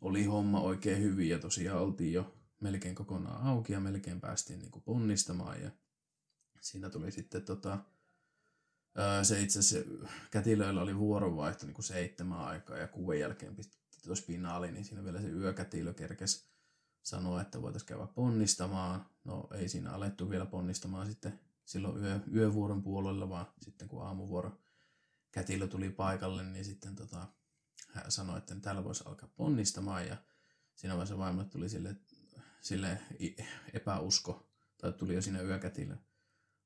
oli 0.00 0.24
homma 0.24 0.60
oikein 0.60 1.02
hyvin 1.02 1.28
ja 1.28 1.38
tosiaan 1.38 1.82
oltiin 1.82 2.12
jo 2.12 2.34
melkein 2.60 2.94
kokonaan 2.94 3.46
auki 3.46 3.72
ja 3.72 3.80
melkein 3.80 4.20
päästiin 4.20 4.60
niin 4.60 4.70
kuin 4.70 4.82
ponnistamaan 4.82 5.62
ja 5.62 5.70
siinä 6.60 6.90
tuli 6.90 7.12
sitten 7.12 7.42
tota, 7.42 7.78
se 9.22 9.42
itse 9.42 9.58
asiassa 9.58 10.08
kätilöillä 10.30 10.82
oli 10.82 10.98
vuoronvaihto 10.98 11.66
niin 11.66 11.74
kuin 11.74 11.84
seitsemän 11.84 12.38
aikaa 12.38 12.76
ja 12.76 12.88
kuuden 12.88 13.20
jälkeen 13.20 13.56
pistettiin 13.56 14.02
tuo 14.04 14.14
spinaali, 14.14 14.72
niin 14.72 14.84
siinä 14.84 15.04
vielä 15.04 15.20
se 15.20 15.28
yökätilö 15.28 15.94
kerkesi 15.94 16.52
sanoa, 17.02 17.40
että 17.40 17.62
voitaisiin 17.62 17.88
käydä 17.88 18.06
ponnistamaan. 18.06 19.06
No 19.24 19.48
ei 19.54 19.68
siinä 19.68 19.92
alettu 19.92 20.30
vielä 20.30 20.46
ponnistamaan 20.46 21.06
sitten 21.06 21.40
silloin 21.72 22.04
yö, 22.04 22.20
yövuoron 22.34 22.82
puolella, 22.82 23.28
vaan 23.28 23.46
sitten 23.60 23.88
kun 23.88 24.06
aamuvuoro 24.06 24.62
kätilö 25.32 25.66
tuli 25.66 25.90
paikalle, 25.90 26.42
niin 26.42 26.64
sitten 26.64 26.96
tota, 26.96 27.28
hän 27.88 28.12
sanoi, 28.12 28.38
että 28.38 28.54
täällä 28.54 28.84
voisi 28.84 29.04
alkaa 29.06 29.28
ponnistamaan 29.36 30.06
ja 30.06 30.16
siinä 30.74 30.94
vaiheessa 30.94 31.18
vaimolle 31.18 31.48
tuli 31.48 31.68
sille, 31.68 31.96
sille 32.60 32.98
epäusko, 33.72 34.50
tai 34.78 34.92
tuli 34.92 35.14
jo 35.14 35.22
siinä 35.22 35.42
yökätilö 35.42 35.96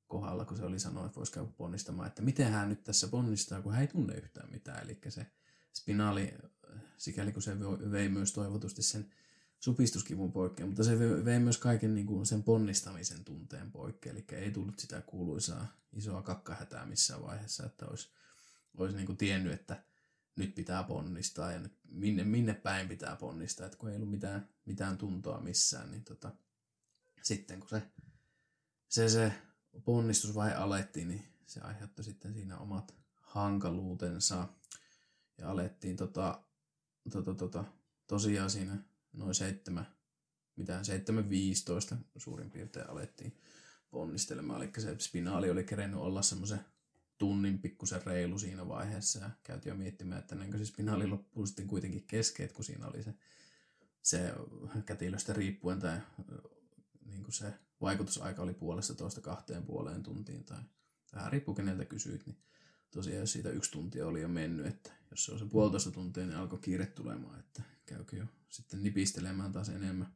kohdalla, 0.06 0.44
kun 0.44 0.56
se 0.56 0.64
oli 0.64 0.78
sanonut, 0.78 1.06
että 1.06 1.16
voisi 1.16 1.32
käydä 1.32 1.48
ponnistamaan, 1.56 2.08
että 2.08 2.22
miten 2.22 2.52
hän 2.52 2.68
nyt 2.68 2.84
tässä 2.84 3.08
ponnistaa, 3.08 3.62
kun 3.62 3.72
hän 3.72 3.80
ei 3.80 3.88
tunne 3.88 4.14
yhtään 4.14 4.50
mitään. 4.50 4.82
Eli 4.82 4.98
se 5.08 5.26
spinaali, 5.72 6.34
sikäli 6.96 7.32
kun 7.32 7.42
se 7.42 7.60
vei 7.90 8.08
myös 8.08 8.32
toivotusti 8.32 8.82
sen 8.82 9.10
supistuskivun 9.60 10.32
poikkeen, 10.32 10.68
mutta 10.68 10.84
se 10.84 10.98
vei 11.24 11.38
myös 11.38 11.58
kaiken 11.58 11.94
niin 11.94 12.06
kuin 12.06 12.26
sen 12.26 12.42
ponnistamisen 12.42 13.24
tunteen 13.24 13.72
poikkeen, 13.72 14.16
eli 14.16 14.24
ei 14.32 14.50
tullut 14.50 14.78
sitä 14.78 15.00
kuuluisaa 15.00 15.66
isoa 15.92 16.22
kakkahätää 16.22 16.86
missään 16.86 17.22
vaiheessa, 17.22 17.66
että 17.66 17.86
olisi, 17.86 18.10
olisi 18.76 18.96
niin 18.96 19.06
kuin 19.06 19.18
tiennyt, 19.18 19.52
että 19.52 19.84
nyt 20.36 20.54
pitää 20.54 20.82
ponnistaa 20.82 21.52
ja 21.52 21.58
nyt 21.58 21.78
minne, 21.88 22.24
minne 22.24 22.54
päin 22.54 22.88
pitää 22.88 23.16
ponnistaa, 23.16 23.66
että 23.66 23.78
kun 23.78 23.90
ei 23.90 23.96
ollut 23.96 24.10
mitään, 24.10 24.48
mitään 24.64 24.98
tuntoa 24.98 25.40
missään, 25.40 25.90
niin 25.90 26.04
tota, 26.04 26.32
sitten 27.22 27.60
kun 27.60 27.68
se, 27.68 27.82
se, 28.88 29.08
se 29.08 29.32
ponnistusvaihe 29.84 30.54
alettiin, 30.54 31.08
niin 31.08 31.22
se 31.46 31.60
aiheutti 31.60 32.02
sitten 32.02 32.34
siinä 32.34 32.58
omat 32.58 32.94
hankaluutensa 33.20 34.48
ja 35.38 35.50
alettiin 35.50 35.96
tota, 35.96 36.44
tota, 37.12 37.34
tota, 37.34 37.64
tosiaan 38.06 38.50
siinä 38.50 38.76
noin 39.16 39.34
7, 39.34 39.86
mitään 40.56 40.84
7.15 41.92 41.96
suurin 42.16 42.50
piirtein 42.50 42.90
alettiin 42.90 43.36
ponnistelemaan. 43.90 44.62
Eli 44.62 44.72
se 44.78 44.96
spinaali 44.98 45.50
oli 45.50 45.64
kerennyt 45.64 46.00
olla 46.00 46.22
semmoisen 46.22 46.60
tunnin 47.18 47.58
pikkusen 47.58 48.06
reilu 48.06 48.38
siinä 48.38 48.68
vaiheessa 48.68 49.18
ja 49.18 49.30
käytiin 49.42 49.70
jo 49.70 49.76
miettimään, 49.76 50.18
että 50.18 50.36
kuin 50.36 50.58
se 50.58 50.64
spinaali 50.64 51.06
loppuu 51.06 51.46
sitten 51.46 51.66
kuitenkin 51.66 52.06
keskeet, 52.06 52.52
kun 52.52 52.64
siinä 52.64 52.86
oli 52.86 53.02
se, 53.02 53.14
se 54.02 54.34
kätilöstä 54.86 55.32
riippuen 55.32 55.80
tai 55.80 55.98
niin 57.06 57.22
kuin 57.22 57.34
se 57.34 57.54
vaikutusaika 57.80 58.42
oli 58.42 58.54
puolesta 58.54 58.94
toista 58.94 59.20
kahteen 59.20 59.62
puoleen 59.62 60.02
tuntiin 60.02 60.44
tai 60.44 60.58
vähän 61.14 61.32
riippuu 61.32 61.54
keneltä 61.54 61.84
kysyit, 61.84 62.26
niin 62.26 62.38
tosiaan 62.90 63.26
siitä 63.26 63.50
yksi 63.50 63.70
tunti 63.70 64.02
oli 64.02 64.20
jo 64.20 64.28
mennyt, 64.28 64.66
että 64.66 64.92
jos 65.16 65.24
se 65.24 65.32
on 65.32 65.38
se 65.38 65.44
puolitoista 65.44 65.90
tuntia, 65.90 66.26
niin 66.26 66.36
alkoi 66.36 66.58
kiire 66.58 66.86
tulemaan, 66.86 67.40
että 67.40 67.62
käykö 67.86 68.16
jo 68.16 68.24
sitten 68.48 68.82
nipistelemään 68.82 69.52
taas 69.52 69.68
enemmän, 69.68 70.14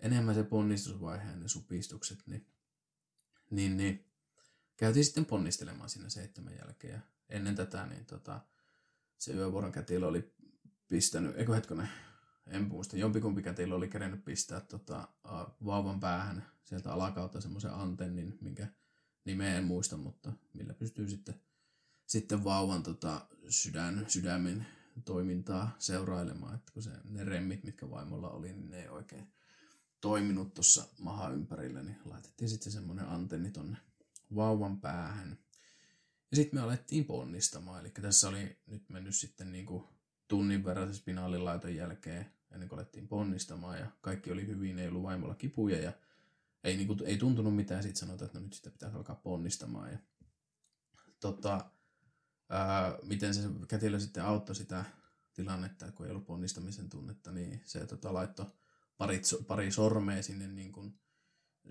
enemmän 0.00 0.34
se 0.34 0.42
ponnistusvaihe 0.42 1.30
ja 1.30 1.36
ne 1.36 1.48
supistukset, 1.48 2.18
niin, 2.26 2.46
niin, 3.50 3.76
niin. 3.76 4.10
Käytiin 4.76 5.04
sitten 5.04 5.24
ponnistelemaan 5.24 5.88
siinä 5.88 6.08
seitsemän 6.08 6.56
jälkeen. 6.56 6.92
Ja 6.92 7.00
ennen 7.28 7.54
tätä 7.54 7.86
niin 7.86 8.06
tota, 8.06 8.40
se 9.18 9.32
yövuoron 9.32 9.72
kätilö 9.72 10.06
oli 10.06 10.34
pistänyt, 10.88 11.36
eikö 11.36 11.54
hetkonen, 11.54 11.88
en 12.46 12.62
muista, 12.62 12.96
jompikumpi 12.96 13.42
kätilö 13.42 13.74
oli 13.74 13.88
kerennyt 13.88 14.24
pistää 14.24 14.60
tota, 14.60 15.08
vauvan 15.64 16.00
päähän 16.00 16.46
sieltä 16.64 16.92
alakautta 16.92 17.40
semmoisen 17.40 17.74
antennin, 17.74 18.38
minkä 18.40 18.66
nimeä 19.24 19.58
en 19.58 19.64
muista, 19.64 19.96
mutta 19.96 20.32
millä 20.52 20.74
pystyy 20.74 21.08
sitten, 21.08 21.40
sitten 22.06 22.44
vauvan 22.44 22.82
tota, 22.82 23.26
sydän, 23.48 24.04
sydämen 24.08 24.66
toimintaa 25.04 25.76
seurailemaan, 25.78 26.54
että 26.54 26.72
kun 26.72 26.82
se, 26.82 26.90
ne 27.04 27.24
remmit, 27.24 27.64
mitkä 27.64 27.90
vaimolla 27.90 28.30
oli, 28.30 28.52
niin 28.52 28.70
ne 28.70 28.82
ei 28.82 28.88
oikein 28.88 29.32
toiminut 30.00 30.54
tuossa 30.54 30.84
maha 30.98 31.28
ympärillä, 31.28 31.82
niin 31.82 31.96
laitettiin 32.04 32.48
sitten 32.48 32.72
semmoinen 32.72 33.08
antenni 33.08 33.50
tonne 33.50 33.76
vauvan 34.34 34.80
päähän. 34.80 35.38
Ja 36.30 36.36
sitten 36.36 36.60
me 36.60 36.64
alettiin 36.64 37.04
ponnistamaan, 37.04 37.80
eli 37.80 37.90
tässä 37.90 38.28
oli 38.28 38.58
nyt 38.66 38.88
mennyt 38.88 39.14
sitten 39.14 39.52
niinku 39.52 39.88
tunnin 40.28 40.64
verran 40.64 40.88
se 40.88 40.94
spinaalilaiton 40.94 41.74
jälkeen, 41.74 42.32
ennen 42.50 42.68
kuin 42.68 42.78
alettiin 42.78 43.08
ponnistamaan, 43.08 43.78
ja 43.78 43.86
kaikki 44.00 44.32
oli 44.32 44.46
hyvin, 44.46 44.78
ei 44.78 44.88
ollut 44.88 45.02
vaimolla 45.02 45.34
kipuja, 45.34 45.82
ja 45.82 45.92
ei, 46.64 46.76
niinku, 46.76 46.96
ei 47.04 47.18
tuntunut 47.18 47.56
mitään, 47.56 47.82
sitten 47.82 48.00
sanotaan, 48.00 48.26
että 48.26 48.38
no 48.38 48.44
nyt 48.44 48.52
sitä 48.52 48.70
pitää 48.70 48.90
alkaa 48.94 49.16
ponnistamaan. 49.16 49.92
Ja, 49.92 49.98
tota, 51.20 51.70
ää, 52.48 52.98
miten 53.02 53.34
se 53.34 53.42
kätilö 53.68 54.00
sitten 54.00 54.24
auttoi 54.24 54.56
sitä 54.56 54.84
tilannetta, 55.34 55.92
kun 55.92 56.06
ei 56.06 56.10
ollut 56.10 56.26
ponnistamisen 56.26 56.88
tunnetta, 56.88 57.32
niin 57.32 57.60
se 57.64 57.86
tota, 57.86 58.14
laittoi 58.14 58.46
pari, 58.96 59.22
pari 59.46 59.70
sormea 59.70 60.22
sinne 60.22 60.48
niin 60.48 60.72
kuin 60.72 60.98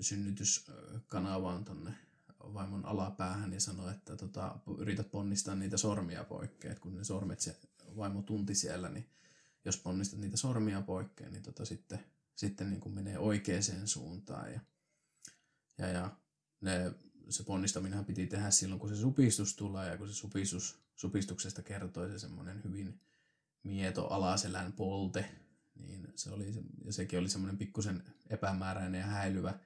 synnytyskanavaan 0.01 1.65
tonne 1.65 1.93
vaimon 2.39 2.85
alapäähän 2.85 3.53
ja 3.53 3.59
sanoi, 3.59 3.91
että 3.91 4.17
tota, 4.17 4.59
yrität 4.77 5.11
ponnistaa 5.11 5.55
niitä 5.55 5.77
sormia 5.77 6.23
poikkeen, 6.23 6.71
että 6.71 6.81
kun 6.81 6.95
ne 6.95 7.03
sormet 7.03 7.39
se 7.39 7.59
vaimo 7.97 8.21
tunti 8.21 8.55
siellä, 8.55 8.89
niin 8.89 9.09
jos 9.65 9.77
ponnistat 9.77 10.19
niitä 10.19 10.37
sormia 10.37 10.81
poikkeen, 10.81 11.31
niin 11.31 11.43
tota, 11.43 11.65
sitten, 11.65 11.99
sitten 12.35 12.69
niin 12.69 12.79
kuin 12.79 12.95
menee 12.95 13.19
oikeaan 13.19 13.63
suuntaan. 13.85 14.53
Ja, 14.53 14.59
ja, 15.77 15.87
ja 15.87 16.17
ne, 16.61 16.93
se 17.29 17.43
ponnistaminen 17.43 18.05
piti 18.05 18.27
tehdä 18.27 18.51
silloin, 18.51 18.79
kun 18.79 18.89
se 18.89 18.95
supistus 18.95 19.55
tulee, 19.55 19.89
ja 19.89 19.97
kun 19.97 20.07
se 20.07 20.13
supistus, 20.13 20.79
supistuksesta 20.95 21.61
kertoi 21.61 22.09
se 22.09 22.19
semmoinen 22.19 22.63
hyvin 22.63 22.99
mieto 23.63 24.07
alaselän 24.07 24.73
polte, 24.73 25.25
niin 25.75 26.07
se 26.15 26.31
oli, 26.31 26.53
ja 26.85 26.93
sekin 26.93 27.19
oli 27.19 27.29
semmoinen 27.29 27.57
pikkusen 27.57 28.03
epämääräinen 28.29 28.99
ja 28.99 29.07
häilyvä, 29.07 29.59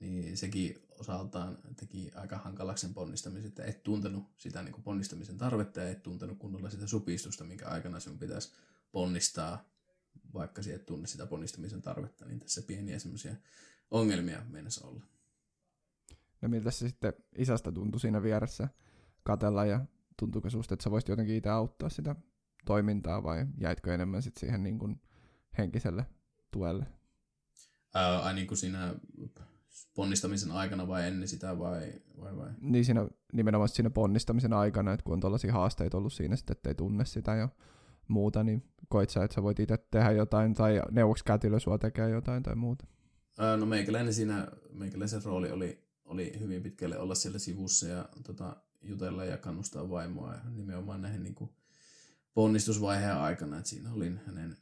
niin 0.00 0.36
sekin 0.36 0.82
osaltaan 0.98 1.58
teki 1.76 2.10
aika 2.14 2.38
hankalaksi 2.38 2.80
sen 2.80 2.94
ponnistamisen, 2.94 3.48
että 3.48 3.64
et 3.64 3.82
tuntenut 3.82 4.24
sitä 4.38 4.62
niin 4.62 4.82
ponnistamisen 4.82 5.38
tarvetta 5.38 5.80
ja 5.80 5.90
et 5.90 6.02
tuntenut 6.02 6.38
kunnolla 6.38 6.70
sitä 6.70 6.86
supistusta, 6.86 7.44
minkä 7.44 7.68
aikana 7.68 8.00
sinun 8.00 8.18
pitäisi 8.18 8.52
ponnistaa, 8.92 9.64
vaikka 10.34 10.62
sinä 10.62 10.76
et 10.76 10.86
tunne 10.86 11.06
sitä 11.06 11.26
ponnistamisen 11.26 11.82
tarvetta, 11.82 12.24
niin 12.24 12.40
tässä 12.40 12.62
pieniä 12.62 12.98
semmoisia 12.98 13.36
ongelmia 13.90 14.42
mennessä 14.48 14.86
olla. 14.86 15.02
No 16.42 16.48
miltä 16.48 16.70
se 16.70 16.88
sitten 16.88 17.12
isästä 17.36 17.72
tuntui 17.72 18.00
siinä 18.00 18.22
vieressä 18.22 18.68
katella 19.22 19.64
ja 19.64 19.80
tuntuuko 20.18 20.50
sinusta, 20.50 20.74
että 20.74 20.84
sä 20.84 20.90
voisit 20.90 21.08
jotenkin 21.08 21.36
itse 21.36 21.50
auttaa 21.50 21.88
sitä 21.88 22.16
toimintaa 22.64 23.22
vai 23.22 23.46
jäitkö 23.60 23.94
enemmän 23.94 24.22
sitten 24.22 24.40
siihen 24.40 24.62
niin 24.62 24.78
kuin 24.78 25.00
henkiselle 25.58 26.06
tuelle? 26.50 26.86
Ää, 27.94 28.18
ai 28.18 28.34
niin 28.34 28.46
kuin 28.46 28.58
siinä 28.58 28.94
ponnistamisen 29.94 30.50
aikana 30.50 30.88
vai 30.88 31.06
ennen 31.06 31.28
sitä 31.28 31.58
vai, 31.58 31.92
vai, 32.20 32.36
vai? 32.36 32.50
Niin 32.60 32.84
siinä, 32.84 33.08
nimenomaan 33.32 33.68
siinä 33.68 33.90
ponnistamisen 33.90 34.52
aikana, 34.52 34.92
että 34.92 35.04
kun 35.04 35.12
on 35.12 35.20
tällaisia 35.20 35.52
haasteita 35.52 35.96
ollut 35.96 36.12
siinä 36.12 36.36
sitten, 36.36 36.56
ettei 36.56 36.74
tunne 36.74 37.04
sitä 37.04 37.34
ja 37.34 37.48
muuta, 38.08 38.44
niin 38.44 38.64
koit 38.88 39.10
sä, 39.10 39.24
että 39.24 39.34
sä 39.34 39.42
voit 39.42 39.60
itse 39.60 39.78
tehdä 39.90 40.10
jotain 40.10 40.54
tai 40.54 40.82
neuvoksi 40.90 41.24
kätilö 41.24 41.58
sua 41.58 41.78
tekee 41.78 42.10
jotain 42.10 42.42
tai 42.42 42.54
muuta? 42.54 42.86
Ää, 43.38 43.56
no 43.56 43.66
meikäläinen 43.66 44.14
siinä, 44.14 44.48
meikäläisen 44.72 45.24
rooli 45.24 45.50
oli, 45.50 45.89
oli 46.10 46.40
hyvin 46.40 46.62
pitkälle 46.62 46.98
olla 46.98 47.14
siellä 47.14 47.38
sivussa 47.38 47.86
ja 47.86 48.08
tota, 48.24 48.56
jutella 48.82 49.24
ja 49.24 49.36
kannustaa 49.36 49.90
vaimoa 49.90 50.34
ja 50.34 50.40
nimenomaan 50.50 51.02
näihin 51.02 51.22
niin 51.22 51.34
kuin 51.34 51.50
ponnistusvaiheen 52.34 53.16
aikana, 53.16 53.58
että 53.58 53.70
siinä 53.70 53.92
olin 53.92 54.20
hänen, 54.26 54.56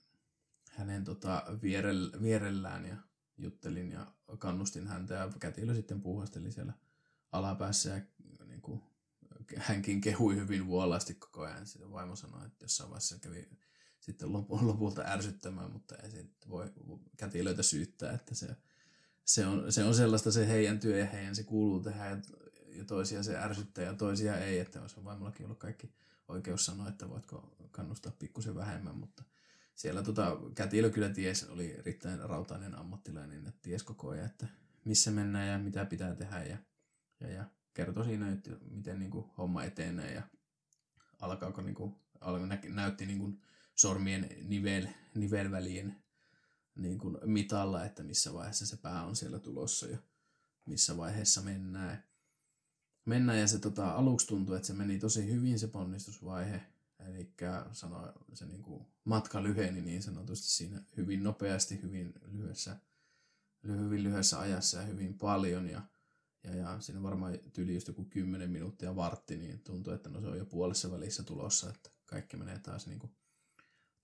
hänen 0.70 1.04
tota, 1.04 1.44
vierell, 1.62 2.10
vierellään 2.22 2.86
ja 2.86 2.96
juttelin 3.38 3.90
ja 3.90 4.12
kannustin 4.38 4.86
häntä 4.86 5.14
ja 5.14 5.30
kätilö 5.40 5.74
sitten 5.74 6.02
puuhasteli 6.02 6.52
siellä 6.52 6.72
alapäässä 7.32 7.90
ja 7.90 8.00
niin 8.46 8.60
kuin, 8.60 8.82
hänkin 9.56 10.00
kehui 10.00 10.36
hyvin 10.36 10.66
vuolaasti 10.66 11.14
koko 11.14 11.42
ajan. 11.42 11.66
Sitten 11.66 11.92
vaimo 11.92 12.16
sanoi, 12.16 12.46
että 12.46 12.64
jossain 12.64 12.90
vaiheessa 12.90 13.18
kävi 13.18 13.48
sitten 14.00 14.32
lopulta 14.32 15.02
ärsyttämään, 15.06 15.72
mutta 15.72 15.96
ei 15.96 16.10
sitten 16.10 16.50
voi 16.50 16.72
kätilöitä 17.16 17.62
syyttää, 17.62 18.12
että 18.12 18.34
se, 18.34 18.56
se 19.28 19.46
on, 19.46 19.72
se 19.72 19.84
on 19.84 19.94
sellaista 19.94 20.32
se 20.32 20.48
heidän 20.48 20.80
työ 20.80 20.98
ja 20.98 21.06
heidän 21.06 21.36
se 21.36 21.42
kuuluu 21.42 21.80
tehdä 21.80 22.06
ja, 22.06 22.16
ja 22.68 22.84
toisia 22.84 23.22
se 23.22 23.38
ärsyttää 23.38 23.84
ja 23.84 23.94
toisia 23.94 24.38
ei, 24.38 24.58
että 24.58 24.80
olisi 24.80 25.04
vaimollakin 25.04 25.46
ollut 25.46 25.58
kaikki 25.58 25.92
oikeus 26.28 26.66
sanoa, 26.66 26.88
että 26.88 27.08
voitko 27.08 27.56
kannustaa 27.70 28.12
pikkusen 28.18 28.54
vähemmän, 28.54 28.96
mutta 28.96 29.24
siellä 29.74 30.02
tota, 30.02 30.36
kätilö 30.54 30.90
kyllä 30.90 31.08
ties, 31.08 31.44
oli 31.44 31.74
erittäin 31.78 32.18
rautainen 32.18 32.74
ammattilainen, 32.74 33.46
että 33.46 33.60
ties 33.62 33.82
koko 33.82 34.08
ajan, 34.08 34.26
että 34.26 34.46
missä 34.84 35.10
mennään 35.10 35.48
ja 35.48 35.58
mitä 35.58 35.84
pitää 35.84 36.14
tehdä. 36.14 36.42
Ja, 36.42 36.58
ja, 37.20 37.30
ja 37.30 37.44
kertoi 37.74 38.04
siinä, 38.04 38.32
että 38.32 38.50
miten 38.70 38.98
niin 38.98 39.10
kuin, 39.10 39.26
homma 39.38 39.64
etenee 39.64 40.14
ja 40.14 40.22
alkaako 41.20 41.62
niin 41.62 41.74
kuin, 41.74 41.94
näytti 42.68 43.06
niin 43.06 43.18
kuin, 43.18 43.42
sormien 43.74 44.28
nivel, 44.42 44.86
nivelvälien 45.14 45.96
niin 46.78 46.98
kuin 46.98 47.18
mitalla, 47.24 47.84
että 47.84 48.02
missä 48.02 48.34
vaiheessa 48.34 48.66
se 48.66 48.76
pää 48.76 49.06
on 49.06 49.16
siellä 49.16 49.38
tulossa 49.38 49.86
ja 49.86 49.98
missä 50.66 50.96
vaiheessa 50.96 51.42
mennään. 51.42 52.04
Mennään 53.04 53.38
ja 53.38 53.48
se 53.48 53.58
tota, 53.58 53.90
aluksi 53.90 54.26
tuntui, 54.26 54.56
että 54.56 54.66
se 54.66 54.74
meni 54.74 54.98
tosi 54.98 55.26
hyvin 55.26 55.58
se 55.58 55.68
ponnistusvaihe. 55.68 56.62
Eli 57.06 57.34
se 58.32 58.46
niin 58.46 58.62
kuin 58.62 58.86
matka 59.04 59.42
lyheni 59.42 59.80
niin 59.80 60.02
sanotusti 60.02 60.48
siinä 60.48 60.82
hyvin 60.96 61.22
nopeasti, 61.22 61.82
hyvin 61.82 62.14
lyhyessä, 62.26 62.76
hyvin 63.66 64.02
lyhyessä 64.02 64.40
ajassa 64.40 64.78
ja 64.78 64.84
hyvin 64.84 65.18
paljon. 65.18 65.70
Ja, 65.70 65.82
ja, 66.44 66.54
ja 66.54 66.80
siinä 66.80 67.02
varmaan 67.02 67.38
tyyli 67.52 67.74
just 67.74 67.88
joku 67.88 68.04
10 68.04 68.50
minuuttia 68.50 68.96
vartti, 68.96 69.36
niin 69.36 69.60
tuntui, 69.60 69.94
että 69.94 70.10
no 70.10 70.20
se 70.20 70.26
on 70.26 70.38
jo 70.38 70.46
puolessa 70.46 70.90
välissä 70.90 71.22
tulossa, 71.22 71.70
että 71.70 71.90
kaikki 72.06 72.36
menee 72.36 72.58
taas 72.58 72.86
niin 72.86 72.98
kuin 72.98 73.12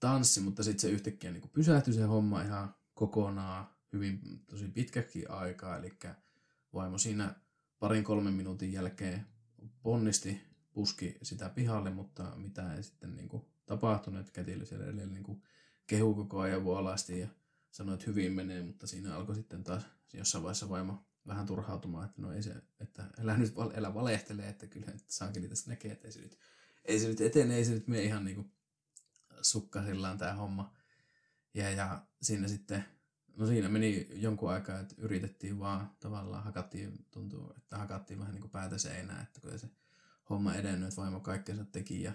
tanssi, 0.00 0.40
mutta 0.40 0.62
sitten 0.62 0.80
se 0.80 0.90
yhtäkkiä 0.90 1.30
niin 1.30 1.50
pysähtyi 1.52 1.94
se 1.94 2.02
homma 2.02 2.42
ihan 2.42 2.74
kokonaan 2.94 3.68
hyvin 3.92 4.20
tosi 4.46 4.68
pitkäkin 4.68 5.30
aikaa, 5.30 5.76
eli 5.76 5.98
vaimo 6.74 6.98
siinä 6.98 7.34
parin 7.78 8.04
kolmen 8.04 8.34
minuutin 8.34 8.72
jälkeen 8.72 9.26
ponnisti, 9.82 10.40
puski 10.72 11.18
sitä 11.22 11.48
pihalle, 11.48 11.90
mutta 11.90 12.32
mitä 12.36 12.74
ei 12.74 12.82
sitten 12.82 13.16
niin 13.16 13.28
kuin 13.28 13.42
tapahtunut, 13.66 14.30
kätilö 14.30 14.64
siellä 14.64 14.84
edelleen 14.84 15.12
niin 15.12 15.42
kehu 15.86 16.14
koko 16.14 16.40
ajan 16.40 16.64
vuolaasti 16.64 17.20
ja 17.20 17.28
sanoi, 17.70 17.94
että 17.94 18.06
hyvin 18.06 18.32
menee, 18.32 18.62
mutta 18.62 18.86
siinä 18.86 19.16
alkoi 19.16 19.34
sitten 19.34 19.64
taas 19.64 19.86
jossain 20.12 20.44
vaiheessa 20.44 20.68
vaimo 20.68 21.06
vähän 21.26 21.46
turhautumaan, 21.46 22.08
että 22.08 22.22
no 22.22 22.32
ei 22.32 22.42
se, 22.42 22.54
että 22.80 23.04
älä 23.18 23.38
nyt 23.38 23.56
val, 23.56 23.70
älä 23.76 23.94
valehtelee, 23.94 24.48
että 24.48 24.66
kyllä 24.66 24.92
saakeli 25.06 25.48
tästä 25.48 25.70
näkee, 25.70 25.92
että 25.92 26.08
ei 26.08 26.12
se 26.12 26.20
nyt, 26.20 26.38
ei 26.84 27.00
se 27.00 27.08
nyt 27.08 27.20
etene, 27.20 27.56
ei 27.56 27.64
se 27.64 27.72
nyt 27.72 27.88
mene 27.88 28.02
ihan 28.02 28.24
niin 28.24 28.34
kuin 28.34 28.52
sukkasillaan 29.42 30.18
tämä 30.18 30.34
homma. 30.34 30.74
Ja, 31.54 31.70
ja 31.70 32.02
siinä 32.22 32.48
sitten, 32.48 32.84
no 33.36 33.46
siinä 33.46 33.68
meni 33.68 34.08
jonkun 34.10 34.50
aikaa, 34.50 34.80
että 34.80 34.94
yritettiin 34.98 35.58
vaan 35.58 35.90
tavallaan, 36.00 36.44
hakattiin, 36.44 37.06
tuntuu, 37.10 37.54
että 37.56 37.78
hakattiin 37.78 38.18
vähän 38.18 38.32
niin 38.32 38.40
kuin 38.40 38.50
päätä 38.50 38.78
seinää, 38.78 39.22
että 39.22 39.40
kun 39.40 39.58
se 39.58 39.70
homma 40.30 40.54
edennyt, 40.54 40.88
että 40.88 41.00
vaimo 41.00 41.20
kaikkensa 41.20 41.64
teki 41.64 42.02
ja 42.02 42.12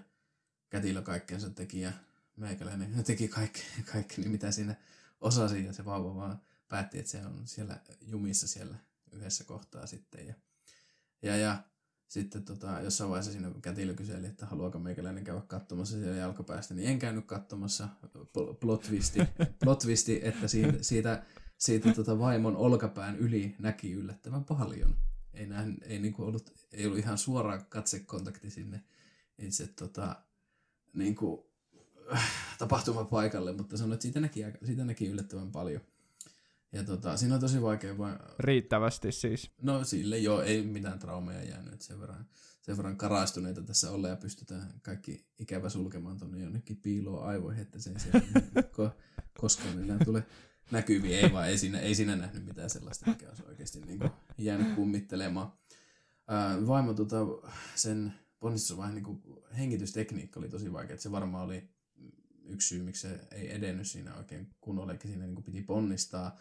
kätilö 0.69 1.01
kaikkensa 1.01 1.49
teki 1.49 1.81
ja 1.81 1.91
meikäläinen 2.35 3.03
teki 3.03 3.27
kaikki, 3.27 3.61
kaikki 3.91 4.21
niin 4.21 4.31
mitä 4.31 4.51
siinä 4.51 4.75
osasi 5.21 5.65
ja 5.65 5.73
se 5.73 5.85
vauva 5.85 6.15
vaan 6.15 6.41
päätti, 6.67 6.99
että 6.99 7.11
se 7.11 7.25
on 7.25 7.47
siellä 7.47 7.79
jumissa 8.01 8.47
siellä 8.47 8.75
yhdessä 9.11 9.43
kohtaa 9.43 9.85
sitten 9.85 10.27
ja, 10.27 10.33
ja, 11.21 11.37
ja 11.37 11.63
sitten 12.09 12.43
tota, 12.43 12.81
jossain 12.81 13.09
vaiheessa 13.09 13.31
siinä 13.31 13.51
kätilö 13.61 13.93
kyseli, 13.93 14.27
että 14.27 14.45
haluaako 14.45 14.79
meikäläinen 14.79 15.23
käydä 15.23 15.41
katsomassa 15.41 15.97
siellä 15.97 16.17
jalkapäästä, 16.17 16.73
niin 16.73 16.89
en 16.89 16.99
käynyt 16.99 17.25
katsomassa 17.25 17.89
plot 18.59 18.81
twisti, 18.81 19.19
plot 19.63 19.79
twisti 19.79 20.19
että 20.23 20.47
siitä, 20.47 20.73
siitä, 20.81 21.23
siitä 21.57 21.93
tota 21.93 22.19
vaimon 22.19 22.57
olkapään 22.57 23.17
yli 23.17 23.55
näki 23.59 23.91
yllättävän 23.91 24.43
paljon. 24.43 24.95
Ei, 25.33 25.45
näin, 25.45 25.77
ei, 25.81 25.99
niinku 25.99 26.23
ollut, 26.23 26.53
ei 26.71 26.85
ollut 26.85 26.99
ihan 26.99 27.17
suora 27.17 27.57
katsekontakti 27.57 28.49
sinne 28.49 28.83
itse 29.37 29.67
tota, 29.67 30.15
niinku, 30.93 31.51
tapahtumapaikalle, 32.57 33.53
mutta 33.53 33.77
sanoin, 33.77 33.93
että 33.93 34.03
siitä 34.03 34.19
näki, 34.19 34.43
siitä 34.65 34.85
näki 34.85 35.07
yllättävän 35.07 35.51
paljon. 35.51 35.81
Ja 36.71 36.83
tota, 36.83 37.17
siinä 37.17 37.35
on 37.35 37.41
tosi 37.41 37.61
vaikea 37.61 37.97
vain... 37.97 38.19
Riittävästi 38.39 39.11
siis. 39.11 39.51
No 39.61 39.83
sille 39.83 40.17
joo, 40.17 40.41
ei 40.41 40.63
mitään 40.63 40.99
traumeja 40.99 41.43
jäänyt. 41.43 41.81
Sen 41.81 41.99
verran, 41.99 42.25
sen 42.61 42.77
verran 42.77 42.97
karaistuneita 42.97 43.61
tässä 43.61 43.91
olla 43.91 44.07
ja 44.07 44.15
pystytään 44.15 44.73
kaikki 44.81 45.25
ikävä 45.39 45.69
sulkemaan 45.69 46.17
tuonne 46.17 46.43
jonnekin 46.43 46.77
piiloon 46.77 47.27
aivoihin, 47.27 47.61
että 47.61 47.79
se 47.79 47.89
ei 47.89 47.99
se 47.99 48.11
ko, 48.75 48.91
koskaan 49.39 49.83
enää 49.83 49.97
tule 50.05 50.23
näkyviin. 50.71 51.19
Ei 51.19 51.33
vaan, 51.33 51.47
ei 51.47 51.57
siinä, 51.57 51.79
ei 51.79 51.95
siinä 51.95 52.15
nähnyt 52.15 52.45
mitään 52.45 52.69
sellaista, 52.69 53.09
mikä 53.09 53.29
olisi 53.29 53.43
oikeasti 53.47 53.81
niin 53.81 53.99
kuin 53.99 54.11
jäänyt 54.37 54.75
kummittelemaan. 54.75 55.53
Ää, 56.27 56.67
vaimo 56.67 56.93
tota, 56.93 57.17
sen 57.75 58.13
ponnistusvaiheen 58.39 59.03
niin 59.03 59.23
hengitystekniikka 59.57 60.39
oli 60.39 60.49
tosi 60.49 60.73
vaikea. 60.73 60.97
Se 60.97 61.11
varmaan 61.11 61.45
oli 61.45 61.69
yksi 62.49 62.67
syy, 62.67 62.83
miksi 62.83 63.01
se 63.01 63.19
ei 63.31 63.55
edennyt 63.55 63.87
siinä 63.87 64.15
oikein 64.15 64.49
kunnolla, 64.61 64.91
eli 64.91 64.99
siinä 65.01 65.25
niin 65.25 65.35
kuin 65.35 65.43
piti 65.43 65.61
ponnistaa 65.61 66.37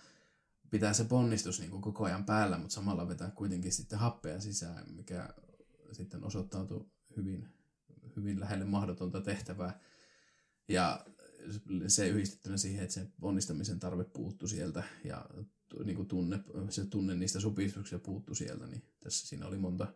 pitää 0.70 0.92
se 0.92 1.04
ponnistus 1.04 1.60
niin 1.60 1.70
kuin 1.70 1.82
koko 1.82 2.04
ajan 2.04 2.24
päällä, 2.24 2.58
mutta 2.58 2.74
samalla 2.74 3.08
vetää 3.08 3.30
kuitenkin 3.30 3.72
sitten 3.72 3.98
happea 3.98 4.40
sisään, 4.40 4.84
mikä 4.94 5.28
sitten 5.92 6.24
osoittautui 6.24 6.86
hyvin, 7.16 7.48
hyvin 8.16 8.40
lähelle 8.40 8.64
mahdotonta 8.64 9.20
tehtävää. 9.20 9.80
Ja 10.68 11.06
se 11.86 12.08
yhdistettynä 12.08 12.56
siihen, 12.56 12.82
että 12.82 12.94
se 12.94 13.06
onnistamisen 13.22 13.80
tarve 13.80 14.04
puuttu 14.04 14.48
sieltä 14.48 14.82
ja 15.04 15.26
niin 15.84 15.96
kuin 15.96 16.08
tunne, 16.08 16.40
se 16.68 16.86
tunne 16.86 17.14
niistä 17.14 17.40
supistuksista 17.40 17.98
puuttu 17.98 18.34
sieltä, 18.34 18.66
niin 18.66 18.82
tässä 19.00 19.26
siinä 19.26 19.46
oli 19.46 19.58
monta, 19.58 19.94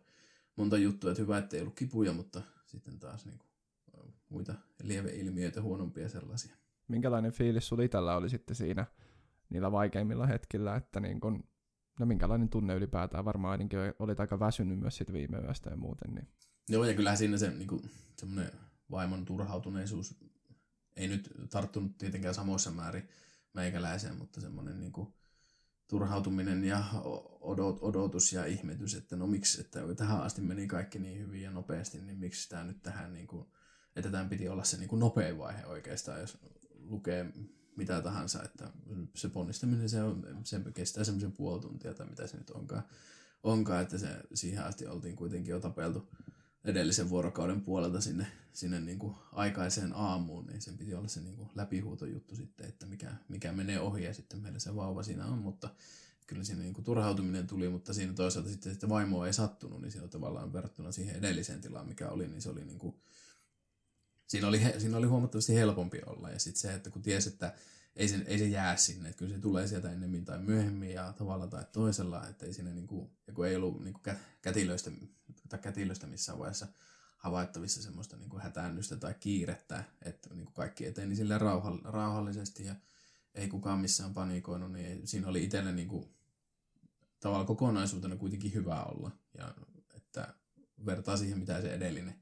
monta 0.55 0.77
juttua, 0.77 1.11
että 1.11 1.21
hyvä, 1.21 1.37
ettei 1.37 1.61
ollut 1.61 1.75
kipuja, 1.75 2.13
mutta 2.13 2.41
sitten 2.65 2.99
taas 2.99 3.25
niin 3.25 3.37
kuin 3.37 3.49
muita 4.29 4.55
lieveilmiöitä, 4.83 5.61
huonompia 5.61 6.09
sellaisia. 6.09 6.55
Minkälainen 6.87 7.31
fiilis 7.31 7.67
sulla 7.67 7.83
itsellä 7.83 8.15
oli 8.15 8.29
sitten 8.29 8.55
siinä 8.55 8.85
niillä 9.53 9.71
vaikeimmilla 9.71 10.27
hetkillä, 10.27 10.75
että 10.75 10.99
niin 10.99 11.19
kun, 11.19 11.43
no 11.99 12.05
minkälainen 12.05 12.49
tunne 12.49 12.75
ylipäätään, 12.75 13.25
varmaan 13.25 13.51
ainakin 13.51 13.79
olit 13.99 14.19
aika 14.19 14.39
väsynyt 14.39 14.79
myös 14.79 14.97
sit 14.97 15.13
viime 15.13 15.37
yöstä 15.37 15.69
ja 15.69 15.77
muuten. 15.77 16.15
Niin. 16.15 16.27
Joo, 16.69 16.85
ja 16.85 16.93
kyllähän 16.93 17.17
siinä 17.17 17.37
se 17.37 17.51
niin 17.51 17.67
kuin, 17.67 17.81
semmoinen 18.17 18.51
vaimon 18.91 19.25
turhautuneisuus 19.25 20.15
ei 20.95 21.07
nyt 21.07 21.33
tarttunut 21.49 21.97
tietenkään 21.97 22.33
samoissa 22.33 22.71
määrin 22.71 23.09
meikäläiseen, 23.53 24.15
mutta 24.15 24.41
semmoinen 24.41 24.79
niin 24.79 24.91
kuin, 24.91 25.13
turhautuminen 25.87 26.63
ja 26.63 26.83
odot, 27.41 27.77
odotus 27.81 28.33
ja 28.33 28.45
ihmetys, 28.45 28.95
että 28.95 29.15
no 29.15 29.27
miksi, 29.27 29.61
että 29.61 29.79
tähän 29.95 30.21
asti 30.21 30.41
meni 30.41 30.67
kaikki 30.67 30.99
niin 30.99 31.19
hyvin 31.19 31.41
ja 31.41 31.51
nopeasti, 31.51 32.01
niin 32.01 32.17
miksi 32.17 32.49
tämä 32.49 32.63
nyt 32.63 32.81
tähän, 32.81 33.13
niin 33.13 33.27
kuin, 33.27 33.45
että 33.95 34.11
tämän 34.11 34.29
piti 34.29 34.49
olla 34.49 34.63
se 34.63 34.77
niin 34.77 34.89
kuin 34.89 34.99
nopein 34.99 35.37
vaihe 35.37 35.65
oikeastaan, 35.65 36.19
jos 36.19 36.37
lukee 36.79 37.33
mitä 37.75 38.01
tahansa, 38.01 38.43
että 38.43 38.69
se 39.15 39.29
ponnistaminen 39.29 39.89
se, 39.89 40.03
on, 40.03 40.27
se 40.43 40.61
kestää 40.73 41.03
semmoisen 41.03 41.31
puoli 41.31 41.61
tuntia 41.61 41.93
tai 41.93 42.05
mitä 42.05 42.27
se 42.27 42.37
nyt 42.37 42.49
onkaan, 42.49 42.83
onkaan 43.43 43.81
että 43.81 43.97
se, 43.97 44.07
siihen 44.33 44.63
asti 44.63 44.87
oltiin 44.87 45.15
kuitenkin 45.15 45.51
jo 45.51 45.59
tapeltu 45.59 46.09
edellisen 46.65 47.09
vuorokauden 47.09 47.61
puolelta 47.61 48.01
sinne, 48.01 48.27
sinne 48.53 48.79
niin 48.79 48.99
kuin 48.99 49.15
aikaiseen 49.31 49.93
aamuun, 49.93 50.45
niin 50.45 50.61
sen 50.61 50.77
piti 50.77 50.93
olla 50.93 51.07
se 51.07 51.21
niin 51.21 51.35
kuin 51.35 51.49
läpihuutojuttu 51.55 52.35
sitten, 52.35 52.69
että 52.69 52.85
mikä, 52.85 53.13
mikä 53.29 53.51
menee 53.51 53.79
ohi 53.79 54.03
ja 54.03 54.13
sitten 54.13 54.39
meillä 54.39 54.59
se 54.59 54.75
vauva 54.75 55.03
siinä 55.03 55.25
on, 55.25 55.37
mutta 55.37 55.69
kyllä 56.27 56.43
siinä 56.43 56.61
niin 56.61 56.73
kuin 56.73 56.85
turhautuminen 56.85 57.47
tuli, 57.47 57.69
mutta 57.69 57.93
siinä 57.93 58.13
toisaalta 58.13 58.49
sitten 58.49 58.71
että 58.71 58.89
vaimoa 58.89 59.27
ei 59.27 59.33
sattunut, 59.33 59.81
niin 59.81 59.91
siinä 59.91 60.07
tavallaan 60.07 60.53
verrattuna 60.53 60.91
siihen 60.91 61.15
edelliseen 61.15 61.61
tilaan, 61.61 61.87
mikä 61.87 62.09
oli, 62.09 62.27
niin 62.27 62.41
se 62.41 62.49
oli 62.49 62.65
niin 62.65 62.79
kuin, 62.79 62.95
siinä 64.27 64.47
oli, 64.47 64.61
siinä 64.77 64.97
oli 64.97 65.07
huomattavasti 65.07 65.55
helpompi 65.55 66.01
olla. 66.05 66.29
Ja 66.29 66.39
sitten 66.39 66.61
se, 66.61 66.73
että 66.73 66.89
kun 66.89 67.01
tiesi, 67.01 67.29
että 67.29 67.53
ei 67.95 68.07
se, 68.07 68.23
ei 68.25 68.39
se 68.39 68.47
jää 68.47 68.77
sinne, 68.77 69.09
että 69.09 69.19
kyllä 69.19 69.35
se 69.35 69.41
tulee 69.41 69.67
sieltä 69.67 69.91
ennemmin 69.91 70.25
tai 70.25 70.39
myöhemmin 70.39 70.91
ja 70.91 71.13
tavalla 71.13 71.47
tai 71.47 71.65
toisella, 71.71 72.27
että 72.27 72.45
ei 72.45 72.53
siinä 72.53 72.71
niinku, 72.71 73.11
ja 73.27 73.33
kun 73.33 73.47
ei 73.47 73.55
ollut 73.55 73.83
niinku 73.83 74.01
kätilöistä, 74.41 74.91
tai 75.49 75.59
kätilöistä 75.59 76.07
missään 76.07 76.39
vaiheessa 76.39 76.67
havaittavissa 77.17 77.81
semmoista 77.81 78.17
niinku 78.17 78.39
hätäännystä 78.39 78.97
tai 78.97 79.15
kiirettä, 79.19 79.83
että 80.01 80.29
niinku 80.33 80.51
kaikki 80.51 80.85
eteni 80.85 81.15
sille 81.15 81.37
rauhallisesti 81.83 82.65
ja 82.65 82.75
ei 83.35 83.47
kukaan 83.47 83.79
missään 83.79 84.13
panikoinut, 84.13 84.71
niin 84.71 85.07
siinä 85.07 85.27
oli 85.27 85.43
itselle 85.43 85.71
niinku, 85.71 86.15
tavallaan 87.19 87.47
kokonaisuutena 87.47 88.15
kuitenkin 88.15 88.53
hyvä 88.53 88.83
olla. 88.83 89.11
Ja 89.37 89.53
että 89.93 90.33
vertaa 90.85 91.17
siihen, 91.17 91.39
mitä 91.39 91.61
se 91.61 91.73
edellinen 91.73 92.21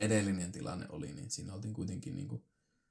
edellinen 0.00 0.52
tilanne 0.52 0.86
oli, 0.88 1.12
niin 1.12 1.30
siinä 1.30 1.54
oltiin 1.54 1.74
kuitenkin 1.74 2.16
niin 2.16 2.28
kuin, 2.28 2.44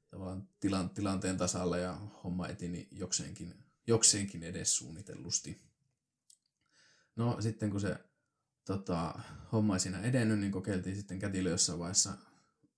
tavallaan 0.10 0.50
tilan, 0.60 0.90
tilanteen 0.90 1.38
tasalla 1.38 1.78
ja 1.78 1.94
homma 2.24 2.48
etini 2.48 2.88
jokseenkin, 2.92 3.64
jokseenkin 3.88 4.44
edes 4.44 4.78
suunnitellusti. 4.78 5.62
No 7.16 7.42
sitten 7.42 7.70
kun 7.70 7.82
se 7.82 7.98
tota, 8.66 9.20
homma 9.52 9.76
ei 9.76 9.80
siinä 9.80 10.02
edennyt, 10.02 10.40
niin 10.40 10.52
kokeiltiin 10.52 10.96
sitten 10.96 11.20
kätilö 11.20 11.50
jossain 11.50 11.80
vaiheessa 11.80 12.18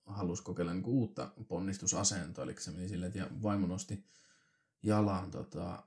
halusi 0.06 0.42
kokeilla 0.42 0.74
niin 0.74 0.84
uutta 0.84 1.32
ponnistusasentoa, 1.48 2.44
eli 2.44 2.54
se 2.58 2.70
meni 2.70 2.88
silleen, 2.88 3.12
että 3.16 3.42
vaimo 3.42 3.66
nosti 3.66 4.04
jalan 4.82 5.30
tota, 5.30 5.82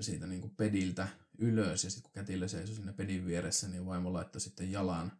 siitä 0.00 0.26
niin 0.26 0.40
kuin 0.40 0.56
pediltä 0.56 1.08
ylös 1.38 1.84
ja 1.84 1.90
sitten 1.90 2.02
kun 2.02 2.12
kätilö 2.12 2.48
seisoi 2.48 2.76
siinä 2.76 2.92
pedin 2.92 3.26
vieressä, 3.26 3.68
niin 3.68 3.86
vaimo 3.86 4.12
laittoi 4.12 4.40
sitten 4.40 4.72
jalan. 4.72 5.12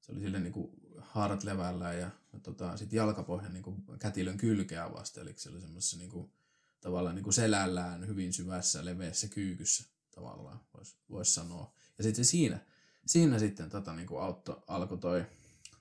Se 0.00 0.12
oli 0.12 0.20
sille 0.20 0.40
niin 0.40 0.52
kuin 0.52 0.70
haarat 1.00 1.44
levällä 1.44 1.92
ja 1.92 2.10
tota, 2.42 2.76
sitten 2.76 2.96
jalkapohjan 2.96 3.52
niin 3.52 3.62
kuin 3.62 3.84
kätilön 3.98 4.36
kylkeä 4.36 4.92
vasten. 4.92 5.22
Eli 5.22 5.34
se 5.36 5.50
oli 5.50 5.60
semmoisessa 5.60 5.98
niin 5.98 6.10
kuin, 6.10 6.32
tavallaan 6.80 7.14
niin 7.14 7.24
kuin 7.24 7.34
selällään 7.34 8.06
hyvin 8.06 8.32
syvässä 8.32 8.84
leveässä 8.84 9.28
kyykyssä 9.28 9.84
tavallaan, 10.14 10.60
voisi 10.74 10.96
vois 11.10 11.34
sanoa. 11.34 11.74
Ja 11.98 12.04
sitten 12.04 12.24
siinä, 12.24 12.58
siinä 13.06 13.38
sitten 13.38 13.70
tota, 13.70 13.94
niin 13.94 14.06
kuin 14.06 14.22
auto, 14.22 14.64
alkoi 14.66 14.98
toi, 14.98 15.26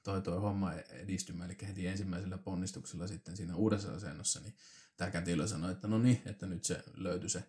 toi, 0.03 0.21
toi 0.21 0.39
homma 0.39 0.73
edistymään, 0.73 1.49
eli 1.49 1.67
heti 1.67 1.87
ensimmäisellä 1.87 2.37
ponnistuksella 2.37 3.07
sitten 3.07 3.37
siinä 3.37 3.55
uudessa 3.55 3.91
asennossa, 3.91 4.39
niin 4.39 4.55
tämä 4.97 5.11
kätilö 5.11 5.47
sanoi, 5.47 5.71
että 5.71 5.87
no 5.87 5.99
niin, 5.99 6.21
että 6.25 6.45
nyt 6.45 6.63
se 6.63 6.83
löytyi 6.93 7.29
se, 7.29 7.43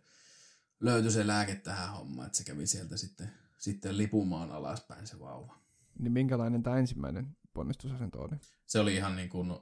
löytyi 0.81 1.11
se 1.11 1.27
lääke 1.27 1.55
tähän 1.55 1.91
hommaan, 1.91 2.27
että 2.27 2.39
se 2.39 2.45
kävi 2.45 2.67
sieltä 2.67 2.97
sitten, 2.97 3.33
sitten 3.59 3.99
lipumaan 3.99 4.51
alaspäin 4.51 5.07
se 5.07 5.21
vauva. 5.21 5.61
Niin 5.99 6.13
minkälainen 6.13 6.63
tämä 6.63 6.79
ensimmäinen 6.79 7.37
ponnistusasento 7.55 8.23
oli? 8.23 8.37
Se 8.67 8.79
oli 8.79 8.95
ihan 8.95 9.17
niin 9.17 9.29
kuin, 9.29 9.59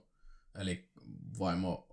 eli 0.54 0.90
vaimo 1.38 1.88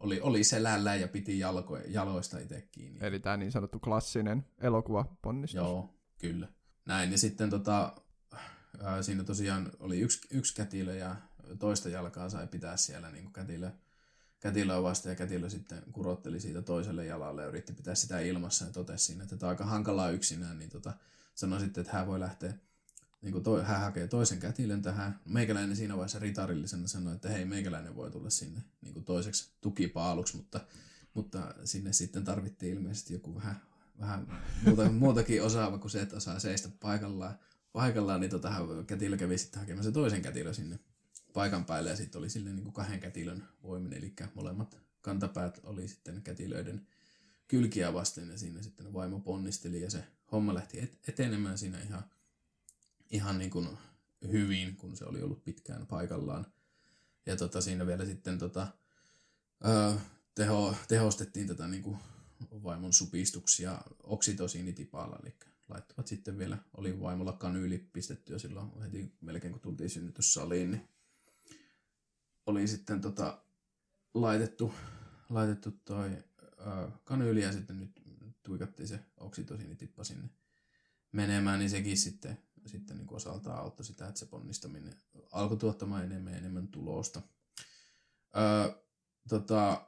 oli, 0.00 0.20
oli 0.20 0.44
selällä 0.44 0.94
ja 0.94 1.08
piti 1.08 1.38
jalko, 1.38 1.78
jaloista 1.78 2.38
itse 2.38 2.68
kiinni. 2.72 2.98
Eli 3.02 3.20
tämä 3.20 3.36
niin 3.36 3.52
sanottu 3.52 3.78
klassinen 3.78 4.46
elokuvaponnistus. 4.58 5.56
Joo, 5.56 5.94
kyllä. 6.18 6.48
Näin, 6.84 7.12
ja 7.12 7.18
sitten 7.18 7.50
tota, 7.50 7.96
ää, 8.82 9.02
siinä 9.02 9.24
tosiaan 9.24 9.72
oli 9.80 10.00
yksi, 10.00 10.28
yksi 10.30 10.54
kätilö 10.54 10.94
ja 10.94 11.16
toista 11.58 11.88
jalkaa 11.88 12.28
sai 12.28 12.46
pitää 12.46 12.76
siellä 12.76 13.10
niin 13.10 13.24
kuin 13.24 13.32
kätilö, 13.32 13.70
kätilöä 14.40 14.82
vasta 14.82 15.08
ja 15.08 15.14
kätilö 15.14 15.50
sitten 15.50 15.82
kurotteli 15.92 16.40
siitä 16.40 16.62
toiselle 16.62 17.04
jalalle 17.04 17.42
ja 17.42 17.48
yritti 17.48 17.72
pitää 17.72 17.94
sitä 17.94 18.20
ilmassa 18.20 18.64
ja 18.64 18.72
totesi 18.72 19.04
siinä, 19.04 19.22
että 19.22 19.36
tämä 19.36 19.48
on 19.48 19.54
aika 19.54 19.64
hankalaa 19.64 20.10
yksinään, 20.10 20.58
niin 20.58 20.70
tota, 20.70 20.92
sanoi 21.34 21.60
sitten, 21.60 21.80
että 21.80 21.92
hän 21.92 22.06
voi 22.06 22.20
lähteä 22.20 22.54
niin 23.22 23.32
kuin 23.32 23.44
toi, 23.44 23.64
hän 23.64 23.80
hakee 23.80 24.08
toisen 24.08 24.38
kätilön 24.38 24.82
tähän. 24.82 25.20
Meikäläinen 25.24 25.76
siinä 25.76 25.96
vaiheessa 25.96 26.18
ritarillisena 26.18 26.88
sanoi, 26.88 27.14
että 27.14 27.28
hei, 27.28 27.44
meikäläinen 27.44 27.96
voi 27.96 28.10
tulla 28.10 28.30
sinne 28.30 28.62
niin 28.80 28.94
kuin 28.94 29.04
toiseksi 29.04 29.52
tukipaaluksi, 29.60 30.36
mutta, 30.36 30.60
mutta 31.14 31.54
sinne 31.64 31.92
sitten 31.92 32.24
tarvittiin 32.24 32.76
ilmeisesti 32.76 33.12
joku 33.12 33.34
vähän, 33.34 33.62
vähän 34.00 34.42
muuta, 34.64 34.90
muutakin 35.04 35.42
osaava 35.42 35.78
kuin 35.78 35.90
se, 35.90 36.02
että 36.02 36.16
osaa 36.16 36.38
seistä 36.38 36.68
paikallaan. 36.80 37.38
Paikallaan, 37.72 38.20
niin 38.20 38.30
tota, 38.30 38.52
kätilö 38.86 39.16
kävi 39.16 39.38
sitten 39.38 39.60
hakemassa 39.60 39.92
toisen 39.92 40.22
kätilön 40.22 40.54
sinne 40.54 40.78
paikan 41.32 41.64
päälle 41.64 41.90
ja 41.90 41.96
sitten 41.96 42.18
oli 42.18 42.30
sille 42.30 42.52
niin 42.52 42.62
kuin 42.62 42.74
kahden 42.74 43.00
kätilön 43.00 43.44
voimin, 43.62 43.92
eli 43.92 44.14
molemmat 44.34 44.78
kantapäät 45.00 45.60
oli 45.62 45.88
sitten 45.88 46.22
kätilöiden 46.22 46.86
kylkiä 47.48 47.94
vasten 47.94 48.28
ja 48.28 48.38
siinä 48.38 48.62
sitten 48.62 48.92
vaimo 48.92 49.20
ponnisteli 49.20 49.82
ja 49.82 49.90
se 49.90 50.04
homma 50.32 50.54
lähti 50.54 50.98
etenemään 51.08 51.58
siinä 51.58 51.80
ihan 51.80 52.04
ihan 53.10 53.38
niin 53.38 53.50
kuin 53.50 53.68
hyvin, 54.32 54.76
kun 54.76 54.96
se 54.96 55.04
oli 55.04 55.22
ollut 55.22 55.44
pitkään 55.44 55.86
paikallaan. 55.86 56.46
Ja 57.26 57.36
tota, 57.36 57.60
siinä 57.60 57.86
vielä 57.86 58.04
sitten 58.04 58.38
tota, 58.38 58.66
ö, 59.64 59.98
teho, 60.34 60.76
tehostettiin 60.88 61.46
tätä 61.46 61.68
niin 61.68 61.82
kuin 61.82 61.98
vaimon 62.50 62.92
supistuksia 62.92 63.82
oksitosiinitipalla, 64.02 65.18
eli 65.22 65.34
laittoivat 65.68 66.06
sitten 66.06 66.38
vielä, 66.38 66.58
oli 66.76 67.00
vaimolla 67.00 67.32
kanyyli 67.32 67.78
pistetty 67.92 68.32
jo 68.32 68.38
silloin 68.38 68.80
heti 68.82 69.12
melkein 69.20 69.52
kun 69.52 69.60
tultiin 69.60 69.90
synnytyssaliin, 69.90 70.70
niin 70.70 70.88
oli 72.46 72.68
sitten 72.68 73.00
tota, 73.00 73.42
laitettu, 74.14 74.74
laitettu 75.30 75.70
toi 75.84 76.10
ö, 76.42 76.90
kanyyli 77.04 77.42
ja 77.42 77.52
sitten 77.52 77.80
nyt 77.80 78.02
tuikattiin 78.42 78.88
se 78.88 79.00
oksitosiinitippa 79.16 80.04
sinne 80.04 80.28
menemään, 81.12 81.58
niin 81.58 81.70
sekin 81.70 81.96
sitten 81.96 82.38
sitten 82.66 82.96
niin 82.96 83.06
kuin 83.06 83.16
osaltaan 83.16 83.58
auttoi 83.58 83.86
sitä, 83.86 84.08
että 84.08 84.18
se 84.18 84.26
ponnistaminen 84.26 84.94
alkoi 85.32 85.56
tuottamaan 85.56 86.04
enemmän 86.04 86.32
ja 86.32 86.38
enemmän 86.38 86.68
tulosta. 86.68 87.22
Öö, 88.36 88.82
tota, 89.28 89.86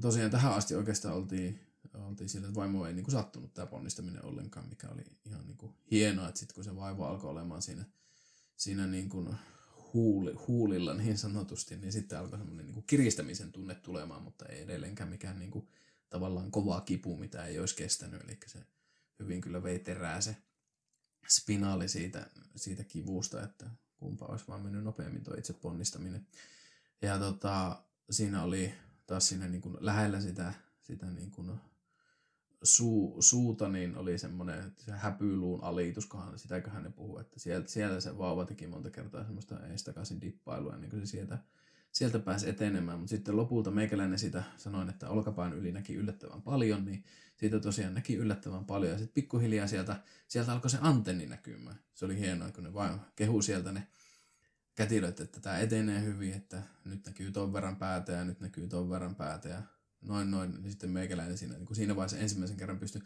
tosiaan 0.00 0.30
tähän 0.30 0.54
asti 0.54 0.74
oikeastaan 0.74 1.14
oltiin, 1.14 1.60
oltiin 1.94 2.28
sillä, 2.28 2.46
että 2.46 2.60
vaimo 2.60 2.86
ei 2.86 2.92
niin 2.92 3.04
kuin 3.04 3.12
sattunut 3.12 3.54
tämä 3.54 3.66
ponnistaminen 3.66 4.24
ollenkaan, 4.24 4.68
mikä 4.68 4.88
oli 4.88 5.02
ihan 5.24 5.46
niin 5.46 5.56
kuin 5.56 5.72
hienoa, 5.90 6.28
että 6.28 6.38
sitten 6.38 6.54
kun 6.54 6.64
se 6.64 6.76
vaivo 6.76 7.04
alkoi 7.04 7.30
olemaan 7.30 7.62
siinä, 7.62 7.84
siinä 8.56 8.86
niin 8.86 9.08
kuin 9.08 9.34
huuli, 9.92 10.32
huulilla 10.32 10.94
niin 10.94 11.18
sanotusti, 11.18 11.76
niin 11.76 11.92
sitten 11.92 12.18
alkoi 12.18 12.38
semmoinen 12.38 12.66
niin 12.66 12.74
kuin 12.74 12.86
kiristämisen 12.86 13.52
tunne 13.52 13.74
tulemaan, 13.74 14.22
mutta 14.22 14.46
ei 14.46 14.62
edelleenkään 14.62 15.08
mikään 15.08 15.38
niin 15.38 15.50
kuin, 15.50 15.68
tavallaan 16.10 16.50
kova 16.50 16.80
kipu, 16.80 17.16
mitä 17.16 17.46
ei 17.46 17.58
olisi 17.58 17.76
kestänyt, 17.76 18.22
eli 18.24 18.38
se 18.46 18.58
hyvin 19.18 19.40
kyllä 19.40 19.62
vei 19.62 19.78
terää 19.78 20.20
se 20.20 20.36
spinaali 21.28 21.88
siitä, 21.88 22.26
siitä 22.56 22.84
kivusta, 22.84 23.42
että 23.42 23.70
kumpa 23.96 24.26
olisi 24.26 24.44
vaan 24.48 24.62
mennyt 24.62 24.84
nopeammin 24.84 25.24
tuo 25.24 25.34
itse 25.34 25.52
ponnistaminen. 25.52 26.26
Ja 27.02 27.18
tota, 27.18 27.82
siinä 28.10 28.42
oli 28.42 28.74
taas 29.06 29.28
siinä 29.28 29.48
niin 29.48 29.62
kuin 29.62 29.76
lähellä 29.80 30.20
sitä, 30.20 30.54
sitä 30.82 31.06
niin 31.06 31.30
kuin 31.30 31.60
suu, 32.62 33.22
suuta, 33.22 33.68
niin 33.68 33.96
oli 33.96 34.18
semmoinen 34.18 34.72
se 34.78 34.92
häpyluun 34.92 35.64
alitus, 35.64 36.06
kohan 36.06 36.38
sitäköhän 36.38 36.82
ne 36.82 36.90
puhuu, 36.90 37.18
että 37.18 37.40
sieltä, 37.40 37.70
sieltä 37.70 38.00
se 38.00 38.18
vauva 38.18 38.44
teki 38.44 38.66
monta 38.66 38.90
kertaa 38.90 39.24
semmoista 39.24 39.66
eestakaisin 39.66 40.20
dippailua, 40.20 40.76
niin 40.76 40.90
kuin 40.90 41.06
se 41.06 41.10
sieltä 41.10 41.38
sieltä 41.92 42.18
pääsi 42.18 42.48
etenemään, 42.48 42.98
mutta 42.98 43.10
sitten 43.10 43.36
lopulta 43.36 43.70
meikäläinen 43.70 44.18
sitä 44.18 44.42
sanoin, 44.56 44.88
että 44.88 45.08
olkapään 45.08 45.52
yli 45.52 45.72
näki 45.72 45.94
yllättävän 45.94 46.42
paljon, 46.42 46.84
niin 46.84 47.04
siitä 47.36 47.60
tosiaan 47.60 47.94
näki 47.94 48.14
yllättävän 48.14 48.64
paljon. 48.64 48.92
Ja 48.92 48.98
sitten 48.98 49.14
pikkuhiljaa 49.14 49.66
sieltä, 49.66 50.00
sieltä 50.28 50.52
alkoi 50.52 50.70
se 50.70 50.78
antenni 50.80 51.26
näkymään. 51.26 51.78
Se 51.94 52.04
oli 52.04 52.18
hienoa, 52.18 52.52
kun 52.52 52.64
ne 52.64 52.74
vain 52.74 53.00
kehu 53.16 53.42
sieltä 53.42 53.72
ne 53.72 53.86
kätilöt, 54.74 55.20
että 55.20 55.40
tämä 55.40 55.58
etenee 55.58 56.02
hyvin, 56.04 56.32
että 56.32 56.62
nyt 56.84 57.06
näkyy 57.06 57.32
ton 57.32 57.52
verran 57.52 57.76
päätä 57.76 58.12
ja 58.12 58.24
nyt 58.24 58.40
näkyy 58.40 58.68
ton 58.68 58.90
verran 58.90 59.14
päätä 59.14 59.48
ja 59.48 59.62
noin 60.00 60.30
noin. 60.30 60.62
Niin 60.62 60.70
sitten 60.70 60.90
meikäläinen 60.90 61.38
siinä, 61.38 61.54
niin 61.58 61.74
siinä 61.74 61.96
vaiheessa 61.96 62.18
ensimmäisen 62.18 62.56
kerran 62.56 62.78
pystyi 62.78 63.02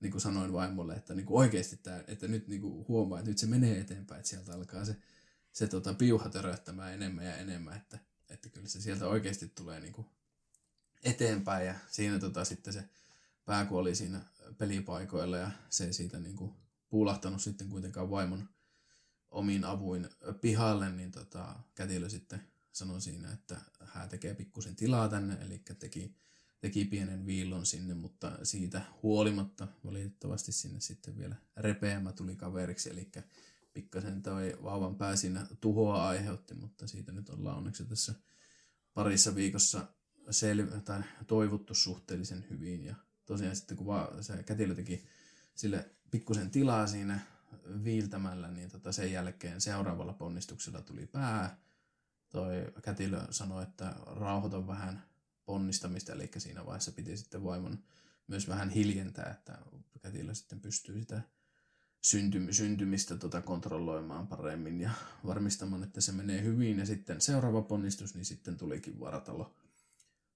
niin 0.00 0.10
kuin 0.10 0.20
sanoin 0.20 0.52
vaimolle, 0.52 0.94
että 0.94 1.14
niin 1.14 1.26
kuin 1.26 1.38
oikeasti 1.38 1.76
tämä, 1.76 2.04
että 2.06 2.28
nyt 2.28 2.48
niin 2.48 2.60
kuin 2.60 2.88
huomaa, 2.88 3.18
että 3.18 3.30
nyt 3.30 3.38
se 3.38 3.46
menee 3.46 3.80
eteenpäin, 3.80 4.18
että 4.18 4.28
sieltä 4.28 4.52
alkaa 4.52 4.84
se, 4.84 4.96
se 5.52 5.66
tota, 5.66 5.94
piuha 5.94 6.28
töröttämään 6.28 6.94
enemmän 6.94 7.24
ja 7.24 7.36
enemmän, 7.36 7.76
että 7.76 7.98
että 8.30 8.48
kyllä 8.48 8.68
se 8.68 8.80
sieltä 8.80 9.06
oikeasti 9.06 9.48
tulee 9.48 9.80
niin 9.80 9.92
kuin 9.92 10.06
eteenpäin 11.02 11.66
ja 11.66 11.74
siinä 11.88 12.18
tota 12.18 12.44
sitten 12.44 12.72
se 12.72 12.84
pääku 13.44 13.76
oli 13.76 13.94
siinä 13.94 14.20
pelipaikoilla 14.58 15.36
ja 15.36 15.50
se 15.70 15.84
ei 15.84 15.92
siitä 15.92 16.18
niin 16.18 16.36
kuin 16.36 16.52
puulahtanut 16.88 17.42
sitten 17.42 17.68
kuitenkaan 17.68 18.10
vaimon 18.10 18.48
omiin 19.30 19.64
avuin 19.64 20.08
pihalle, 20.40 20.90
niin 20.90 21.10
tota, 21.10 21.54
kätilö 21.74 22.08
sitten 22.08 22.42
sanoi 22.72 23.00
siinä, 23.00 23.32
että 23.32 23.60
hän 23.84 24.08
tekee 24.08 24.34
pikkusen 24.34 24.76
tilaa 24.76 25.08
tänne, 25.08 25.38
eli 25.40 25.62
teki, 25.78 26.14
teki 26.60 26.84
pienen 26.84 27.26
viillon 27.26 27.66
sinne, 27.66 27.94
mutta 27.94 28.38
siitä 28.42 28.82
huolimatta 29.02 29.68
valitettavasti 29.84 30.52
sinne 30.52 30.80
sitten 30.80 31.18
vielä 31.18 31.36
repeämä 31.56 32.12
tuli 32.12 32.36
kaveriksi, 32.36 32.90
eli 32.90 33.10
pikkasen 33.72 34.22
toi 34.22 34.58
vauvan 34.62 34.96
pää 34.96 35.16
siinä 35.16 35.46
tuhoa 35.60 36.08
aiheutti, 36.08 36.54
mutta 36.54 36.86
siitä 36.86 37.12
nyt 37.12 37.28
ollaan 37.28 37.56
onneksi 37.56 37.84
tässä 37.84 38.14
parissa 38.94 39.34
viikossa 39.34 39.86
sel- 40.30 40.80
tai 40.80 41.02
toivottu 41.26 41.74
suhteellisen 41.74 42.46
hyvin. 42.50 42.84
Ja 42.84 42.94
tosiaan 43.26 43.56
sitten 43.56 43.76
kun 43.76 43.86
vaan 43.86 44.24
se 44.24 44.42
kätilö 44.42 44.74
teki 44.74 45.04
sille 45.54 45.90
pikkusen 46.10 46.50
tilaa 46.50 46.86
siinä 46.86 47.20
viiltämällä, 47.84 48.50
niin 48.50 48.70
tota 48.70 48.92
sen 48.92 49.12
jälkeen 49.12 49.60
seuraavalla 49.60 50.12
ponnistuksella 50.12 50.82
tuli 50.82 51.06
pää. 51.06 51.58
Toi 52.28 52.72
kätilö 52.82 53.20
sanoi, 53.30 53.62
että 53.62 53.94
rauhoita 54.06 54.66
vähän 54.66 55.02
ponnistamista, 55.44 56.12
eli 56.12 56.30
siinä 56.38 56.66
vaiheessa 56.66 56.92
piti 56.92 57.16
sitten 57.16 57.44
vaimon 57.44 57.78
myös 58.26 58.48
vähän 58.48 58.70
hiljentää, 58.70 59.30
että 59.30 59.58
kätilö 60.00 60.34
sitten 60.34 60.60
pystyy 60.60 61.00
sitä 61.00 61.22
syntymi, 62.00 62.52
syntymistä 62.52 63.16
tota 63.16 63.42
kontrolloimaan 63.42 64.26
paremmin 64.26 64.80
ja 64.80 64.90
varmistamaan, 65.26 65.82
että 65.82 66.00
se 66.00 66.12
menee 66.12 66.42
hyvin. 66.42 66.78
Ja 66.78 66.86
sitten 66.86 67.20
seuraava 67.20 67.62
ponnistus, 67.62 68.14
niin 68.14 68.24
sitten 68.24 68.56
tulikin 68.56 69.00
varatalo 69.00 69.54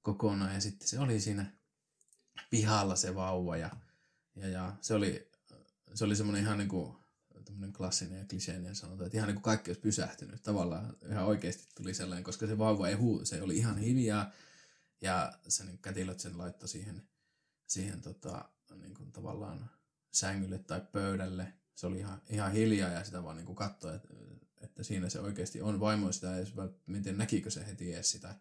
kokonaan. 0.03 0.55
Ja 0.55 0.61
sitten 0.61 0.89
se 0.89 0.99
oli 0.99 1.21
siinä 1.21 1.47
pihalla 2.51 2.97
se 2.97 3.15
vauva 3.15 3.57
ja, 3.57 3.71
ja, 4.37 4.49
ja 4.49 4.77
se 4.81 4.95
oli, 4.95 5.31
se 5.95 6.05
oli 6.05 6.17
semmoinen 6.17 6.43
ihan 6.43 6.59
niin 6.59 6.69
kuin 6.69 6.97
klassinen 7.77 8.19
ja 8.19 8.25
kliseinen 8.25 8.75
sanotaan, 8.75 9.07
että 9.07 9.19
ihan 9.19 9.29
niin 9.29 9.35
kuin 9.35 9.43
kaikki 9.43 9.71
olisi 9.71 9.81
pysähtynyt. 9.81 10.43
Tavallaan 10.43 10.97
ihan 11.11 11.25
oikeasti 11.25 11.69
tuli 11.75 11.95
sellainen, 11.95 12.25
koska 12.25 12.47
se 12.47 12.59
vauva 12.59 12.89
ei 12.89 12.95
huu, 12.95 13.25
se 13.25 13.43
oli 13.43 13.57
ihan 13.57 13.79
hiljaa 13.79 14.31
ja 15.01 15.33
se 15.49 15.65
niin 15.65 15.79
kätilöt 15.79 16.21
sen 16.21 16.39
laittoi 16.39 16.69
siihen, 16.69 17.09
siihen 17.67 18.01
tota, 18.01 18.49
niin 18.77 18.95
kuin 18.95 19.13
tavallaan 19.13 19.71
sängylle 20.15 20.59
tai 20.59 20.83
pöydälle. 20.93 21.53
Se 21.75 21.87
oli 21.87 21.99
ihan, 21.99 22.23
ihan 22.31 22.53
hiljaa 22.53 22.91
ja 22.91 23.05
sitä 23.05 23.23
vaan 23.23 23.37
niin 23.37 23.57
katsoi, 23.57 23.97
että, 23.97 24.09
että 24.63 24.83
siinä 24.83 25.09
se 25.09 25.21
oikeasti 25.21 25.61
on. 25.61 25.81
Vaimo 25.81 26.13
sitä 26.13 26.37
edes 26.37 26.53
miten 26.87 27.19
näkikö 27.19 27.51
se 27.51 27.67
heti 27.67 27.95
edes 27.95 28.11
sitä. 28.11 28.35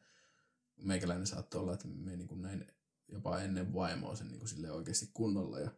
Meikäläinen 0.78 1.28
saattoi 1.28 1.62
olla, 1.62 1.74
että 1.74 1.88
me 1.88 2.16
niin 2.16 2.42
näin 2.42 2.68
jopa 3.08 3.40
ennen 3.40 3.74
vaimoa 3.74 4.16
sen 4.16 4.28
niin 4.28 4.40
kuin 4.40 4.50
sille 4.50 4.72
oikeasti 4.72 5.10
kunnolla. 5.14 5.60
Ja 5.60 5.72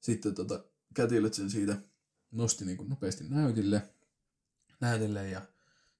sitten 0.00 0.34
tota, 0.34 0.64
kätilöt 0.94 1.34
sen 1.34 1.50
siitä 1.50 1.76
nosti 2.30 2.64
niin 2.64 2.76
kuin 2.76 2.88
nopeasti 2.88 3.24
näytille, 3.24 3.88
näytille 4.80 5.30
ja 5.30 5.42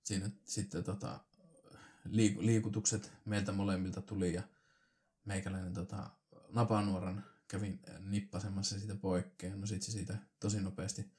siinä 0.02 0.30
sitten 0.44 0.84
tota, 0.84 1.20
liik- 2.06 2.40
liikutukset 2.40 3.12
meiltä 3.24 3.52
molemmilta 3.52 4.02
tuli 4.02 4.34
ja 4.34 4.42
meikäläinen 5.24 5.74
tota, 5.74 6.10
napanuoran 6.48 7.24
kävin 7.48 7.80
nippasemassa 8.00 8.78
siitä 8.78 8.94
poikkeen. 8.94 9.60
No 9.60 9.66
sitten 9.66 9.86
se 9.86 9.92
siitä 9.92 10.18
tosi 10.40 10.60
nopeasti 10.60 11.10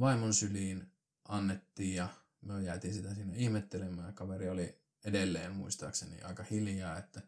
vaimon 0.00 0.34
syliin 0.34 0.92
annettiin 1.28 1.94
ja 1.94 2.08
me 2.40 2.62
jäätiin 2.62 2.94
sitä 2.94 3.14
siinä 3.14 3.32
ihmettelemään. 3.34 4.14
Kaveri 4.14 4.48
oli 4.48 4.80
edelleen 5.04 5.52
muistaakseni 5.52 6.22
aika 6.22 6.42
hiljaa, 6.42 6.98
että 6.98 7.22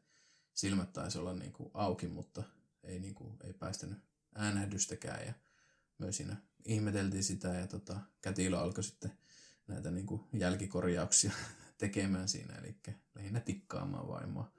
silmät 0.55 0.93
taisi 0.93 1.19
olla 1.19 1.35
niin 1.35 1.53
kuin 1.53 1.71
auki, 1.75 2.09
mutta 2.09 2.43
ei, 2.83 2.99
niin 2.99 3.15
kuin, 3.15 3.37
ei 3.45 3.53
päästänyt 3.53 3.99
äänähdystäkään 4.35 5.27
ja 5.27 5.33
myös 5.99 6.17
siinä 6.17 6.37
ihmeteltiin 6.65 7.25
sitä 7.25 7.49
ja 7.49 7.67
tota, 7.67 8.01
kätilö 8.21 8.59
alkoi 8.59 8.85
sitten 8.85 9.13
näitä 9.67 9.91
niin 9.91 10.07
kuin 10.07 10.23
jälkikorjauksia 10.33 11.33
tekemään 11.79 12.29
siinä, 12.29 12.55
eli 12.55 12.77
lähinnä 13.15 13.41
tikkaamaan 13.41 14.09
vaimoa 14.09 14.53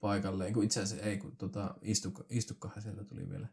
paikalle. 0.00 0.52
Kun 0.52 0.64
itse 0.64 0.82
asiassa 0.82 1.06
ei, 1.06 1.18
kun 1.18 1.36
tota, 1.36 1.74
istukka, 1.82 2.24
istukkahan 2.30 2.82
siellä 2.82 3.04
tuli 3.04 3.30
vielä, 3.30 3.48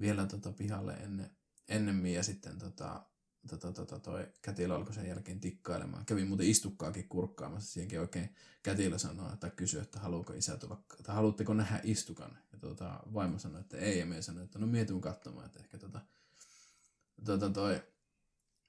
vielä 0.00 0.26
tota 0.26 0.52
pihalle 0.52 0.92
ennen, 0.92 1.30
ennemmin 1.68 2.14
ja 2.14 2.22
sitten 2.22 2.58
tota, 2.58 3.06
tota, 3.48 3.72
tota, 3.72 3.98
toi 3.98 4.32
kätilö 4.42 4.74
alkoi 4.74 4.94
sen 4.94 5.08
jälkeen 5.08 5.40
tikkailemaan. 5.40 6.06
Kävi 6.06 6.24
muuten 6.24 6.46
istukkaakin 6.46 7.08
kurkkaamassa. 7.08 7.72
Siihenkin 7.72 8.00
oikein 8.00 8.34
kätilö 8.62 8.98
sanoi, 8.98 9.36
tai 9.36 9.50
kysyi, 9.50 9.80
että 9.80 10.00
haluuko 10.00 10.32
isä 10.32 10.56
tulla, 10.56 10.84
tai 11.02 11.14
haluatteko 11.14 11.54
nähdä 11.54 11.80
istukan. 11.84 12.38
Ja 12.52 12.58
tota, 12.58 13.00
vaimo 13.14 13.38
sanoi, 13.38 13.60
että 13.60 13.76
ei, 13.76 13.98
ja 13.98 14.06
me 14.06 14.22
sanoi, 14.22 14.44
että 14.44 14.58
no 14.58 14.66
mietun 14.66 15.00
katsomaan, 15.00 15.46
että 15.46 15.60
ehkä 15.60 15.78
tota, 15.78 16.00
tota 17.24 17.50
toi, 17.50 17.82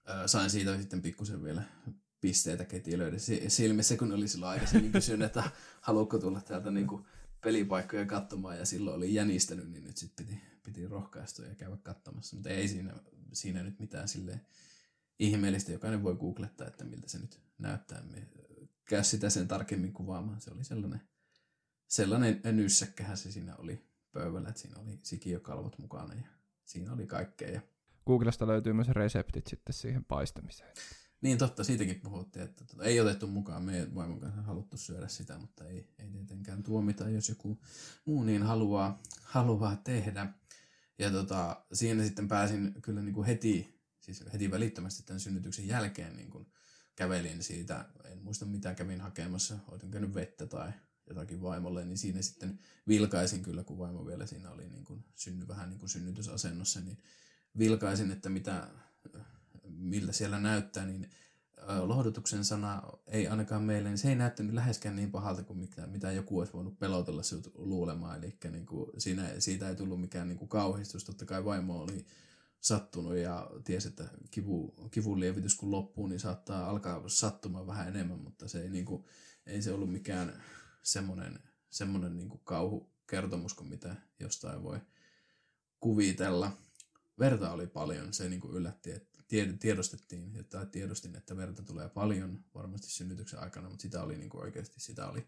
ää, 0.05 0.27
sain 0.27 0.49
siitä 0.49 0.77
sitten 0.77 1.01
pikkusen 1.01 1.43
vielä 1.43 1.63
pisteitä 2.21 2.65
ketilöiden 2.65 3.19
silmissä, 3.47 3.97
kun 3.97 4.11
oli 4.11 4.27
silloin 4.27 4.51
aikaisemmin 4.51 4.91
kysynyt, 4.91 5.25
että 5.25 5.51
haluatko 5.81 6.19
tulla 6.19 6.41
täältä 6.41 6.71
niin 6.71 6.87
kuin 6.87 7.05
pelipaikkoja 7.41 8.05
katsomaan, 8.05 8.57
ja 8.57 8.65
silloin 8.65 8.97
oli 8.97 9.13
jänistänyt, 9.13 9.71
niin 9.71 9.83
nyt 9.83 9.97
sitten 9.97 10.25
piti, 10.25 10.41
piti 10.63 10.87
rohkaistua 10.87 11.45
ja 11.45 11.55
käydä 11.55 11.77
katsomassa. 11.83 12.35
Mutta 12.35 12.49
ei 12.49 12.67
siinä, 12.67 12.93
siinä 13.33 13.63
nyt 13.63 13.79
mitään 13.79 14.07
silleen 14.07 14.41
ihmeellistä, 15.19 15.71
jokainen 15.71 16.03
voi 16.03 16.15
googlettaa, 16.15 16.67
että 16.67 16.85
miltä 16.85 17.09
se 17.09 17.19
nyt 17.19 17.39
näyttää. 17.57 18.01
Me 18.01 18.27
käy 18.85 19.03
sitä 19.03 19.29
sen 19.29 19.47
tarkemmin 19.47 19.93
kuvaamaan. 19.93 20.41
Se 20.41 20.51
oli 20.51 20.63
sellainen, 20.63 21.01
sellainen 21.87 22.41
nyssäkkähän 22.43 23.17
se 23.17 23.31
siinä 23.31 23.55
oli 23.55 23.87
pöydällä, 24.11 24.49
että 24.49 24.61
siinä 24.61 24.79
oli 24.79 24.99
sikiökalvot 25.03 25.77
mukana 25.77 26.13
ja 26.13 26.27
siinä 26.65 26.93
oli 26.93 27.07
kaikkea. 27.07 27.49
Ja... 27.49 27.61
Googlesta 28.05 28.47
löytyy 28.47 28.73
myös 28.73 28.87
reseptit 28.87 29.47
sitten 29.47 29.73
siihen 29.73 30.05
paistamiseen. 30.05 30.73
Niin 31.21 31.37
totta, 31.37 31.63
siitäkin 31.63 32.01
puhuttiin, 32.01 32.45
että 32.45 32.65
tota, 32.65 32.83
ei 32.83 32.99
otettu 32.99 33.27
mukaan 33.27 33.63
meidän 33.63 33.95
vaimon 33.95 34.19
kanssa 34.19 34.41
haluttu 34.41 34.77
syödä 34.77 35.07
sitä, 35.07 35.37
mutta 35.37 35.65
ei, 35.65 35.87
ei 35.99 36.09
tietenkään 36.09 36.63
tuomita, 36.63 37.09
jos 37.09 37.29
joku 37.29 37.59
muu 38.05 38.23
niin 38.23 38.43
haluaa, 38.43 39.01
haluaa 39.23 39.75
tehdä. 39.75 40.33
Ja 40.99 41.11
tota, 41.11 41.65
siinä 41.73 42.03
sitten 42.03 42.27
pääsin 42.27 42.81
kyllä 42.81 43.01
niin 43.01 43.13
kuin 43.13 43.27
heti, 43.27 43.81
siis 43.99 44.23
heti 44.33 44.51
välittömästi 44.51 45.03
tämän 45.03 45.19
synnytyksen 45.19 45.67
jälkeen 45.67 46.15
niin 46.15 46.29
kuin 46.29 46.47
kävelin 46.95 47.43
siitä, 47.43 47.85
en 48.11 48.21
muista 48.21 48.45
mitä 48.45 48.73
kävin 48.75 49.01
hakemassa, 49.01 49.57
olisin 49.67 49.91
käynyt 49.91 50.13
vettä 50.13 50.45
tai 50.45 50.71
jotakin 51.09 51.41
vaimolle, 51.41 51.85
niin 51.85 51.97
siinä 51.97 52.21
sitten 52.21 52.59
vilkaisin 52.87 53.43
kyllä, 53.43 53.63
kun 53.63 53.77
vaimo 53.77 54.05
vielä 54.05 54.25
siinä 54.25 54.51
oli 54.51 54.69
niin 54.69 54.85
kuin 54.85 55.05
synny, 55.15 55.47
vähän 55.47 55.69
niin 55.69 55.79
kuin 55.79 55.89
synnytysasennossa, 55.89 56.79
niin 56.81 56.97
vilkaisin, 57.57 58.11
että 58.11 58.29
mitä, 58.29 58.69
miltä 59.69 60.11
siellä 60.11 60.39
näyttää, 60.39 60.85
niin 60.85 61.09
lohdutuksen 61.81 62.45
sana 62.45 62.83
ei 63.07 63.27
ainakaan 63.27 63.63
meille, 63.63 63.89
niin 63.89 63.97
se 63.97 64.09
ei 64.09 64.15
näyttänyt 64.15 64.53
läheskään 64.53 64.95
niin 64.95 65.11
pahalta 65.11 65.43
kuin 65.43 65.59
mitä, 65.59 65.87
mitä 65.87 66.11
joku 66.11 66.39
olisi 66.39 66.53
voinut 66.53 66.79
pelotella 66.79 67.23
sinut 67.23 67.51
luulemaan. 67.55 68.17
Eli 68.17 68.37
niin 68.51 68.65
kuin 68.65 68.91
siinä, 68.97 69.29
siitä 69.39 69.69
ei 69.69 69.75
tullut 69.75 70.01
mikään 70.01 70.27
niin 70.27 70.37
kuin 70.37 70.49
kauhistus. 70.49 71.03
Totta 71.03 71.25
kai 71.25 71.45
vaimo 71.45 71.81
oli 71.81 72.05
sattunut 72.59 73.15
ja 73.15 73.51
tiesi, 73.63 73.87
että 73.87 74.09
kivu, 74.31 74.75
kivun 74.91 75.19
lievitys 75.19 75.55
kun 75.55 75.71
loppuu, 75.71 76.07
niin 76.07 76.19
saattaa 76.19 76.69
alkaa 76.69 77.09
sattumaan 77.09 77.67
vähän 77.67 77.87
enemmän, 77.87 78.19
mutta 78.19 78.47
se 78.47 78.61
ei, 78.61 78.69
niin 78.69 78.85
kuin, 78.85 79.05
ei 79.45 79.61
se 79.61 79.71
ollut 79.71 79.91
mikään 79.91 80.43
semmoinen, 80.83 81.39
semmoinen 81.69 82.17
niin 82.17 82.29
kuin 82.29 82.41
kauhukertomus 82.43 83.53
kuin 83.53 83.69
mitä 83.69 83.95
jostain 84.19 84.63
voi 84.63 84.79
kuvitella. 85.79 86.51
Verta 87.19 87.51
oli 87.51 87.67
paljon, 87.67 88.13
se 88.13 88.29
niin 88.29 88.41
kuin 88.41 88.53
yllätti, 88.53 88.91
että 88.91 89.16
tiedostettiin, 89.59 90.35
että 90.35 90.65
tiedostin, 90.65 91.15
että 91.15 91.37
verta 91.37 91.63
tulee 91.63 91.89
paljon 91.89 92.43
varmasti 92.55 92.89
synnytyksen 92.89 93.39
aikana, 93.39 93.69
mutta 93.69 93.81
sitä 93.81 94.03
oli 94.03 94.17
niin 94.17 94.29
kuin 94.29 94.43
oikeasti, 94.43 94.79
sitä 94.79 95.07
oli, 95.07 95.27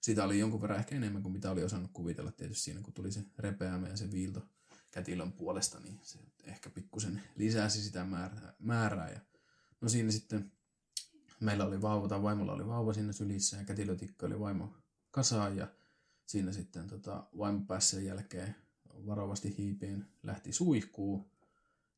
sitä 0.00 0.24
oli 0.24 0.38
jonkun 0.38 0.60
verran 0.62 0.78
ehkä 0.78 0.96
enemmän 0.96 1.22
kuin 1.22 1.32
mitä 1.32 1.50
oli 1.50 1.64
osannut 1.64 1.90
kuvitella 1.92 2.32
tietysti 2.32 2.62
siinä, 2.62 2.80
kun 2.80 2.94
tuli 2.94 3.12
se 3.12 3.24
repeämä 3.38 3.88
ja 3.88 3.96
se 3.96 4.12
viilto 4.12 4.48
kätilön 4.90 5.32
puolesta, 5.32 5.80
niin 5.80 6.00
se 6.02 6.18
ehkä 6.44 6.70
pikkusen 6.70 7.22
lisäsi 7.36 7.82
sitä 7.82 8.04
määrää. 8.04 8.54
määrää. 8.58 9.10
Ja 9.10 9.20
no 9.80 9.88
siinä 9.88 10.10
sitten 10.10 10.52
meillä 11.40 11.64
oli 11.64 11.82
vauva, 11.82 12.08
tai 12.08 12.22
vaimolla 12.22 12.52
oli 12.52 12.66
vauva 12.66 12.92
siinä 12.92 13.12
sylissä 13.12 13.56
ja 13.56 13.64
kätilötikko 13.64 14.26
oli 14.26 14.40
vaimo 14.40 14.74
kasaan 15.10 15.56
ja 15.56 15.68
siinä 16.26 16.52
sitten 16.52 16.86
tota, 16.86 17.26
vaimo 17.38 17.60
pääsi 17.60 17.88
sen 17.88 18.04
jälkeen 18.04 18.54
varovasti 19.06 19.56
hiipiin, 19.58 20.06
lähti 20.22 20.52
suihkuu 20.52 21.32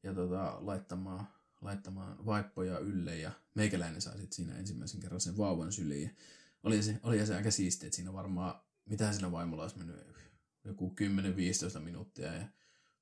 ja 0.03 0.15
tota, 0.15 0.59
laittamaan 0.61 1.27
laittamaan 1.63 2.27
vaippoja 2.27 2.79
ylle 2.79 3.19
ja 3.19 3.33
meikäläinen 3.55 4.03
sai 4.03 4.19
sitten 4.19 4.37
siinä 4.37 4.59
ensimmäisen 4.59 5.01
kerran 5.01 5.21
sen 5.21 5.37
vauvan 5.37 5.73
syliin. 5.73 6.17
Oli 6.63 6.83
se, 6.83 7.01
oli 7.03 7.27
se 7.27 7.37
aika 7.37 7.51
siistiä, 7.51 7.87
että 7.87 7.97
siinä 7.97 8.13
varmaan, 8.13 8.61
mitä 8.85 9.13
siinä 9.13 9.33
vaimolla 9.33 9.63
olisi 9.63 9.79
mennyt, 9.79 9.97
joku 10.65 10.95
10-15 11.77 11.81
minuuttia 11.81 12.35
ja 12.35 12.49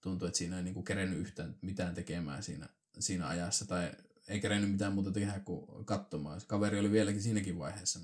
tuntui, 0.01 0.29
että 0.29 0.39
siinä 0.39 0.57
ei 0.57 0.63
niinku 0.63 0.83
kerennyt 0.83 1.19
yhtään 1.19 1.59
mitään 1.61 1.95
tekemään 1.95 2.43
siinä, 2.43 2.69
siinä 2.99 3.29
ajassa 3.29 3.67
tai 3.67 3.93
ei 4.29 4.41
kerennyt 4.41 4.71
mitään 4.71 4.93
muuta 4.93 5.11
tehdä 5.11 5.41
kuin 5.41 5.85
katsomaan. 5.85 6.41
Se 6.41 6.47
kaveri 6.47 6.79
oli 6.79 6.91
vieläkin 6.91 7.23
siinäkin 7.23 7.59
vaiheessa 7.59 8.01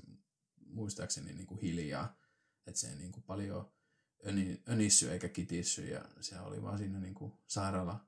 muistaakseni 0.65 1.33
niinku 1.33 1.55
hiljaa, 1.55 2.17
että 2.67 2.79
se 2.79 2.89
ei 2.89 2.95
niinku 2.95 3.21
paljon 3.21 3.71
öni, 4.27 4.61
önissy 4.69 5.11
eikä 5.11 5.29
kitissy 5.29 5.85
ja 5.85 6.05
se 6.21 6.39
oli 6.39 6.61
vaan 6.61 6.77
siinä 6.77 6.99
niinku 6.99 7.39
sairaala 7.47 8.07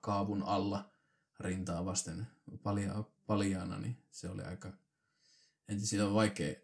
kaavun 0.00 0.42
alla 0.42 0.93
rintaa 1.40 1.84
vasten. 1.84 2.26
Palja, 2.62 3.04
paljaana, 3.26 3.78
niin 3.78 3.96
se 4.10 4.28
oli 4.28 4.42
aika, 4.42 4.72
en 5.68 5.80
siitä 5.80 6.06
on 6.06 6.14
vaikea 6.14 6.54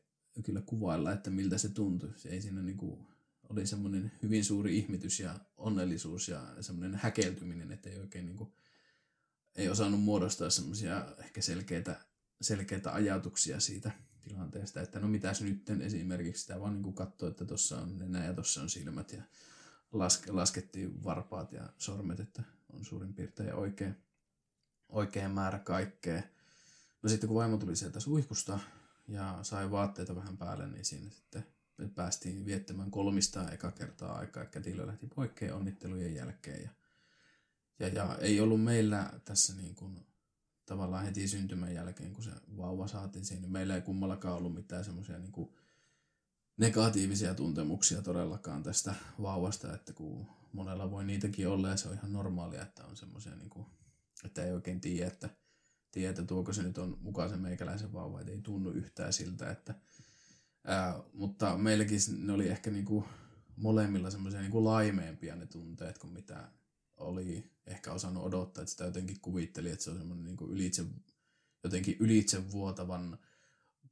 kyllä 0.43 0.61
kuvailla, 0.61 1.13
että 1.13 1.31
miltä 1.31 1.59
se 1.59 1.69
tuntui. 1.69 2.13
Se 2.17 2.29
ei 2.29 2.43
siinä 2.43 2.63
niinku, 2.63 3.07
oli 3.49 3.67
semmoinen 3.67 4.13
hyvin 4.23 4.45
suuri 4.45 4.79
ihmitys 4.79 5.21
ja 5.21 5.39
onnellisuus 5.57 6.29
ja 6.29 6.57
semmoinen 6.61 6.95
häkeltyminen, 7.03 7.73
että 7.73 7.91
ei 7.91 7.99
oikein 7.99 8.27
niinku, 8.27 8.53
ei 9.57 9.69
osannut 9.69 10.01
muodostaa 10.01 10.51
semmoisia 10.51 11.15
ehkä 11.19 11.43
selkeitä, 11.43 12.01
selkeitä 12.41 12.93
ajatuksia 12.93 13.61
siitä 13.61 13.91
tilanteesta, 14.21 14.81
että 14.81 15.01
no 15.01 15.09
mitäs 15.09 15.43
nyt 15.43 15.71
esimerkiksi. 15.71 16.43
Sitä 16.43 16.61
vaan 16.61 16.83
niin 16.83 16.95
katsoi, 16.95 17.31
että 17.31 17.45
tuossa 17.45 17.79
on 17.79 17.99
nenä 17.99 18.25
ja 18.25 18.35
tuossa 18.35 18.63
on 18.63 18.71
silmät 18.71 19.13
ja 19.13 19.23
laske, 19.93 20.33
laskettiin 20.33 21.05
varpaat 21.05 21.53
ja 21.53 21.73
sormet, 21.79 22.21
että 22.21 22.43
on 22.73 22.85
suurin 22.85 23.15
piirtein 23.15 23.55
oikein 23.55 23.97
oikein 24.91 25.31
määrä 25.31 25.59
kaikkea. 25.59 26.23
No 27.03 27.09
sitten 27.09 27.29
kun 27.29 27.37
vaimo 27.37 27.57
tuli 27.57 27.77
sieltä 27.77 28.01
suihkusta 28.01 28.59
ja 29.09 29.39
sai 29.43 29.71
vaatteita 29.71 30.17
vähän 30.17 30.37
päälle, 30.37 30.69
niin 30.69 30.85
siinä 30.85 31.11
sitten 31.11 31.47
me 31.79 31.89
päästiin 31.89 32.45
viettämään 32.45 32.91
kolmista 32.91 33.51
eka 33.51 33.73
kertaa 33.73 34.19
aikaa. 34.19 34.45
Kätilö 34.45 34.87
lähti 34.87 35.07
poikkeen 35.07 35.55
onnittelujen 35.55 36.15
jälkeen. 36.15 36.63
Ja, 36.63 36.69
ja, 37.79 37.89
ja 37.89 38.19
ei 38.21 38.41
ollut 38.41 38.65
meillä 38.65 39.13
tässä 39.25 39.55
niin 39.55 39.75
kuin, 39.75 40.07
tavallaan 40.67 41.05
heti 41.05 41.29
syntymän 41.29 41.75
jälkeen, 41.75 42.13
kun 42.13 42.25
se 42.25 42.31
vauva 42.57 42.89
saatiin 42.89 43.25
siinä. 43.25 43.49
Meillä 43.49 43.75
ei 43.75 43.83
kummallakaan 43.83 44.37
ollut 44.37 44.55
mitään 44.55 44.85
semmoisia 44.85 45.19
niin 45.19 45.55
negatiivisia 46.57 47.35
tuntemuksia 47.35 48.03
todellakaan 48.03 48.63
tästä 48.63 48.95
vauvasta, 49.23 49.75
että 49.75 49.93
kun 49.93 50.27
monella 50.53 50.91
voi 50.91 51.05
niitäkin 51.05 51.49
olla 51.49 51.69
ja 51.69 51.77
se 51.77 51.89
on 51.89 51.95
ihan 51.95 52.13
normaalia, 52.13 52.63
että 52.63 52.85
on 52.87 52.97
semmoisia 52.97 53.35
niin 53.37 53.67
että 54.25 54.45
ei 54.45 54.53
oikein 54.53 54.81
tiedä, 54.81 55.07
että, 55.07 55.29
tiedä, 55.91 56.11
että 56.11 56.23
tuoko 56.23 56.53
se 56.53 56.63
nyt 56.63 56.79
on 56.79 56.99
mukaan 57.01 57.31
se 57.31 57.37
meikäläisen 57.37 57.93
vauva, 57.93 58.21
että 58.21 58.33
ei 58.33 58.41
tunnu 58.41 58.71
yhtään 58.71 59.13
siltä, 59.13 59.51
että 59.51 59.75
ää, 60.65 61.03
mutta 61.13 61.59
meilläkin 61.59 62.01
ne 62.19 62.33
oli 62.33 62.49
ehkä 62.49 62.71
niinku 62.71 63.05
molemmilla 63.57 64.11
semmoisia 64.11 64.41
niinku 64.41 64.65
laimeempia 64.65 65.37
ne 65.37 65.47
tunteet 65.47 65.99
kuin 65.99 66.13
mitä 66.13 66.49
oli 66.97 67.51
ehkä 67.67 67.93
osannut 67.93 68.25
odottaa, 68.25 68.63
että 68.63 68.71
sitä 68.71 68.85
jotenkin 68.85 69.21
kuvitteli, 69.21 69.71
että 69.71 69.85
se 69.85 69.91
on 69.91 69.99
semmoinen 69.99 70.25
niinku 70.25 70.47
ylitse, 70.47 70.85
jotenkin 71.65 71.97
ylitse 72.01 72.51
vuotavan 72.51 73.19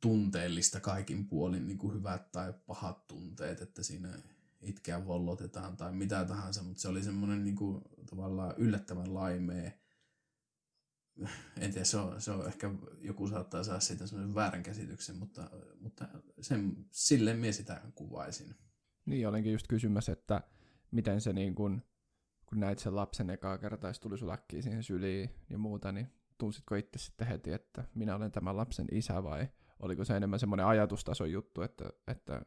tunteellista 0.00 0.80
kaikin 0.80 1.26
puolin 1.26 1.66
niin 1.66 1.78
kuin 1.78 1.94
hyvät 1.94 2.32
tai 2.32 2.54
pahat 2.66 3.06
tunteet, 3.06 3.60
että 3.60 3.82
siinä 3.82 4.18
itkeä 4.60 5.06
vollotetaan 5.06 5.76
tai 5.76 5.92
mitä 5.92 6.24
tahansa, 6.24 6.62
mutta 6.62 6.82
se 6.82 6.88
oli 6.88 7.02
semmoinen 7.02 7.44
niin 7.44 7.56
kuin, 7.56 7.82
tavallaan 8.10 8.54
yllättävän 8.56 9.14
laimea. 9.14 9.70
En 11.60 11.70
tiedä, 11.70 11.84
se 11.84 11.96
on, 11.96 12.20
se 12.20 12.30
on 12.30 12.46
ehkä, 12.46 12.70
joku 13.00 13.28
saattaa 13.28 13.64
saada 13.64 13.80
siitä 13.80 14.06
semmoisen 14.06 14.34
väärän 14.34 14.62
käsityksen, 14.62 15.16
mutta, 15.16 15.50
mutta 15.80 16.08
sen, 16.40 16.86
silleen 16.90 17.38
minä 17.38 17.52
sitä 17.52 17.80
kuvaisin. 17.94 18.54
Niin, 19.06 19.28
olenkin 19.28 19.52
just 19.52 19.66
kysymässä, 19.68 20.12
että 20.12 20.40
miten 20.90 21.20
se 21.20 21.32
niin 21.32 21.54
kuin, 21.54 21.82
kun 22.46 22.60
näit 22.60 22.78
sen 22.78 22.96
lapsen 22.96 23.30
ekaa 23.30 23.58
kertaa, 23.58 23.92
tuli 24.00 24.18
sun 24.18 24.28
siihen 24.60 24.82
syliin 24.82 25.30
ja 25.50 25.58
muuta, 25.58 25.92
niin 25.92 26.08
tunsitko 26.38 26.74
itse 26.74 26.98
sitten 26.98 27.26
heti, 27.26 27.52
että 27.52 27.84
minä 27.94 28.16
olen 28.16 28.32
tämän 28.32 28.56
lapsen 28.56 28.86
isä 28.92 29.22
vai 29.22 29.48
oliko 29.80 30.04
se 30.04 30.16
enemmän 30.16 30.38
semmoinen 30.38 30.66
ajatustason 30.66 31.32
juttu, 31.32 31.62
että, 31.62 31.90
että 32.06 32.42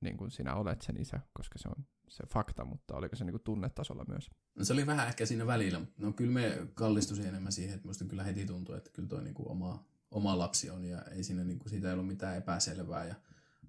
niin 0.00 0.16
kuin 0.16 0.30
sinä 0.30 0.54
olet 0.54 0.82
sen 0.82 1.00
isä, 1.00 1.20
koska 1.32 1.58
se 1.58 1.68
on 1.68 1.84
se 2.08 2.24
fakta, 2.26 2.64
mutta 2.64 2.96
oliko 2.96 3.16
se 3.16 3.24
niin 3.24 3.32
kuin 3.32 3.42
tunnetasolla 3.44 4.04
myös? 4.08 4.30
No 4.54 4.64
se 4.64 4.72
oli 4.72 4.86
vähän 4.86 5.08
ehkä 5.08 5.26
siinä 5.26 5.46
välillä, 5.46 5.80
no 5.98 6.12
kyllä 6.12 6.32
me 6.32 6.68
kallistuisin 6.74 7.26
enemmän 7.26 7.52
siihen, 7.52 7.74
että 7.74 7.88
musta 7.88 8.04
kyllä 8.04 8.24
heti 8.24 8.46
tuntuu, 8.46 8.74
että 8.74 8.90
kyllä 8.90 9.08
toi 9.08 9.22
niin 9.22 9.34
kuin 9.34 9.48
oma, 9.48 9.84
oma 10.10 10.38
lapsi 10.38 10.70
on 10.70 10.84
ja 10.84 11.02
ei 11.02 11.24
siinä 11.24 11.44
niin 11.44 11.58
kuin, 11.58 11.70
siitä 11.70 11.88
ei 11.88 11.92
ollut 11.92 12.06
mitään 12.06 12.36
epäselvää. 12.36 13.04
Ja 13.04 13.14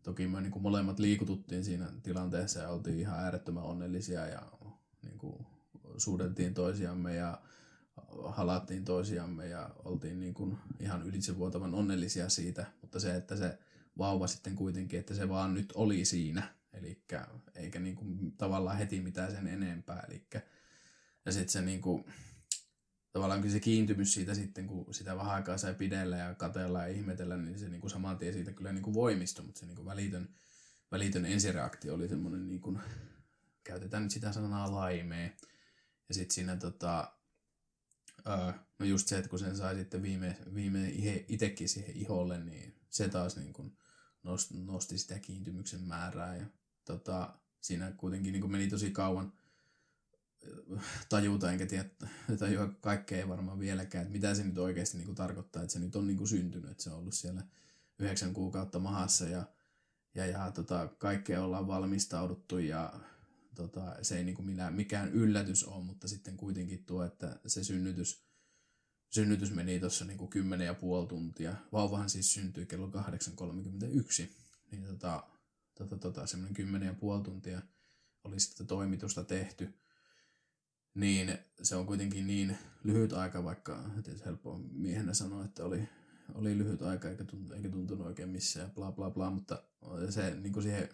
toki 0.04 0.28
me 0.28 0.42
niin 0.42 0.52
kuin 0.52 0.64
molemmat 0.64 1.00
liikututtiin 1.00 1.64
siinä 1.64 1.92
tilanteessa 2.04 2.60
ja 2.60 2.70
oltiin 2.70 3.00
ihan 3.00 3.20
äärettömän 3.20 3.64
onnellisia 3.64 4.28
ja 4.28 4.42
niin 5.04 5.18
kuin, 5.18 5.46
suudeltiin 5.98 6.54
toisiamme 6.54 7.16
ja 7.16 7.42
halattiin 8.26 8.86
toisiamme 8.86 9.48
ja 9.48 9.70
oltiin 9.86 10.20
niin 10.20 10.34
kuin 10.34 10.58
ihan 10.80 11.04
ylitsevuotavan 11.04 11.74
onnellisia 11.74 12.30
siitä, 12.30 12.66
mutta 12.82 13.00
se, 13.00 13.16
että 13.16 13.36
se 13.36 13.60
vauva 14.00 14.28
sitten 14.28 14.56
kuitenkin, 14.56 15.00
että 15.00 15.14
se 15.14 15.30
vaan 15.30 15.54
nyt 15.54 15.72
oli 15.76 16.06
siinä, 16.06 16.56
eli 16.74 17.04
eikä 17.56 17.80
niin 17.80 17.96
kuin 17.96 18.32
tavallaan 18.38 18.78
heti 18.78 19.02
mitään 19.02 19.32
sen 19.32 19.48
enempää, 19.48 20.06
eli 20.08 20.28
ja 21.26 21.32
sitten 21.32 21.50
se 21.50 21.62
niin 21.62 21.82
kuin, 21.82 22.06
tavallaan 23.12 23.42
kyllä 23.42 23.54
se 23.54 23.60
kiintymys 23.60 24.14
siitä 24.14 24.34
sitten, 24.34 24.68
kun 24.68 24.94
sitä 24.94 25.18
vähän 25.18 25.34
aikaa 25.34 25.58
sai 25.58 25.76
pidellä 25.76 26.18
ja 26.18 26.36
katella 26.36 26.82
ja 26.82 26.88
ihmetellä, 26.88 27.38
niin 27.38 27.60
se 27.60 27.70
niin 27.70 27.82
kuin 27.82 27.92
saman 27.92 28.18
tien 28.18 28.34
siitä 28.34 28.52
kyllä 28.52 28.72
niin 28.72 28.84
kuin 28.84 28.94
voimistui, 28.94 29.46
mutta 29.46 29.60
se 29.60 29.66
niin 29.66 29.76
kuin 29.76 29.86
välitön, 29.86 30.30
välitön 30.92 31.26
ensireaktio 31.26 31.94
oli 31.94 32.08
semmoinen, 32.08 32.48
niin 32.48 32.62
kuin, 32.62 32.80
käytetään 33.64 34.04
nyt 34.04 34.12
sitä 34.12 34.32
sanaa 34.32 34.72
laimee. 34.72 35.38
Ja 36.10 36.14
sitten 36.14 36.36
siinä 36.36 36.56
tota, 36.56 37.14
öö, 38.28 38.54
no 38.80 38.86
just 38.86 39.08
se, 39.08 39.18
että 39.18 39.30
kun 39.30 39.40
sen 39.40 39.58
sai 39.58 39.76
sitten 39.76 40.02
viime, 40.02 40.38
viime 40.54 40.94
itsekin 41.28 41.70
siihen 41.70 41.96
iholle, 41.96 42.40
niin 42.44 42.76
se 42.90 43.10
taas 43.10 43.38
niin 43.38 43.54
kuin 43.54 43.78
nosti, 44.24 44.98
sitä 44.98 45.20
kiintymyksen 45.20 45.82
määrää. 45.82 46.36
Ja 46.36 46.46
tota, 46.86 47.34
siinä 47.62 47.92
kuitenkin 47.92 48.34
niin 48.34 48.52
meni 48.52 48.68
tosi 48.68 48.92
kauan 48.92 49.34
tajuta, 51.10 51.52
enkä 51.52 51.66
tiedä, 51.66 51.86
tajua 52.40 52.68
kaikkea 52.82 53.18
ei 53.18 53.28
varmaan 53.28 53.60
vieläkään, 53.60 54.02
että 54.02 54.12
mitä 54.12 54.36
se 54.36 54.44
nyt 54.44 54.58
oikeasti 54.58 54.98
niin 54.98 55.06
kuin 55.06 55.16
tarkoittaa, 55.16 55.64
että 55.64 55.74
se 55.74 55.80
nyt 55.80 55.96
on 55.96 56.08
niin 56.08 56.18
kuin 56.18 56.28
syntynyt, 56.28 56.72
että 56.72 56.84
se 56.84 56.90
on 56.90 56.98
ollut 56.98 57.14
siellä 57.14 57.44
yhdeksän 58.00 58.34
kuukautta 58.34 58.80
mahassa 58.80 59.26
ja, 59.26 59.44
ja, 60.16 60.26
ja 60.26 60.52
tota, 60.52 60.88
kaikkea 60.98 61.44
ollaan 61.44 61.68
valmistauduttu 61.68 62.58
ja 62.58 63.00
tota, 63.56 63.96
se 64.02 64.18
ei 64.18 64.24
niin 64.24 64.36
kuin 64.36 64.46
minä, 64.46 64.72
mikään 64.72 65.14
yllätys 65.14 65.64
ole, 65.64 65.84
mutta 65.84 66.08
sitten 66.08 66.38
kuitenkin 66.38 66.86
tuo, 66.86 67.04
että 67.04 67.40
se 67.48 67.64
synnytys, 67.64 68.29
synnytys 69.10 69.52
meni 69.52 69.80
tuossa 69.80 70.06
niin 70.06 70.18
kuin 70.18 70.30
kymmenen 70.30 70.66
ja 70.66 70.74
puoli 70.74 71.08
tuntia. 71.08 71.56
Vauvahan 71.72 72.10
siis 72.10 72.34
syntyi 72.34 72.66
kello 72.66 72.88
8.31, 72.88 74.30
niin 74.72 74.86
tota, 74.86 75.24
tota, 75.76 75.98
tota, 75.98 76.26
semmoinen 76.26 76.54
kymmenen 76.54 76.88
ja 76.88 76.94
puoli 76.94 77.24
tuntia 77.24 77.62
oli 78.24 78.40
sitten 78.40 78.68
toimitusta 78.68 79.24
tehty. 79.24 79.74
Niin 80.94 81.38
se 81.62 81.76
on 81.76 81.86
kuitenkin 81.86 82.28
niin 82.28 82.58
lyhyt 82.84 83.14
aika, 83.14 83.44
vaikka 83.44 83.84
tietysti 84.04 84.26
helppo 84.26 84.58
miehenä 84.72 85.14
sanoa, 85.14 85.46
että 85.46 85.66
oli, 85.66 85.90
oli 86.34 86.58
lyhyt 86.58 86.82
aika 86.82 87.10
eikä 87.10 87.24
tuntunut, 87.24 87.58
eikä 87.58 87.70
tuntunut 87.70 88.08
oikein 88.08 88.30
missään 88.30 88.72
bla 88.72 88.92
bla 88.92 89.12
bla, 89.12 89.30
mutta 89.30 89.64
se 90.10 90.36
niin 90.36 90.54
kuin 90.54 90.64
siihen 90.64 90.90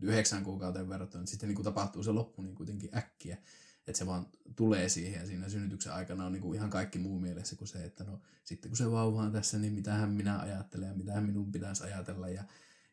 yhdeksän 0.00 0.44
kuukauteen 0.44 0.88
verrattuna, 0.88 1.26
sitten 1.26 1.48
niin 1.48 1.56
kuin 1.56 1.64
tapahtuu 1.64 2.02
se 2.02 2.10
loppu 2.10 2.42
niin 2.42 2.54
kuitenkin 2.54 2.96
äkkiä, 2.96 3.38
että 3.86 3.98
se 3.98 4.06
vaan 4.06 4.26
tulee 4.56 4.88
siihen 4.88 5.20
ja 5.20 5.26
siinä 5.26 5.48
synnytyksen 5.48 5.92
aikana 5.92 6.26
on 6.26 6.32
niin 6.32 6.42
kuin 6.42 6.56
ihan 6.56 6.70
kaikki 6.70 6.98
muu 6.98 7.18
mielessä 7.18 7.56
kuin 7.56 7.68
se, 7.68 7.84
että 7.84 8.04
no 8.04 8.20
sitten 8.44 8.70
kun 8.70 8.76
se 8.76 8.90
vauva 8.90 9.22
on 9.22 9.32
tässä, 9.32 9.58
niin 9.58 9.72
mitähän 9.72 10.10
minä 10.10 10.38
ajattelen 10.38 10.88
ja 10.88 10.94
mitähän 10.94 11.24
minun 11.24 11.52
pitäisi 11.52 11.84
ajatella 11.84 12.28
ja, 12.28 12.44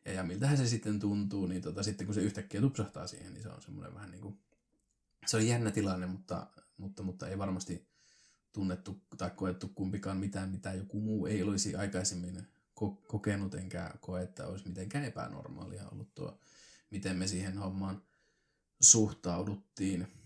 ja, 0.04 0.12
ja 0.12 0.22
miltähän 0.22 0.56
se 0.56 0.66
sitten 0.66 1.00
tuntuu, 1.00 1.46
niin 1.46 1.62
tota, 1.62 1.82
sitten 1.82 2.06
kun 2.06 2.14
se 2.14 2.20
yhtäkkiä 2.20 2.60
tupsahtaa 2.60 3.06
siihen, 3.06 3.34
niin 3.34 3.42
se 3.42 3.48
on 3.48 3.62
semmoinen 3.62 3.94
vähän 3.94 4.10
niin 4.10 4.22
kuin, 4.22 4.38
se 5.26 5.36
on 5.36 5.46
jännä 5.46 5.70
tilanne, 5.70 6.06
mutta, 6.06 6.46
mutta, 6.76 7.02
mutta 7.02 7.28
ei 7.28 7.38
varmasti 7.38 7.88
tunnettu 8.52 9.02
tai 9.18 9.30
koettu 9.30 9.68
kumpikaan 9.68 10.16
mitään, 10.16 10.48
mitä 10.48 10.72
joku 10.72 11.00
muu 11.00 11.26
ei 11.26 11.42
olisi 11.42 11.76
aikaisemmin 11.76 12.46
kokenut, 13.06 13.54
enkä 13.54 13.94
koe, 14.00 14.22
että 14.22 14.46
olisi 14.46 14.68
mitenkään 14.68 15.04
epänormaalia 15.04 15.88
ollut 15.88 16.14
tuo 16.14 16.40
miten 16.90 17.16
me 17.16 17.26
siihen 17.26 17.58
hommaan 17.58 18.02
suhtauduttiin. 18.80 20.19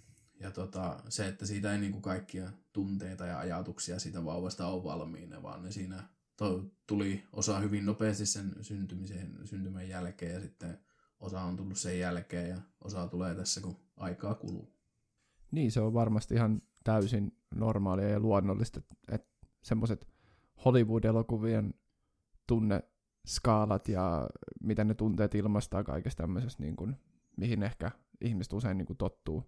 Ja 0.45 0.51
tota, 0.51 1.01
se, 1.09 1.29
että 1.29 1.47
siitä 1.47 1.73
ei 1.73 1.79
niinku 1.79 2.01
kaikkia 2.01 2.51
tunteita 2.73 3.27
ja 3.27 3.39
ajatuksia 3.39 3.99
siitä 3.99 4.25
vauvasta 4.25 4.67
ole 4.67 4.85
valmiina, 4.85 5.43
vaan 5.43 5.63
ne 5.63 5.71
siinä 5.71 6.03
to, 6.37 6.65
tuli 6.87 7.25
osa 7.33 7.59
hyvin 7.59 7.87
nopeasti 7.87 8.27
sen 8.27 8.53
syntymisen, 8.61 9.39
syntymän 9.45 9.89
jälkeen 9.89 10.35
ja 10.35 10.41
sitten 10.41 10.79
osa 11.21 11.41
on 11.41 11.57
tullut 11.57 11.79
sen 11.79 11.99
jälkeen 11.99 12.49
ja 12.49 12.57
osa 12.85 13.09
tulee 13.09 13.35
tässä, 13.35 13.61
kun 13.61 13.77
aikaa 13.97 14.35
kuluu. 14.35 14.75
Niin, 15.51 15.73
se 15.73 15.81
on 15.81 15.95
varmasti 15.95 16.35
ihan 16.35 16.63
täysin 16.85 17.37
normaalia 17.55 18.09
ja 18.09 18.21
luonnollista, 18.21 18.81
että, 19.09 19.47
semmoiset 19.63 20.09
Hollywood-elokuvien 20.65 21.75
tunne 22.47 22.83
skaalat 23.27 23.89
ja 23.89 24.29
miten 24.63 24.89
ne 24.89 24.95
tunteet 24.95 25.35
ilmaistaan 25.35 25.85
kaikesta 25.85 26.23
tämmöisestä, 26.23 26.63
niin 26.63 26.77
kuin, 26.77 26.97
mihin 27.37 27.63
ehkä 27.63 27.91
ihmiset 28.21 28.53
usein 28.53 28.79
niin 28.79 28.87
kuin, 28.87 28.97
tottuu, 28.97 29.45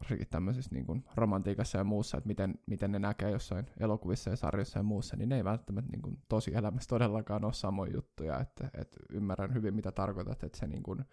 varsinkin 0.00 0.28
tämmöisessä 0.28 0.70
niin 0.74 0.86
kuin, 0.86 1.04
romantiikassa 1.14 1.78
ja 1.78 1.84
muussa, 1.84 2.16
että 2.16 2.28
miten, 2.28 2.54
miten 2.66 2.92
ne 2.92 2.98
näkee 2.98 3.30
jossain 3.30 3.66
elokuvissa 3.80 4.30
ja 4.30 4.36
sarjoissa 4.36 4.78
ja 4.78 4.82
muussa, 4.82 5.16
niin 5.16 5.28
ne 5.28 5.36
ei 5.36 5.44
välttämättä 5.44 5.90
niin 5.92 6.02
kuin, 6.02 6.18
tosielämässä 6.28 6.88
todellakaan 6.88 7.44
ole 7.44 7.52
samoja 7.52 7.92
juttuja, 7.92 8.40
että, 8.40 8.70
että 8.74 9.00
ymmärrän 9.10 9.54
hyvin 9.54 9.74
mitä 9.74 9.92
tarkoitat, 9.92 10.44
että 10.44 10.58
se 10.58 10.66
niin 10.66 10.82
kuin, 10.82 11.04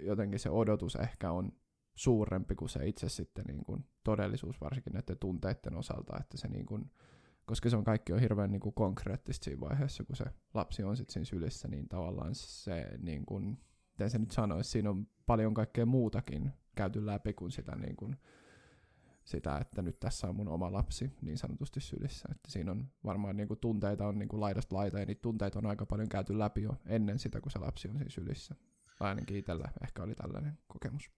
jotenkin 0.00 0.38
se 0.38 0.50
odotus 0.50 0.96
ehkä 0.96 1.30
on 1.30 1.52
suurempi 1.94 2.54
kuin 2.54 2.68
se 2.68 2.86
itse 2.86 3.08
sitten 3.08 3.44
niin 3.44 3.64
kuin, 3.64 3.84
todellisuus, 4.04 4.60
varsinkin 4.60 4.92
näiden 4.92 5.18
tunteiden 5.18 5.76
osalta, 5.76 6.16
että 6.20 6.36
se 6.36 6.48
niin 6.48 6.66
kuin, 6.66 6.90
koska 7.46 7.70
se 7.70 7.76
on 7.76 7.84
kaikki 7.84 8.12
on 8.12 8.20
hirveän 8.20 8.50
niin 8.50 8.60
kuin 8.60 8.74
konkreettista 8.74 9.44
siinä 9.44 9.60
vaiheessa, 9.60 10.04
kun 10.04 10.16
se 10.16 10.24
lapsi 10.54 10.82
on 10.82 10.96
sitten 10.96 11.12
siinä 11.12 11.24
sylissä, 11.24 11.68
niin 11.68 11.88
tavallaan 11.88 12.34
se, 12.34 12.90
niin 12.98 13.26
kuin, 13.26 13.58
miten 13.92 14.10
se 14.10 14.18
nyt 14.18 14.30
sanoisi, 14.30 14.70
siinä 14.70 14.90
on 14.90 15.06
paljon 15.26 15.54
kaikkea 15.54 15.86
muutakin 15.86 16.52
käyty 16.76 17.06
läpi 17.06 17.32
kuin 17.32 17.50
sitä, 17.50 17.76
niin 17.76 17.96
kuin, 17.96 18.16
sitä, 19.24 19.58
että 19.58 19.82
nyt 19.82 20.00
tässä 20.00 20.28
on 20.28 20.36
mun 20.36 20.48
oma 20.48 20.72
lapsi 20.72 21.12
niin 21.22 21.38
sanotusti 21.38 21.80
sylissä. 21.80 22.28
Että 22.30 22.50
siinä 22.50 22.70
on 22.70 22.88
varmaan 23.04 23.36
niin 23.36 23.48
kuin, 23.48 23.60
tunteita 23.60 24.06
on 24.06 24.18
niin 24.18 24.28
kuin 24.28 24.40
laidasta 24.40 24.76
laita, 24.76 24.98
ja 24.98 25.06
niitä 25.06 25.22
tunteita 25.22 25.58
on 25.58 25.66
aika 25.66 25.86
paljon 25.86 26.08
käyty 26.08 26.38
läpi 26.38 26.62
jo 26.62 26.76
ennen 26.86 27.18
sitä, 27.18 27.40
kun 27.40 27.52
se 27.52 27.58
lapsi 27.58 27.88
on 27.88 27.94
siinä 27.94 28.10
sylissä. 28.10 28.54
Ainakin 29.00 29.36
itsellä 29.36 29.68
ehkä 29.82 30.02
oli 30.02 30.14
tällainen 30.14 30.58
kokemus. 30.66 31.10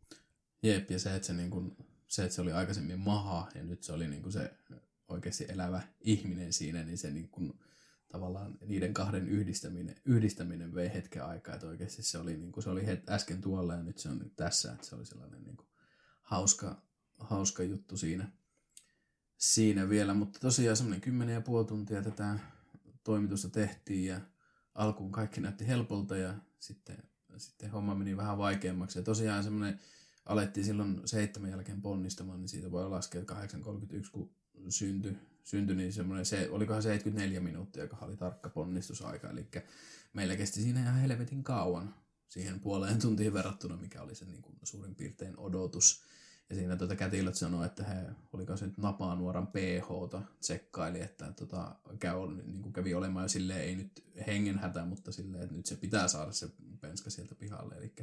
Jep, 0.63 0.91
ja 0.91 0.99
se, 0.99 1.15
että 1.15 1.27
se, 1.27 1.33
niin 1.33 1.51
kuin, 1.51 1.77
se, 2.07 2.23
että 2.25 2.35
se 2.35 2.43
oli 2.43 2.53
aikaisemmin 2.53 2.99
maha, 2.99 3.49
ja 3.55 3.65
nyt 3.65 3.83
se 3.83 3.93
oli 3.93 4.09
niin 4.09 4.23
kuin 4.23 4.33
se 4.33 4.55
oikeasti 5.09 5.47
elävä 5.49 5.83
ihminen 6.01 6.53
siinä, 6.53 6.83
niin 6.83 6.99
se 6.99 7.11
niin 7.11 7.29
kuin, 7.29 7.61
tavallaan 8.09 8.59
niiden 8.67 8.95
kahden 8.95 9.29
yhdistäminen, 9.29 9.97
yhdistäminen 10.05 10.75
vei 10.75 10.93
hetken 10.95 11.25
aikaa, 11.25 11.55
että 11.55 11.67
oikeasti 11.67 12.03
se 12.03 12.19
oli, 12.19 12.37
niin 12.37 12.53
kuin, 12.53 12.65
se 12.65 12.71
oli 12.71 12.87
het, 12.87 13.11
äsken 13.11 13.41
tuolla 13.41 13.75
ja 13.75 13.83
nyt 13.83 13.99
se 13.99 14.09
on 14.09 14.19
nyt 14.19 14.37
tässä, 14.37 14.73
että 14.73 14.87
se 14.87 14.95
oli 14.95 15.07
sellainen 15.07 15.45
niin 15.45 15.57
kuin, 15.57 15.69
hauska, 16.23 16.83
hauska 17.19 17.63
juttu 17.63 17.97
siinä, 17.97 18.33
siinä 19.37 19.89
vielä, 19.89 20.15
mutta 20.15 20.39
tosiaan 20.39 20.77
semmoinen 20.77 21.01
kymmenen 21.01 21.35
ja 21.35 21.41
puoli 21.41 21.65
tuntia 21.65 22.03
tätä 22.03 22.39
toimitusta 23.05 23.49
tehtiin 23.49 24.05
ja 24.05 24.21
alkuun 24.75 25.13
kaikki 25.13 25.41
näytti 25.41 25.67
helpolta 25.67 26.17
ja 26.17 26.35
sitten, 26.59 27.03
sitten 27.37 27.71
homma 27.71 27.95
meni 27.95 28.17
vähän 28.17 28.39
vaikeammaksi. 28.39 28.99
Ja 28.99 29.03
tosiaan 29.03 29.45
semmoinen 29.45 29.81
alettiin 30.27 30.67
silloin 30.67 31.01
seitsemän 31.05 31.51
jälkeen 31.51 31.83
ponnistamaan, 31.83 32.41
niin 32.41 32.49
siitä 32.49 32.71
voi 32.71 32.89
laskea, 32.89 33.21
että 33.21 33.35
8.31 33.35 34.11
kun 34.13 34.31
syntyi, 34.69 35.17
syntyi 35.49 35.77
niin 35.77 35.93
semmoinen, 35.93 36.27
se, 36.27 36.49
olikohan 36.51 36.83
74 36.83 37.41
minuuttia, 37.41 37.83
joka 37.83 37.97
oli 38.01 38.17
tarkka 38.17 38.51
ponnistusaika, 38.51 39.31
eli 39.31 39.49
meillä 40.13 40.37
kesti 40.37 40.63
siinä 40.63 40.81
ihan 40.81 41.01
helvetin 41.01 41.45
kauan 41.45 41.95
siihen 42.29 42.61
puoleen 42.61 42.99
tuntiin 42.99 43.33
verrattuna, 43.33 43.77
mikä 43.77 44.03
oli 44.03 44.15
se 44.15 44.25
niin 44.25 44.43
kuin 44.43 44.57
suurin 44.63 44.95
piirtein 44.95 45.39
odotus. 45.39 46.05
Ja 46.51 46.57
siinä 46.57 46.77
tuota 46.77 46.97
kätilöt 46.97 47.35
sanoi, 47.35 47.67
että 47.67 47.85
he, 47.85 47.95
oliko 48.33 48.57
se 48.57 48.67
nyt 48.67 48.79
napaanuoran 48.79 49.47
ph 49.47 49.89
tsekkaili, 50.41 51.01
että 51.01 51.33
tota, 51.33 51.77
käy, 51.99 52.15
niin 52.45 52.63
kuin 52.63 52.73
kävi 52.73 52.95
olemaan 52.95 53.25
jo 53.25 53.29
silleen, 53.29 53.61
ei 53.61 53.77
nyt 53.77 54.05
hengenhätä, 54.27 54.85
mutta 54.85 55.13
silleen, 55.13 55.43
että 55.43 55.57
nyt 55.57 55.67
se 55.67 55.77
pitää 55.77 56.09
saada 56.09 56.33
se 56.33 56.49
penska 56.81 57.11
sieltä 57.11 57.35
pihalle. 57.35 57.75
Eli 57.75 57.95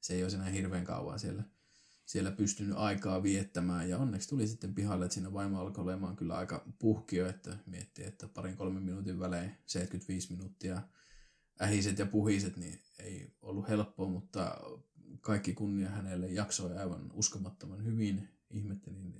se 0.00 0.14
ei 0.14 0.22
olisi 0.22 0.36
enää 0.36 0.48
hirveän 0.48 0.84
kauan 0.84 1.18
siellä, 1.18 1.42
siellä 2.08 2.30
pystynyt 2.30 2.76
aikaa 2.76 3.22
viettämään. 3.22 3.88
Ja 3.88 3.98
onneksi 3.98 4.28
tuli 4.28 4.48
sitten 4.48 4.74
pihalle, 4.74 5.04
että 5.04 5.14
siinä 5.14 5.32
vaimo 5.32 5.60
alkoi 5.60 5.84
olemaan 5.84 6.16
kyllä 6.16 6.36
aika 6.36 6.64
puhkio, 6.78 7.28
että 7.28 7.58
miettii, 7.66 8.04
että 8.04 8.28
parin 8.28 8.56
kolmen 8.56 8.82
minuutin 8.82 9.18
välein 9.18 9.50
75 9.66 10.32
minuuttia 10.32 10.82
ähiset 11.62 11.98
ja 11.98 12.06
puhiset, 12.06 12.56
niin 12.56 12.80
ei 12.98 13.32
ollut 13.42 13.68
helppoa, 13.68 14.08
mutta 14.08 14.60
kaikki 15.20 15.54
kunnia 15.54 15.88
hänelle 15.88 16.28
jaksoi 16.28 16.78
aivan 16.78 17.10
uskomattoman 17.12 17.84
hyvin. 17.84 18.28
Ihmettelin, 18.50 19.14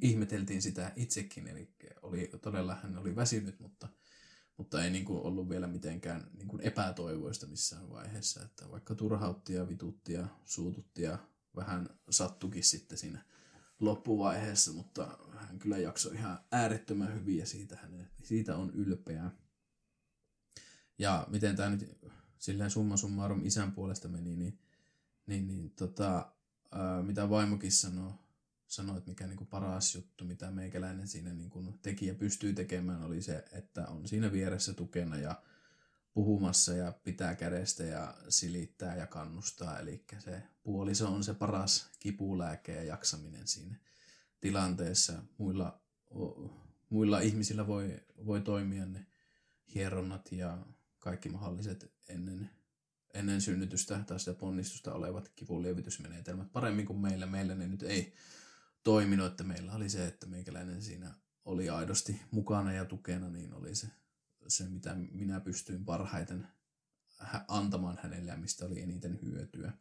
ihmeteltiin 0.00 0.62
sitä 0.62 0.92
itsekin, 0.96 1.46
eli 1.46 1.74
oli, 2.02 2.30
todella 2.42 2.74
hän 2.74 2.98
oli 2.98 3.16
väsynyt, 3.16 3.60
mutta, 3.60 3.88
mutta 4.56 4.84
ei 4.84 4.90
niin 4.90 5.04
kuin 5.04 5.22
ollut 5.22 5.48
vielä 5.48 5.66
mitenkään 5.66 6.30
niin 6.34 6.48
kuin 6.48 6.62
epätoivoista 6.62 7.46
missään 7.46 7.90
vaiheessa, 7.90 8.42
että 8.42 8.70
vaikka 8.70 8.94
turhautti 8.94 9.52
ja 9.52 9.68
vitutti 9.68 10.12
ja 10.12 10.26
suututti 10.44 11.02
ja 11.02 11.18
vähän 11.56 11.88
sattukin 12.10 12.64
sitten 12.64 12.98
siinä 12.98 13.24
loppuvaiheessa, 13.80 14.72
mutta 14.72 15.18
hän 15.34 15.58
kyllä 15.58 15.78
jaksoi 15.78 16.14
ihan 16.14 16.38
äärettömän 16.52 17.14
hyvin 17.14 17.38
ja 17.38 17.46
siitä, 17.46 17.76
hänen, 17.76 18.10
siitä 18.22 18.56
on 18.56 18.70
ylpeä. 18.74 19.30
Ja 20.98 21.26
miten 21.30 21.56
tämä 21.56 21.70
nyt 21.70 21.98
silleen 22.38 22.70
summa 22.70 22.96
summarum 22.96 23.44
isän 23.44 23.72
puolesta 23.72 24.08
meni, 24.08 24.36
niin, 24.36 24.58
niin, 25.26 25.46
niin 25.46 25.70
tota, 25.70 26.32
ää, 26.72 27.02
mitä 27.02 27.30
vaimokin 27.30 27.72
sanoo, 27.72 28.18
sanoi, 28.66 28.98
että 28.98 29.10
mikä 29.10 29.26
niinku 29.26 29.44
paras 29.44 29.94
juttu, 29.94 30.24
mitä 30.24 30.50
meikäläinen 30.50 31.08
siinä 31.08 31.34
niinku 31.34 31.78
teki 31.82 32.06
ja 32.06 32.14
pystyy 32.14 32.52
tekemään, 32.52 33.02
oli 33.02 33.22
se, 33.22 33.44
että 33.52 33.86
on 33.86 34.08
siinä 34.08 34.32
vieressä 34.32 34.74
tukena 34.74 35.16
ja 35.16 35.42
puhumassa 36.14 36.72
ja 36.72 36.92
pitää 37.04 37.34
kädestä 37.34 37.84
ja 37.84 38.14
silittää 38.28 38.96
ja 38.96 39.06
kannustaa. 39.06 39.78
Eli 39.78 40.04
se 40.18 40.42
puoliso 40.62 41.08
on 41.08 41.24
se 41.24 41.34
paras 41.34 41.90
kipulääke 41.98 42.74
ja 42.74 42.84
jaksaminen 42.84 43.46
siinä 43.46 43.76
tilanteessa. 44.40 45.12
Muilla, 45.38 45.80
muilla 46.88 47.20
ihmisillä 47.20 47.66
voi, 47.66 48.00
voi 48.26 48.40
toimia 48.40 48.86
ne 48.86 49.06
hieronnat 49.74 50.32
ja 50.32 50.58
kaikki 50.98 51.28
mahdolliset 51.28 51.92
ennen, 52.08 52.50
ennen 53.14 53.40
synnytystä 53.40 54.04
tai 54.06 54.20
sitä 54.20 54.34
ponnistusta 54.34 54.94
olevat 54.94 55.28
kivunlievitysmenetelmät 55.36 56.52
paremmin 56.52 56.86
kuin 56.86 56.98
meillä. 56.98 57.26
Meillä 57.26 57.54
ne 57.54 57.66
nyt 57.66 57.82
ei 57.82 58.14
toiminut, 58.82 59.26
että 59.26 59.44
meillä 59.44 59.72
oli 59.72 59.88
se, 59.88 60.06
että 60.06 60.26
meikäläinen 60.26 60.82
siinä 60.82 61.14
oli 61.44 61.70
aidosti 61.70 62.20
mukana 62.30 62.72
ja 62.72 62.84
tukena, 62.84 63.28
niin 63.28 63.54
oli 63.54 63.74
se, 63.74 63.86
se 64.48 64.68
mitä 64.68 64.94
minä 64.94 65.40
pystyin 65.40 65.84
parhaiten 65.84 66.48
antamaan 67.48 67.98
hänelle 68.02 68.30
ja 68.30 68.36
mistä 68.36 68.66
oli 68.66 68.80
eniten 68.80 69.18
hyötyä. 69.22 69.72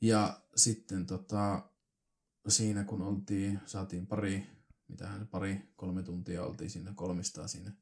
Ja 0.00 0.42
sitten 0.56 1.06
tota, 1.06 1.70
siinä 2.48 2.84
kun 2.84 3.02
oltiin, 3.02 3.60
saatiin 3.66 4.06
pari, 4.06 4.46
mitähän 4.88 5.28
pari, 5.28 5.72
kolme 5.76 6.02
tuntia 6.02 6.44
oltiin 6.44 6.70
siinä 6.70 6.92
kolmistaan 6.94 7.48
siinä 7.48 7.72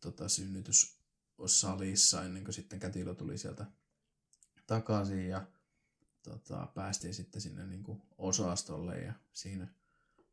tota, 0.00 0.28
synnytyssalissa 0.28 2.24
ennen 2.24 2.44
kuin 2.44 2.54
sitten 2.54 2.80
kätilö 2.80 3.14
tuli 3.14 3.38
sieltä 3.38 3.66
takaisin 4.66 5.28
ja 5.28 5.46
tota, 6.22 6.68
päästiin 6.74 7.14
sitten 7.14 7.40
sinne 7.40 7.66
niin 7.66 7.82
kuin 7.82 8.02
osastolle 8.18 9.00
ja 9.00 9.12
siinä 9.32 9.68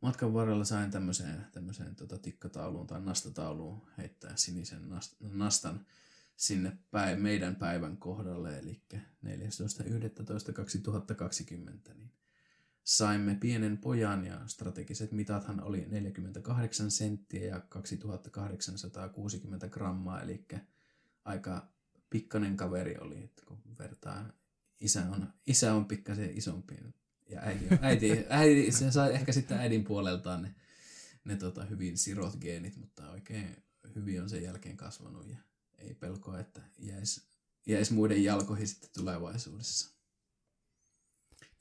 matkan 0.01 0.33
varrella 0.33 0.65
sain 0.65 0.91
tämmöiseen, 0.91 1.45
tämmöiseen 1.51 1.95
tota, 1.95 2.17
tikkatauluun 2.17 2.87
tai 2.87 3.01
nastatauluun 3.01 3.81
heittää 3.97 4.35
sinisen 4.35 4.89
nastan 5.19 5.85
sinne 6.35 6.77
päin, 6.91 7.21
meidän 7.21 7.55
päivän 7.55 7.97
kohdalle, 7.97 8.59
eli 8.59 8.81
14.11.2020, 8.93 11.93
niin 11.93 12.11
saimme 12.83 13.35
pienen 13.35 13.77
pojan 13.77 14.25
ja 14.25 14.47
strategiset 14.47 15.11
mitathan 15.11 15.63
oli 15.63 15.85
48 15.89 16.91
senttiä 16.91 17.45
ja 17.45 17.59
2860 17.69 19.69
grammaa, 19.69 20.21
eli 20.21 20.45
aika 21.25 21.67
pikkanen 22.09 22.57
kaveri 22.57 22.97
oli, 22.97 23.23
että 23.23 23.43
kun 23.45 23.61
vertaa 23.79 24.29
isä 24.79 25.05
on, 25.11 25.33
isä 25.47 25.73
on 25.73 25.85
pikkasen 25.85 26.37
isompi 26.37 26.77
ja 27.29 27.41
äiti, 27.41 27.65
äiti, 27.81 28.25
äiti 28.29 28.71
se 28.71 28.91
sai 28.91 29.13
ehkä 29.13 29.31
sitten 29.31 29.57
äidin 29.57 29.83
puoleltaan 29.83 30.41
ne, 30.41 30.55
ne 31.23 31.35
tota, 31.35 31.65
hyvin 31.65 31.97
sirot 31.97 32.37
geenit, 32.41 32.75
mutta 32.75 33.09
oikein 33.11 33.63
hyvin 33.95 34.21
on 34.21 34.29
sen 34.29 34.43
jälkeen 34.43 34.77
kasvanut 34.77 35.27
ja 35.27 35.37
ei 35.77 35.93
pelkoa, 35.93 36.39
että 36.39 36.61
jäisi, 36.77 37.23
jäisi 37.65 37.93
muiden 37.93 38.23
jalkoihin 38.23 38.67
sitten 38.67 38.89
tulevaisuudessa. 38.93 39.99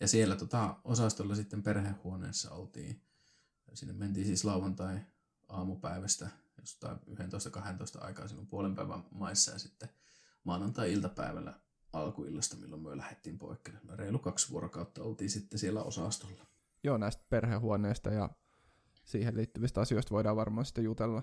Ja 0.01 0.09
siellä 0.09 0.37
tota, 0.37 0.77
osastolla 0.85 1.35
sitten 1.35 1.63
perhehuoneessa 1.63 2.51
oltiin. 2.51 3.03
Sinne 3.75 3.95
mentiin 3.95 4.27
siis 4.27 4.45
lauantai 4.45 5.01
aamupäivästä 5.49 6.31
jostain 6.59 6.99
11-12 6.99 8.05
aikaa 8.05 8.29
silloin 8.29 8.49
puolen 8.49 8.75
päivän 8.75 9.05
maissa 9.11 9.53
ja 9.53 9.59
sitten 9.59 9.89
maanantai-iltapäivällä 10.45 11.61
alkuillasta, 11.93 12.57
milloin 12.57 12.83
me 12.83 12.97
lähdettiin 12.97 13.39
poikki. 13.39 13.71
Reilu 13.95 14.19
kaksi 14.19 14.51
vuorokautta 14.51 15.03
oltiin 15.03 15.31
sitten 15.31 15.59
siellä 15.59 15.83
osastolla. 15.83 16.47
Joo, 16.85 16.99
näistä 16.99 17.25
perhehuoneista 17.29 18.11
ja 18.11 18.31
siihen 19.05 19.37
liittyvistä 19.37 19.81
asioista 19.81 20.15
voidaan 20.15 20.37
varmaan 20.37 20.67
sitten 20.67 20.85
jutella 20.85 21.23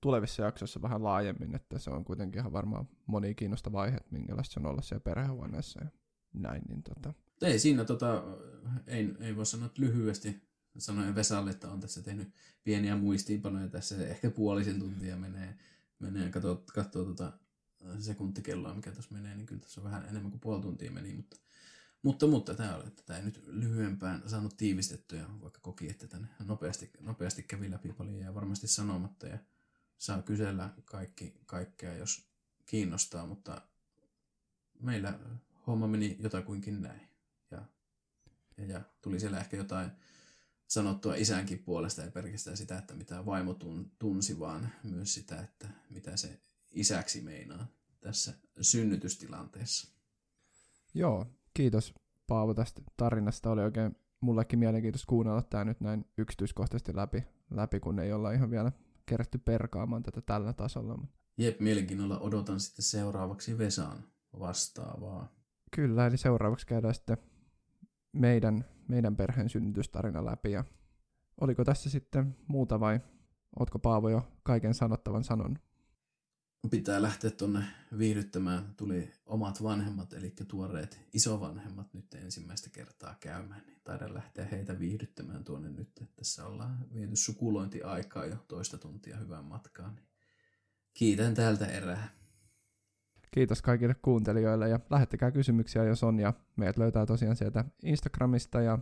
tulevissa 0.00 0.42
jaksoissa 0.42 0.82
vähän 0.82 1.04
laajemmin, 1.04 1.54
että 1.54 1.78
se 1.78 1.90
on 1.90 2.04
kuitenkin 2.04 2.40
ihan 2.40 2.52
varmaan 2.52 2.88
moni 3.06 3.34
kiinnostava 3.34 3.82
aihe, 3.82 3.96
että 3.96 4.12
minkälaista 4.12 4.52
se 4.52 4.60
on 4.60 4.66
olla 4.66 4.82
siellä 4.82 5.04
perhehuoneessa 5.04 5.84
ja 5.84 5.90
näin. 6.32 6.62
Niin 6.68 6.82
tota. 6.82 7.14
Ei 7.42 7.58
siinä, 7.58 7.84
tota, 7.84 8.22
ei, 8.86 9.14
ei 9.20 9.36
voi 9.36 9.46
sanoa 9.46 9.66
että 9.66 9.82
lyhyesti, 9.82 10.42
sanoin 10.78 11.14
Vesalle, 11.14 11.50
että 11.50 11.70
on 11.70 11.80
tässä 11.80 12.02
tehnyt 12.02 12.34
pieniä 12.64 12.96
muistiinpanoja 12.96 13.68
tässä, 13.68 14.06
ehkä 14.06 14.30
puolisen 14.30 14.78
tuntia 14.78 15.16
menee, 15.16 15.58
menee 15.98 16.30
katsoa, 16.30 16.62
katsoa 16.74 17.04
tota 17.04 17.32
sekuntikelloa, 17.98 18.74
mikä 18.74 18.92
tuossa 18.92 19.14
menee, 19.14 19.34
niin 19.34 19.46
kyllä 19.46 19.60
tässä 19.60 19.80
on 19.80 19.84
vähän 19.84 20.04
enemmän 20.08 20.30
kuin 20.30 20.40
puoli 20.40 20.62
tuntia 20.62 20.90
meni, 20.90 21.14
mutta, 21.14 21.36
mutta, 22.02 22.26
mutta 22.26 22.54
tämä 22.54 22.76
oli, 22.76 22.86
että 22.86 23.02
tämä 23.02 23.18
ei 23.18 23.24
nyt 23.24 23.42
lyhyempään 23.46 24.22
saanut 24.26 24.56
tiivistettyä, 24.56 25.26
vaikka 25.42 25.60
koki, 25.62 25.90
että 25.90 26.06
tänne 26.06 26.28
nopeasti, 26.44 26.90
nopeasti 27.00 27.42
kävi 27.42 27.70
läpi 27.70 27.92
paljon 27.92 28.20
ja 28.20 28.34
varmasti 28.34 28.68
sanomatta 28.68 29.26
ja 29.26 29.38
saa 29.98 30.22
kysellä 30.22 30.70
kaikki, 30.84 31.34
kaikkea, 31.46 31.94
jos 31.94 32.32
kiinnostaa, 32.66 33.26
mutta 33.26 33.62
meillä 34.80 35.18
homma 35.66 35.86
meni 35.86 36.16
jotakuinkin 36.20 36.82
näin. 36.82 37.08
Ja, 37.50 37.62
ja, 38.56 38.66
ja 38.66 38.80
tuli 39.02 39.20
siellä 39.20 39.40
ehkä 39.40 39.56
jotain 39.56 39.90
sanottua 40.68 41.14
isänkin 41.14 41.58
puolesta, 41.58 42.04
ei 42.04 42.10
pelkästään 42.10 42.56
sitä, 42.56 42.78
että 42.78 42.94
mitä 42.94 43.26
vaimo 43.26 43.56
tunsi, 43.98 44.38
vaan 44.38 44.72
myös 44.84 45.14
sitä, 45.14 45.40
että 45.40 45.68
mitä 45.90 46.16
se 46.16 46.40
isäksi 46.72 47.20
meinaa 47.20 47.66
tässä 48.00 48.34
synnytystilanteessa. 48.60 49.92
Joo, 50.94 51.26
kiitos 51.54 51.94
Paavo 52.26 52.54
tästä 52.54 52.82
tarinasta. 52.96 53.50
Oli 53.50 53.62
oikein 53.62 53.96
mullekin 54.20 54.58
mielenkiintoista 54.58 55.06
kuunnella 55.06 55.42
tämä 55.42 55.64
nyt 55.64 55.80
näin 55.80 56.04
yksityiskohtaisesti 56.18 56.96
läpi, 56.96 57.24
läpi, 57.50 57.80
kun 57.80 57.98
ei 57.98 58.12
olla 58.12 58.32
ihan 58.32 58.50
vielä 58.50 58.72
kerätty 59.06 59.38
perkaamaan 59.38 60.02
tätä 60.02 60.20
tällä 60.20 60.52
tasolla. 60.52 60.98
Jep, 61.38 61.60
mielenkiinnolla 61.60 62.18
odotan 62.18 62.60
sitten 62.60 62.84
seuraavaksi 62.84 63.58
Vesaan 63.58 64.04
vastaavaa. 64.38 65.32
Kyllä, 65.70 66.06
eli 66.06 66.16
seuraavaksi 66.16 66.66
käydään 66.66 66.94
sitten 66.94 67.16
meidän, 68.12 68.64
meidän 68.88 69.16
perheen 69.16 69.48
synnytystarina 69.48 70.24
läpi. 70.24 70.52
Ja 70.52 70.64
oliko 71.40 71.64
tässä 71.64 71.90
sitten 71.90 72.36
muuta 72.46 72.80
vai 72.80 73.00
ootko 73.58 73.78
Paavo 73.78 74.08
jo 74.08 74.22
kaiken 74.42 74.74
sanottavan 74.74 75.24
sanon? 75.24 75.58
Pitää 76.70 77.02
lähteä 77.02 77.30
tuonne 77.30 77.64
viihdyttämään. 77.98 78.74
Tuli 78.76 79.12
omat 79.26 79.62
vanhemmat, 79.62 80.12
eli 80.12 80.34
tuoreet 80.48 81.00
isovanhemmat 81.12 81.94
nyt 81.94 82.14
ensimmäistä 82.14 82.70
kertaa 82.70 83.16
käymään. 83.20 83.62
Niin 83.66 83.80
taidan 83.84 84.14
lähteä 84.14 84.44
heitä 84.44 84.78
viihdyttämään 84.78 85.44
tuonne 85.44 85.70
nyt. 85.70 86.08
Tässä 86.16 86.46
ollaan 86.46 86.86
viety 86.94 87.16
sukulointiaikaa 87.16 88.26
jo 88.26 88.36
toista 88.48 88.78
tuntia 88.78 89.16
hyvän 89.16 89.44
matkaan. 89.44 89.94
Niin 89.94 90.08
kiitän 90.94 91.34
täältä 91.34 91.66
erää. 91.66 92.08
Kiitos 93.30 93.62
kaikille 93.62 93.94
kuuntelijoille 93.94 94.68
ja 94.68 94.80
lähettäkää 94.90 95.30
kysymyksiä, 95.30 95.84
jos 95.84 96.02
on. 96.02 96.18
Ja 96.18 96.32
meidät 96.56 96.76
löytää 96.76 97.06
tosiaan 97.06 97.36
sieltä 97.36 97.64
Instagramista 97.84 98.60
ja 98.60 98.78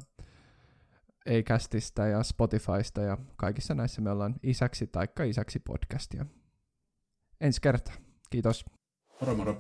Eikästistä 1.27 2.07
ja 2.07 2.23
Spotifysta 2.23 3.01
ja 3.01 3.19
kaikissa 3.37 3.75
näissä 3.75 4.01
me 4.01 4.11
ollaan 4.11 4.35
isäksi 4.43 4.87
taikka 4.87 5.25
isäksi 5.25 5.59
podcastia 5.59 6.27
ensi 7.41 7.61
kertaa. 7.61 7.95
Kiitos. 8.31 8.65
Moro 9.21 9.35
moro. 9.35 9.59